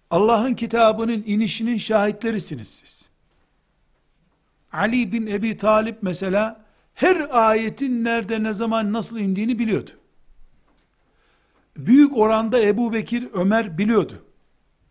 Allah'ın 0.10 0.54
kitabının 0.54 1.24
inişinin 1.28 1.78
şahitlerisiniz 1.78 2.68
siz. 2.68 3.10
Ali 4.72 5.12
bin 5.12 5.28
Ebi 5.28 5.58
Talip 5.58 6.04
mesela 6.04 6.66
her 6.94 7.28
ayetin 7.32 8.04
nerede 8.04 8.44
ne 8.44 8.54
zaman 8.54 8.94
nasıl 8.94 9.20
indiğini 9.20 9.60
biliyordu. 9.60 9.92
Büyük 11.78 12.18
oranda 12.18 12.62
Ebu 12.62 12.94
Bekir 12.94 13.28
Ömer 13.34 13.78
biliyordu. 13.78 14.24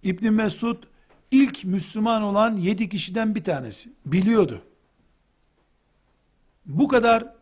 İbni 0.03 0.30
Mesud 0.30 0.82
ilk 1.30 1.64
Müslüman 1.64 2.22
olan 2.22 2.57
yedi 2.57 2.89
kişiden 2.89 3.34
bir 3.34 3.45
tanesi. 3.45 3.91
Biliyordu. 4.07 4.62
Bu 6.66 6.89
kadar 6.89 7.34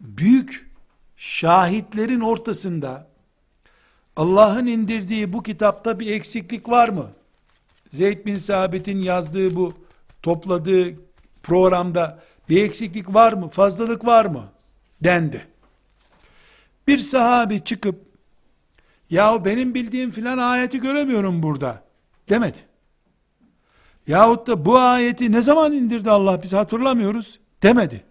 büyük 0.00 0.70
şahitlerin 1.16 2.20
ortasında 2.20 3.08
Allah'ın 4.16 4.66
indirdiği 4.66 5.32
bu 5.32 5.42
kitapta 5.42 6.00
bir 6.00 6.10
eksiklik 6.10 6.68
var 6.68 6.88
mı? 6.88 7.10
Zeyd 7.90 8.26
bin 8.26 8.36
Sabit'in 8.36 8.98
yazdığı 8.98 9.54
bu 9.54 9.74
topladığı 10.22 10.94
programda 11.42 12.22
bir 12.48 12.64
eksiklik 12.64 13.14
var 13.14 13.32
mı? 13.32 13.48
Fazlalık 13.48 14.04
var 14.04 14.24
mı? 14.24 14.44
Dendi. 15.04 15.46
Bir 16.86 16.98
sahabi 16.98 17.64
çıkıp 17.64 18.11
yahu 19.12 19.44
benim 19.44 19.74
bildiğim 19.74 20.10
filan 20.10 20.38
ayeti 20.38 20.80
göremiyorum 20.80 21.42
burada 21.42 21.82
demedi. 22.28 22.58
Yahut 24.06 24.46
da 24.46 24.64
bu 24.64 24.78
ayeti 24.78 25.32
ne 25.32 25.42
zaman 25.42 25.72
indirdi 25.72 26.10
Allah 26.10 26.42
biz 26.42 26.52
hatırlamıyoruz 26.52 27.40
demedi. 27.62 28.04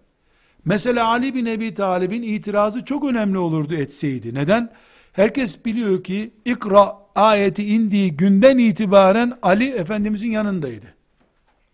Mesela 0.64 1.08
Ali 1.08 1.34
bin 1.34 1.46
Ebi 1.46 1.74
Talib'in 1.74 2.22
itirazı 2.22 2.84
çok 2.84 3.04
önemli 3.04 3.38
olurdu 3.38 3.74
etseydi. 3.74 4.34
Neden? 4.34 4.72
Herkes 5.12 5.64
biliyor 5.64 6.04
ki 6.04 6.30
ikra 6.44 6.92
ayeti 7.14 7.66
indiği 7.66 8.16
günden 8.16 8.58
itibaren 8.58 9.38
Ali 9.42 9.70
Efendimizin 9.70 10.30
yanındaydı. 10.30 10.86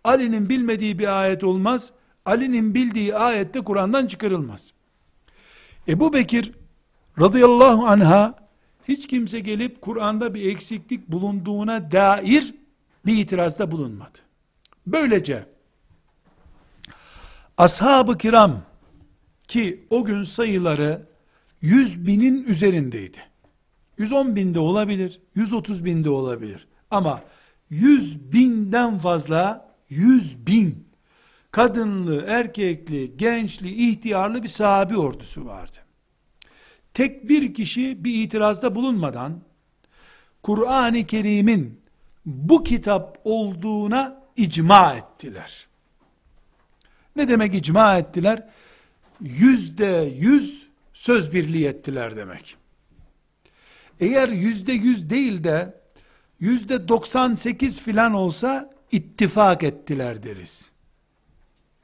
Ali'nin 0.04 0.48
bilmediği 0.48 0.98
bir 0.98 1.20
ayet 1.20 1.44
olmaz. 1.44 1.92
Ali'nin 2.24 2.74
bildiği 2.74 3.14
ayette 3.16 3.60
Kur'an'dan 3.60 4.06
çıkarılmaz. 4.06 4.72
Ebu 5.88 6.12
Bekir 6.12 6.52
radıyallahu 7.20 7.86
anha 7.86 8.47
hiç 8.88 9.06
kimse 9.06 9.40
gelip 9.40 9.80
Kur'an'da 9.80 10.34
bir 10.34 10.50
eksiklik 10.50 11.08
bulunduğuna 11.08 11.92
dair 11.92 12.54
bir 13.06 13.16
itirazda 13.16 13.70
bulunmadı. 13.70 14.18
Böylece 14.86 15.44
ashab-ı 17.56 18.18
kiram 18.18 18.62
ki 19.48 19.86
o 19.90 20.04
gün 20.04 20.22
sayıları 20.22 21.06
100 21.60 22.06
binin 22.06 22.44
üzerindeydi. 22.44 23.18
110 23.98 24.36
binde 24.36 24.58
olabilir, 24.60 25.20
130 25.34 25.84
binde 25.84 26.10
olabilir. 26.10 26.68
Ama 26.90 27.22
100 27.70 28.32
binden 28.32 28.98
fazla, 28.98 29.74
100 29.88 30.46
bin 30.46 30.88
kadınlı, 31.50 32.24
erkekli, 32.28 33.16
gençli, 33.16 33.88
ihtiyarlı 33.88 34.42
bir 34.42 34.48
sahabi 34.48 34.96
ordusu 34.96 35.46
vardı. 35.46 35.76
Tek 36.98 37.28
bir 37.28 37.54
kişi 37.54 38.04
bir 38.04 38.14
itirazda 38.14 38.74
bulunmadan, 38.74 39.42
Kur'an-ı 40.42 41.06
Kerim'in 41.06 41.80
bu 42.26 42.64
kitap 42.64 43.20
olduğuna 43.24 44.22
icma 44.36 44.94
ettiler. 44.94 45.66
Ne 47.16 47.28
demek 47.28 47.54
icma 47.54 47.98
ettiler? 47.98 48.48
Yüzde 49.20 50.12
yüz 50.16 50.68
söz 50.92 51.32
birliği 51.32 51.66
ettiler 51.66 52.16
demek. 52.16 52.56
Eğer 54.00 54.28
yüzde 54.28 54.72
yüz 54.72 55.10
değil 55.10 55.44
de 55.44 55.80
yüzde 56.40 56.88
doksan 56.88 57.34
sekiz 57.34 57.80
filan 57.80 58.14
olsa 58.14 58.74
ittifak 58.92 59.62
ettiler 59.62 60.22
deriz. 60.22 60.72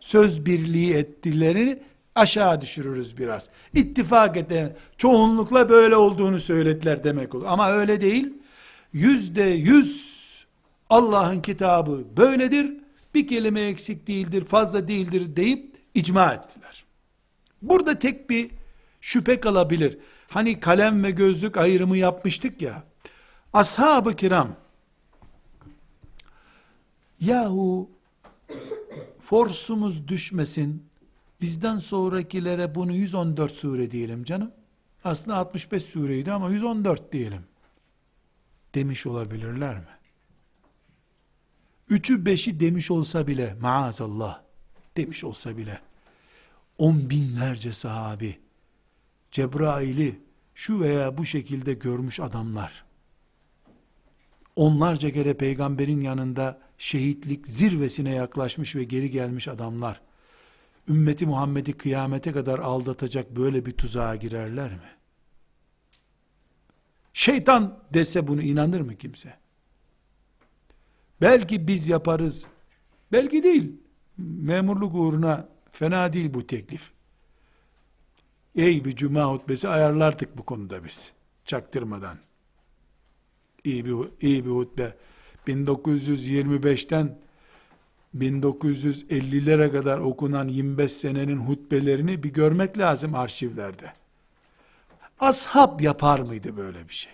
Söz 0.01 0.47
birliği 0.47 0.95
ettilerini 0.95 1.79
aşağı 2.15 2.61
düşürürüz 2.61 3.19
biraz. 3.19 3.51
İttifak 3.75 4.37
eden 4.37 4.77
çoğunlukla 4.97 5.69
böyle 5.69 5.97
olduğunu 5.97 6.41
söylediler 6.41 7.05
demek 7.05 7.35
olur. 7.35 7.45
Ama 7.49 7.71
öyle 7.71 8.01
değil. 8.01 8.33
Yüzde 8.93 9.43
yüz 9.43 10.15
Allah'ın 10.91 11.41
kitabı 11.41 12.05
böyledir. 12.17 12.73
Bir 13.15 13.27
kelime 13.27 13.61
eksik 13.61 14.07
değildir, 14.07 14.45
fazla 14.45 14.89
değildir 14.89 15.37
deyip 15.37 15.77
icma 15.95 16.33
ettiler. 16.33 16.85
Burada 17.63 17.99
tek 17.99 18.31
bir 18.31 18.51
şüphe 19.01 19.41
kalabilir. 19.41 19.99
Hani 20.29 20.61
kalem 20.61 21.05
ve 21.05 21.11
gözlük 21.11 21.57
ayrımı 21.57 21.97
yapmıştık 21.97 22.63
ya. 22.63 22.83
Ashab-ı 23.53 24.17
kiram 24.17 24.49
yahu 27.21 27.91
forsumuz 29.19 30.09
düşmesin 30.09 30.87
bizden 31.41 31.79
sonrakilere 31.79 32.75
bunu 32.75 32.93
114 32.93 33.53
sure 33.53 33.91
diyelim 33.91 34.25
canım. 34.25 34.51
Aslında 35.05 35.37
65 35.37 35.83
sureydi 35.83 36.33
ama 36.33 36.51
114 36.51 37.13
diyelim. 37.13 37.43
Demiş 38.75 39.07
olabilirler 39.07 39.77
mi? 39.77 39.89
Üçü 41.89 42.27
beşi 42.27 42.61
demiş 42.61 42.91
olsa 42.91 43.27
bile 43.27 43.57
maazallah 43.61 44.41
demiş 44.97 45.25
olsa 45.25 45.57
bile 45.57 45.81
on 46.79 47.11
binlerce 47.11 47.73
sahabi 47.73 48.39
Cebrail'i 49.33 50.21
şu 50.55 50.81
veya 50.81 51.19
bu 51.19 51.27
şekilde 51.27 51.75
görmüş 51.75 52.21
adamlar 52.21 52.85
onlarca 54.57 55.11
kere 55.11 55.35
peygamberin 55.35 56.01
yanında 56.01 56.61
şehitlik 56.79 57.49
zirvesine 57.49 58.15
yaklaşmış 58.15 58.77
ve 58.77 58.85
geri 58.85 59.11
gelmiş 59.11 59.49
adamlar 59.49 60.01
ümmeti 60.89 61.27
Muhammed'i 61.27 61.73
kıyamete 61.73 62.33
kadar 62.33 62.59
aldatacak 62.59 63.37
böyle 63.37 63.67
bir 63.67 63.73
tuzağa 63.73 64.17
girerler 64.17 64.71
mi? 64.71 64.91
Şeytan 67.13 67.79
dese 67.95 68.29
bunu 68.29 68.43
inanır 68.43 68.81
mı 68.81 68.95
kimse? 68.95 69.35
Belki 71.21 71.69
biz 71.69 71.89
yaparız. 71.89 72.47
Belki 73.13 73.43
değil. 73.43 73.73
Memurluk 74.19 74.95
uğruna 74.95 75.49
fena 75.73 76.13
değil 76.13 76.35
bu 76.35 76.47
teklif. 76.47 76.93
Ey 78.55 78.85
bir 78.85 78.97
cuma 78.97 79.25
hutbesi 79.25 79.69
ayarlardık 79.69 80.39
bu 80.39 80.43
konuda 80.43 80.85
biz. 80.85 81.13
Çaktırmadan. 81.45 82.19
İyi 83.65 83.85
bir, 83.85 83.95
iyi 84.21 84.45
bir 84.45 84.51
hutbe. 84.51 84.97
1925'ten 85.47 87.19
1950'lere 88.19 89.73
kadar 89.73 89.99
okunan 89.99 90.49
25 90.49 90.93
senenin 90.93 91.37
hutbelerini 91.37 92.23
bir 92.23 92.33
görmek 92.33 92.79
lazım 92.79 93.15
arşivlerde. 93.15 93.93
Ashab 95.21 95.81
yapar 95.81 96.19
mıydı 96.19 96.57
böyle 96.57 96.89
bir 96.89 96.95
şey? 96.95 97.13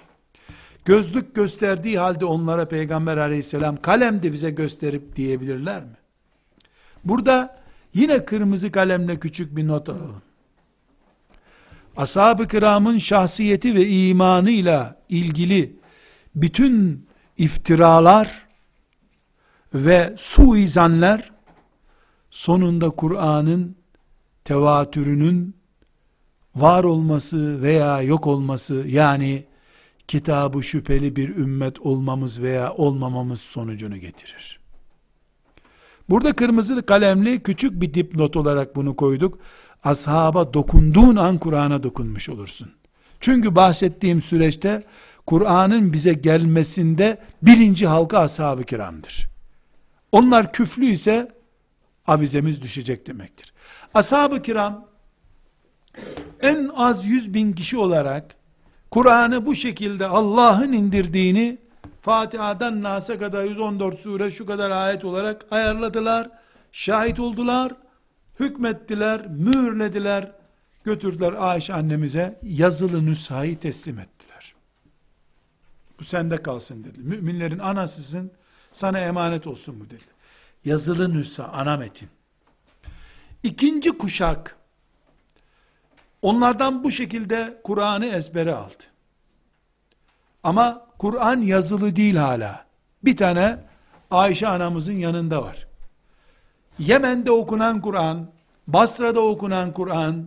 Gözlük 0.84 1.34
gösterdiği 1.34 1.98
halde 1.98 2.24
onlara 2.24 2.68
Peygamber 2.68 3.16
aleyhisselam 3.16 3.76
kalem 3.76 4.22
de 4.22 4.32
bize 4.32 4.50
gösterip 4.50 5.16
diyebilirler 5.16 5.82
mi? 5.82 5.96
Burada 7.04 7.60
yine 7.94 8.24
kırmızı 8.24 8.72
kalemle 8.72 9.20
küçük 9.20 9.56
bir 9.56 9.66
not 9.66 9.88
alalım. 9.88 10.22
Ashab-ı 11.96 12.48
kiramın 12.48 12.98
şahsiyeti 12.98 13.74
ve 13.74 13.88
imanıyla 13.88 14.96
ilgili 15.08 15.76
bütün 16.34 17.06
iftiralar 17.38 18.49
ve 19.74 20.14
suizanlar 20.16 21.32
sonunda 22.30 22.90
Kur'an'ın 22.90 23.76
tevatürünün 24.44 25.56
var 26.54 26.84
olması 26.84 27.62
veya 27.62 28.02
yok 28.02 28.26
olması 28.26 28.74
yani 28.86 29.44
kitabı 30.08 30.62
şüpheli 30.62 31.16
bir 31.16 31.36
ümmet 31.36 31.80
olmamız 31.80 32.42
veya 32.42 32.72
olmamamız 32.72 33.40
sonucunu 33.40 33.96
getirir. 33.96 34.60
Burada 36.08 36.32
kırmızı 36.32 36.86
kalemli 36.86 37.42
küçük 37.42 37.82
bir 37.82 37.94
dipnot 37.94 38.36
olarak 38.36 38.76
bunu 38.76 38.96
koyduk. 38.96 39.38
Ashaba 39.84 40.54
dokunduğun 40.54 41.16
an 41.16 41.38
Kur'an'a 41.38 41.82
dokunmuş 41.82 42.28
olursun. 42.28 42.70
Çünkü 43.20 43.54
bahsettiğim 43.54 44.22
süreçte 44.22 44.82
Kur'an'ın 45.26 45.92
bize 45.92 46.12
gelmesinde 46.12 47.18
birinci 47.42 47.86
halka 47.86 48.18
ashab-ı 48.18 48.64
kiramdır. 48.64 49.29
Onlar 50.12 50.52
küflü 50.52 50.86
ise 50.86 51.32
avizemiz 52.06 52.62
düşecek 52.62 53.06
demektir. 53.06 53.52
Ashab-ı 53.94 54.42
kiram 54.42 54.88
en 56.40 56.70
az 56.76 57.06
yüz 57.06 57.34
bin 57.34 57.52
kişi 57.52 57.78
olarak 57.78 58.34
Kur'an'ı 58.90 59.46
bu 59.46 59.54
şekilde 59.54 60.06
Allah'ın 60.06 60.72
indirdiğini 60.72 61.58
Fatiha'dan 62.02 62.82
Nas'a 62.82 63.18
kadar 63.18 63.44
114 63.44 64.00
sure 64.00 64.30
şu 64.30 64.46
kadar 64.46 64.70
ayet 64.70 65.04
olarak 65.04 65.46
ayarladılar. 65.50 66.30
Şahit 66.72 67.20
oldular. 67.20 67.72
Hükmettiler, 68.40 69.26
mühürlediler. 69.26 70.32
Götürdüler 70.84 71.34
Ayşe 71.38 71.74
annemize 71.74 72.38
yazılı 72.42 73.06
nüshayı 73.06 73.58
teslim 73.58 73.98
ettiler. 73.98 74.54
Bu 75.98 76.04
sende 76.04 76.42
kalsın 76.42 76.84
dedi. 76.84 76.98
Müminlerin 76.98 77.58
anasısın, 77.58 78.32
sana 78.72 78.98
emanet 78.98 79.46
olsun 79.46 79.80
bu 79.80 79.90
dedi. 79.90 80.04
Yazılı 80.64 81.14
nüsha, 81.14 81.44
ana 81.44 81.76
metin. 81.76 82.08
İkinci 83.42 83.98
kuşak, 83.98 84.60
Onlardan 86.22 86.84
bu 86.84 86.90
şekilde 86.90 87.60
Kur'an'ı 87.64 88.06
ezbere 88.06 88.54
aldı. 88.54 88.84
Ama 90.42 90.86
Kur'an 90.98 91.40
yazılı 91.40 91.96
değil 91.96 92.16
hala. 92.16 92.64
Bir 93.04 93.16
tane 93.16 93.58
Ayşe 94.10 94.48
anamızın 94.48 94.92
yanında 94.92 95.42
var. 95.42 95.66
Yemen'de 96.78 97.30
okunan 97.30 97.80
Kur'an, 97.80 98.30
Basra'da 98.66 99.20
okunan 99.20 99.72
Kur'an 99.72 100.26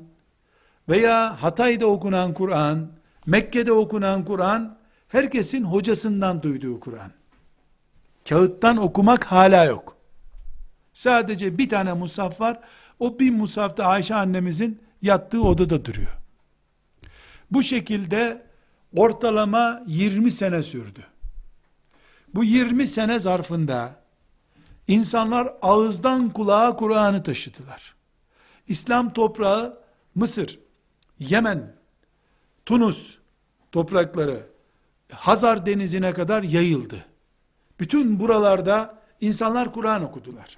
veya 0.89 1.44
Hatay'da 1.44 1.88
okunan 1.88 2.34
Kur'an, 2.34 2.88
Mekke'de 3.26 3.72
okunan 3.72 4.26
Kur'an, 4.26 4.78
herkesin 5.08 5.64
hocasından 5.64 6.44
duyduğu 6.44 6.80
Kur'an. 6.80 7.12
Kağıttan 8.30 8.78
okumak 8.78 9.24
hala 9.24 9.65
yok. 9.65 9.97
Sadece 10.93 11.57
bir 11.57 11.69
tane 11.69 11.93
musaf 11.93 12.41
var. 12.41 12.59
O 12.99 13.19
bir 13.19 13.32
musafta 13.32 13.86
Ayşe 13.86 14.15
annemizin 14.15 14.82
yattığı 15.01 15.41
odada 15.43 15.86
duruyor. 15.86 16.17
Bu 17.51 17.63
şekilde 17.63 18.45
ortalama 18.95 19.84
20 19.88 20.32
sene 20.32 20.63
sürdü. 20.63 21.07
Bu 22.34 22.43
20 22.43 22.88
sene 22.88 23.19
zarfında 23.19 23.95
insanlar 24.88 25.53
ağızdan 25.61 26.30
kulağa 26.30 26.76
Kur'an'ı 26.76 27.24
taşıdılar. 27.24 27.95
İslam 28.67 29.13
toprağı 29.13 29.84
Mısır, 30.15 30.59
Yemen, 31.19 31.76
Tunus 32.65 33.17
toprakları 33.71 34.47
Hazar 35.11 35.65
denizine 35.65 36.13
kadar 36.13 36.43
yayıldı. 36.43 37.05
Bütün 37.84 38.20
buralarda 38.20 38.96
insanlar 39.22 39.74
Kur'an 39.74 40.04
okudular 40.04 40.58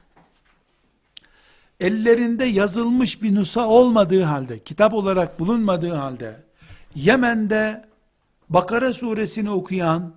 ellerinde 1.80 2.46
yazılmış 2.46 3.24
bir 3.24 3.36
nusa 3.36 3.68
olmadığı 3.68 4.24
halde, 4.24 4.60
kitap 4.60 4.94
olarak 4.94 5.40
bulunmadığı 5.40 5.94
halde, 5.94 6.44
Yemen'de 6.96 7.86
Bakara 8.50 8.94
suresini 8.94 9.52
okuyan, 9.52 10.14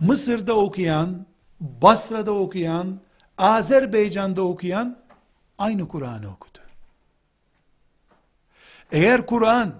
Mısır'da 0.00 0.56
okuyan, 0.56 1.26
Basra'da 1.60 2.32
okuyan, 2.32 3.00
Azerbaycan'da 3.38 4.42
okuyan 4.42 4.96
aynı 5.58 5.88
Kur'an'ı 5.88 6.32
okudu. 6.32 6.58
Eğer 8.92 9.26
Kur'an 9.26 9.74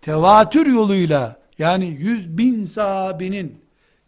tevatür 0.00 0.66
yoluyla 0.66 1.36
yani 1.58 1.86
yüz 1.86 2.38
bin 2.38 2.64
sahabinin 2.64 3.61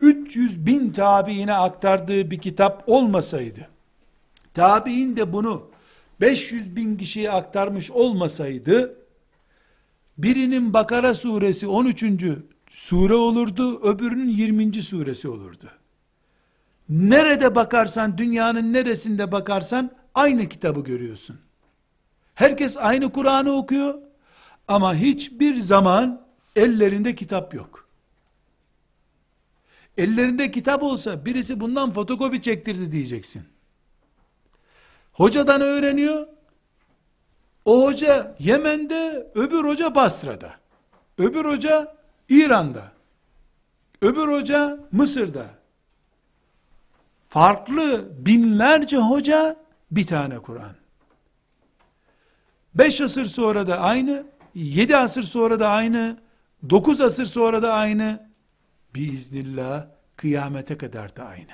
300 0.04 0.66
bin 0.66 0.92
tabiine 0.92 1.54
aktardığı 1.54 2.30
bir 2.30 2.38
kitap 2.38 2.84
olmasaydı, 2.86 3.68
tabi'in 4.54 5.16
de 5.16 5.32
bunu 5.32 5.70
500 6.20 6.76
bin 6.76 6.96
kişiye 6.96 7.30
aktarmış 7.30 7.90
olmasaydı, 7.90 8.96
birinin 10.18 10.74
Bakara 10.74 11.14
suresi 11.14 11.66
13. 11.66 12.04
sure 12.70 13.14
olurdu, 13.14 13.80
öbürünün 13.82 14.28
20. 14.28 14.82
suresi 14.82 15.28
olurdu. 15.28 15.70
Nerede 16.88 17.54
bakarsan, 17.54 18.18
dünyanın 18.18 18.72
neresinde 18.72 19.32
bakarsan, 19.32 19.90
aynı 20.14 20.48
kitabı 20.48 20.80
görüyorsun. 20.80 21.36
Herkes 22.34 22.76
aynı 22.76 23.12
Kur'an'ı 23.12 23.52
okuyor, 23.52 23.94
ama 24.68 24.94
hiçbir 24.94 25.60
zaman 25.60 26.26
ellerinde 26.56 27.14
kitap 27.14 27.54
yok. 27.54 27.83
Ellerinde 29.98 30.50
kitap 30.50 30.82
olsa 30.82 31.24
birisi 31.24 31.60
bundan 31.60 31.92
fotokopi 31.92 32.42
çektirdi 32.42 32.92
diyeceksin. 32.92 33.44
Hocadan 35.12 35.60
öğreniyor. 35.60 36.26
O 37.64 37.84
hoca 37.84 38.36
Yemen'de, 38.38 39.30
öbür 39.34 39.64
hoca 39.64 39.94
Basra'da. 39.94 40.54
Öbür 41.18 41.44
hoca 41.44 41.96
İran'da. 42.28 42.92
Öbür 44.02 44.28
hoca 44.28 44.78
Mısır'da. 44.92 45.46
Farklı 47.28 48.08
binlerce 48.18 48.96
hoca 48.96 49.56
bir 49.90 50.06
tane 50.06 50.38
Kur'an. 50.38 50.74
Beş 52.74 53.00
asır 53.00 53.24
sonra 53.24 53.66
da 53.66 53.80
aynı, 53.80 54.26
yedi 54.54 54.96
asır 54.96 55.22
sonra 55.22 55.60
da 55.60 55.68
aynı, 55.68 56.16
dokuz 56.70 57.00
asır 57.00 57.26
sonra 57.26 57.62
da 57.62 57.72
aynı, 57.74 58.28
biiznillah 58.94 59.86
kıyamete 60.16 60.78
kadar 60.78 61.16
da 61.16 61.24
aynı. 61.24 61.52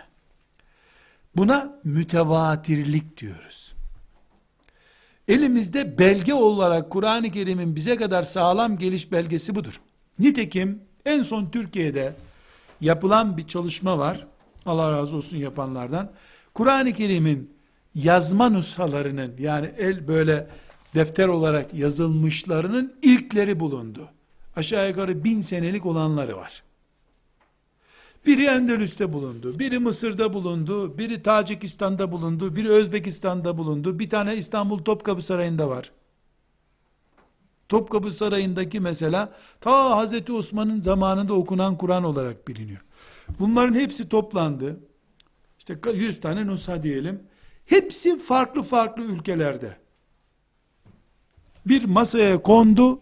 Buna 1.37 1.81
mütevatirlik 1.85 3.17
diyoruz. 3.17 3.75
Elimizde 5.29 5.99
belge 5.99 6.35
olarak 6.35 6.91
Kur'an-ı 6.91 7.31
Kerim'in 7.31 7.77
bize 7.77 7.97
kadar 7.97 8.23
sağlam 8.23 8.79
geliş 8.79 9.13
belgesi 9.13 9.55
budur. 9.55 9.81
Nitekim 10.19 10.83
en 11.05 11.23
son 11.23 11.51
Türkiye'de 11.51 12.13
yapılan 12.81 13.37
bir 13.37 13.47
çalışma 13.47 13.99
var. 13.99 14.27
Allah 14.67 14.93
razı 14.93 15.17
olsun 15.17 15.37
yapanlardan. 15.37 16.13
Kur'an-ı 16.55 16.93
Kerim'in 16.93 17.55
yazma 17.95 18.49
nushalarının 18.49 19.35
yani 19.39 19.71
el 19.79 20.09
böyle 20.09 20.47
defter 20.95 21.29
olarak 21.29 21.75
yazılmışlarının 21.75 22.95
ilkleri 23.03 23.61
bulundu. 23.61 24.09
Aşağı 24.57 24.89
yukarı 24.89 25.25
bin 25.25 25.41
senelik 25.41 25.87
olanları 25.87 26.37
var. 26.37 26.63
Biri 28.27 28.45
Endülüs'te 28.45 29.13
bulundu, 29.13 29.59
biri 29.59 29.79
Mısır'da 29.79 30.33
bulundu, 30.33 30.99
biri 30.99 31.23
Tacikistan'da 31.23 32.13
bulundu, 32.13 32.57
biri 32.57 32.69
Özbekistan'da 32.69 33.59
bulundu, 33.59 33.99
bir 33.99 34.11
tane 34.11 34.37
İstanbul 34.37 34.79
Topkapı 34.79 35.23
Sarayı'nda 35.23 35.69
var. 35.69 35.91
Topkapı 37.69 38.13
Sarayı'ndaki 38.13 38.81
mesela 38.81 39.33
ta 39.61 39.97
Hazreti 39.97 40.33
Osman'ın 40.33 40.81
zamanında 40.81 41.35
okunan 41.35 41.79
Kur'an 41.79 42.05
olarak 42.05 42.49
biliniyor. 42.49 42.81
Bunların 43.39 43.75
hepsi 43.75 44.09
toplandı. 44.09 44.81
İşte 45.59 45.79
100 45.95 46.21
tane 46.21 46.47
nusha 46.47 46.83
diyelim. 46.83 47.23
Hepsi 47.65 48.19
farklı 48.19 48.63
farklı 48.63 49.03
ülkelerde. 49.03 49.77
Bir 51.67 51.85
masaya 51.85 52.43
kondu. 52.43 53.01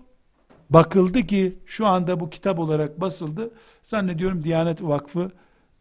Bakıldı 0.70 1.22
ki 1.22 1.58
şu 1.66 1.86
anda 1.86 2.20
bu 2.20 2.30
kitap 2.30 2.58
olarak 2.58 3.00
basıldı. 3.00 3.50
Zannediyorum 3.82 4.44
Diyanet 4.44 4.82
Vakfı 4.82 5.30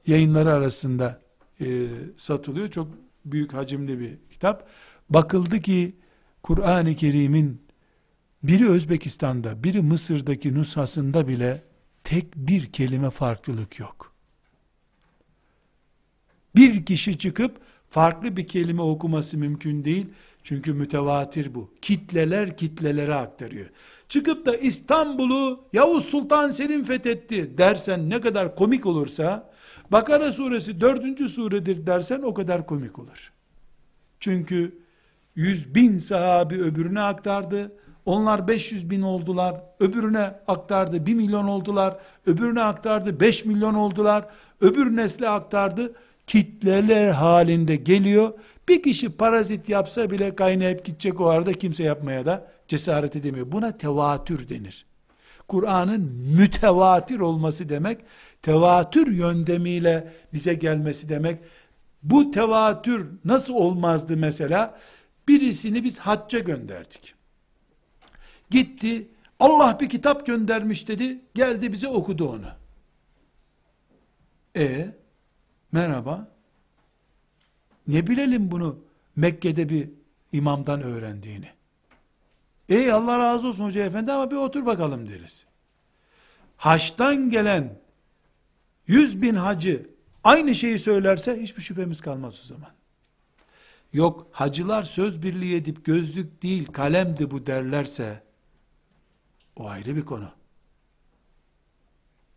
yayınları 0.07 0.53
arasında 0.53 1.21
e, 1.61 1.87
satılıyor. 2.17 2.67
Çok 2.67 2.87
büyük 3.25 3.53
hacimli 3.53 3.99
bir 3.99 4.17
kitap. 4.31 4.67
Bakıldı 5.09 5.59
ki 5.59 5.95
Kur'an-ı 6.43 6.95
Kerim'in 6.95 7.61
biri 8.43 8.69
Özbekistan'da, 8.69 9.63
biri 9.63 9.81
Mısır'daki 9.81 10.53
nushasında 10.53 11.27
bile 11.27 11.63
tek 12.03 12.35
bir 12.35 12.71
kelime 12.71 13.09
farklılık 13.09 13.79
yok. 13.79 14.13
Bir 16.55 16.85
kişi 16.85 17.17
çıkıp 17.17 17.57
farklı 17.89 18.37
bir 18.37 18.47
kelime 18.47 18.81
okuması 18.81 19.37
mümkün 19.37 19.85
değil. 19.85 20.05
Çünkü 20.43 20.73
mütevatir 20.73 21.55
bu. 21.55 21.73
Kitleler 21.81 22.57
kitlelere 22.57 23.15
aktarıyor. 23.15 23.69
Çıkıp 24.09 24.45
da 24.45 24.55
İstanbul'u 24.55 25.59
Yavuz 25.73 26.05
Sultan 26.05 26.51
Selim 26.51 26.83
fethetti 26.83 27.57
dersen 27.57 28.09
ne 28.09 28.21
kadar 28.21 28.55
komik 28.55 28.85
olursa, 28.85 29.49
Bakara 29.91 30.31
suresi 30.31 30.81
dördüncü 30.81 31.29
suredir 31.29 31.87
dersen 31.87 32.21
o 32.21 32.33
kadar 32.33 32.65
komik 32.65 32.99
olur. 32.99 33.31
Çünkü 34.19 34.79
yüz 35.35 35.75
bin 35.75 35.97
sahabi 35.97 36.55
öbürüne 36.55 37.01
aktardı. 37.01 37.71
Onlar 38.05 38.47
500 38.47 38.89
bin 38.89 39.01
oldular. 39.01 39.61
Öbürüne 39.79 40.35
aktardı 40.47 41.05
1 41.05 41.13
milyon 41.13 41.47
oldular. 41.47 41.97
Öbürüne 42.25 42.61
aktardı 42.61 43.19
5 43.19 43.45
milyon 43.45 43.73
oldular. 43.73 44.25
Öbür 44.61 44.95
nesle 44.95 45.29
aktardı. 45.29 45.93
Kitleler 46.27 47.09
halinde 47.09 47.75
geliyor. 47.75 48.33
Bir 48.69 48.83
kişi 48.83 49.09
parazit 49.09 49.69
yapsa 49.69 50.09
bile 50.09 50.35
kaynayıp 50.35 50.85
gidecek 50.85 51.21
o 51.21 51.25
arada 51.25 51.53
kimse 51.53 51.83
yapmaya 51.83 52.25
da 52.25 52.47
cesaret 52.67 53.15
edemiyor. 53.15 53.51
Buna 53.51 53.77
tevatür 53.77 54.49
denir. 54.49 54.85
Kur'an'ın 55.47 56.01
mütevatir 56.37 57.19
olması 57.19 57.69
demek, 57.69 58.01
tevatür 58.41 59.11
yöndemiyle 59.11 60.13
bize 60.33 60.53
gelmesi 60.53 61.09
demek. 61.09 61.39
Bu 62.03 62.31
tevatür 62.31 63.07
nasıl 63.25 63.53
olmazdı 63.53 64.17
mesela? 64.17 64.79
Birisini 65.27 65.83
biz 65.83 65.99
hacca 65.99 66.39
gönderdik. 66.39 67.13
Gitti, 68.49 69.07
Allah 69.39 69.77
bir 69.79 69.89
kitap 69.89 70.25
göndermiş 70.25 70.87
dedi, 70.87 71.21
geldi 71.35 71.71
bize 71.71 71.87
okudu 71.87 72.29
onu. 72.29 72.47
E 74.55 74.95
merhaba, 75.71 76.31
ne 77.87 78.07
bilelim 78.07 78.51
bunu 78.51 78.79
Mekke'de 79.15 79.69
bir 79.69 79.89
imamdan 80.31 80.81
öğrendiğini. 80.81 81.56
Ey 82.69 82.91
Allah 82.91 83.19
razı 83.19 83.47
olsun 83.47 83.63
hoca 83.63 83.85
efendi 83.85 84.11
ama 84.11 84.31
bir 84.31 84.35
otur 84.35 84.65
bakalım 84.65 85.09
deriz. 85.09 85.45
Haçtan 86.57 87.29
gelen 87.29 87.79
yüz 88.87 89.21
bin 89.21 89.35
hacı 89.35 89.89
aynı 90.23 90.55
şeyi 90.55 90.79
söylerse 90.79 91.41
hiçbir 91.41 91.61
şüphemiz 91.61 92.01
kalmaz 92.01 92.39
o 92.43 92.45
zaman. 92.45 92.71
Yok 93.93 94.27
hacılar 94.31 94.83
söz 94.83 95.23
birliği 95.23 95.55
edip 95.55 95.85
gözlük 95.85 96.43
değil 96.43 96.65
kalemdi 96.65 97.31
bu 97.31 97.45
derlerse 97.45 98.23
o 99.55 99.67
ayrı 99.67 99.95
bir 99.95 100.05
konu. 100.05 100.31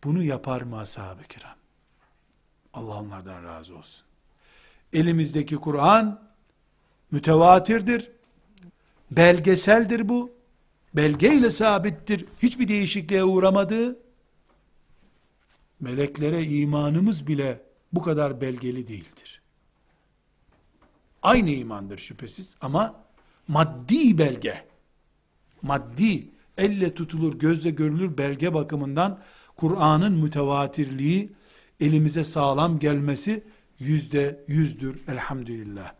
Bunu 0.05 0.23
yapar 0.23 0.63
mı 0.63 0.79
ashab-ı 0.79 1.23
kiram? 1.23 1.57
Allah 2.75 3.01
onlardan 3.01 3.45
razı 3.45 3.77
olsun. 3.77 4.05
Elimizdeki 4.93 5.57
Kur'an 5.57 6.21
mütevatirdir. 7.11 8.11
Belgeseldir 9.11 10.09
bu. 10.09 10.33
Belgeyle 10.97 11.51
sabittir. 11.51 12.25
Hiçbir 12.43 12.69
değişikliğe 12.69 13.25
uğramadığı 13.25 13.99
meleklere 15.81 16.45
imanımız 16.45 17.27
bile 17.27 17.63
bu 17.93 18.03
kadar 18.03 18.41
belgeli 18.41 18.89
değildir. 18.89 19.43
Aynı 21.23 21.51
imandır 21.51 21.99
şüphesiz 21.99 22.55
ama 22.61 23.05
maddi 23.49 24.19
belge, 24.19 24.65
maddi, 25.63 26.29
elle 26.59 26.95
tutulur, 26.95 27.39
gözle 27.39 27.71
görülür 27.71 28.19
belge 28.19 28.55
bakımından 28.55 29.21
Kur'an'ın 29.57 30.13
mütevatirliği 30.13 31.33
elimize 31.81 32.25
sağlam 32.25 32.79
gelmesi 32.79 33.45
yüzde 33.79 34.45
yüzdür 34.47 35.01
elhamdülillah. 35.09 36.00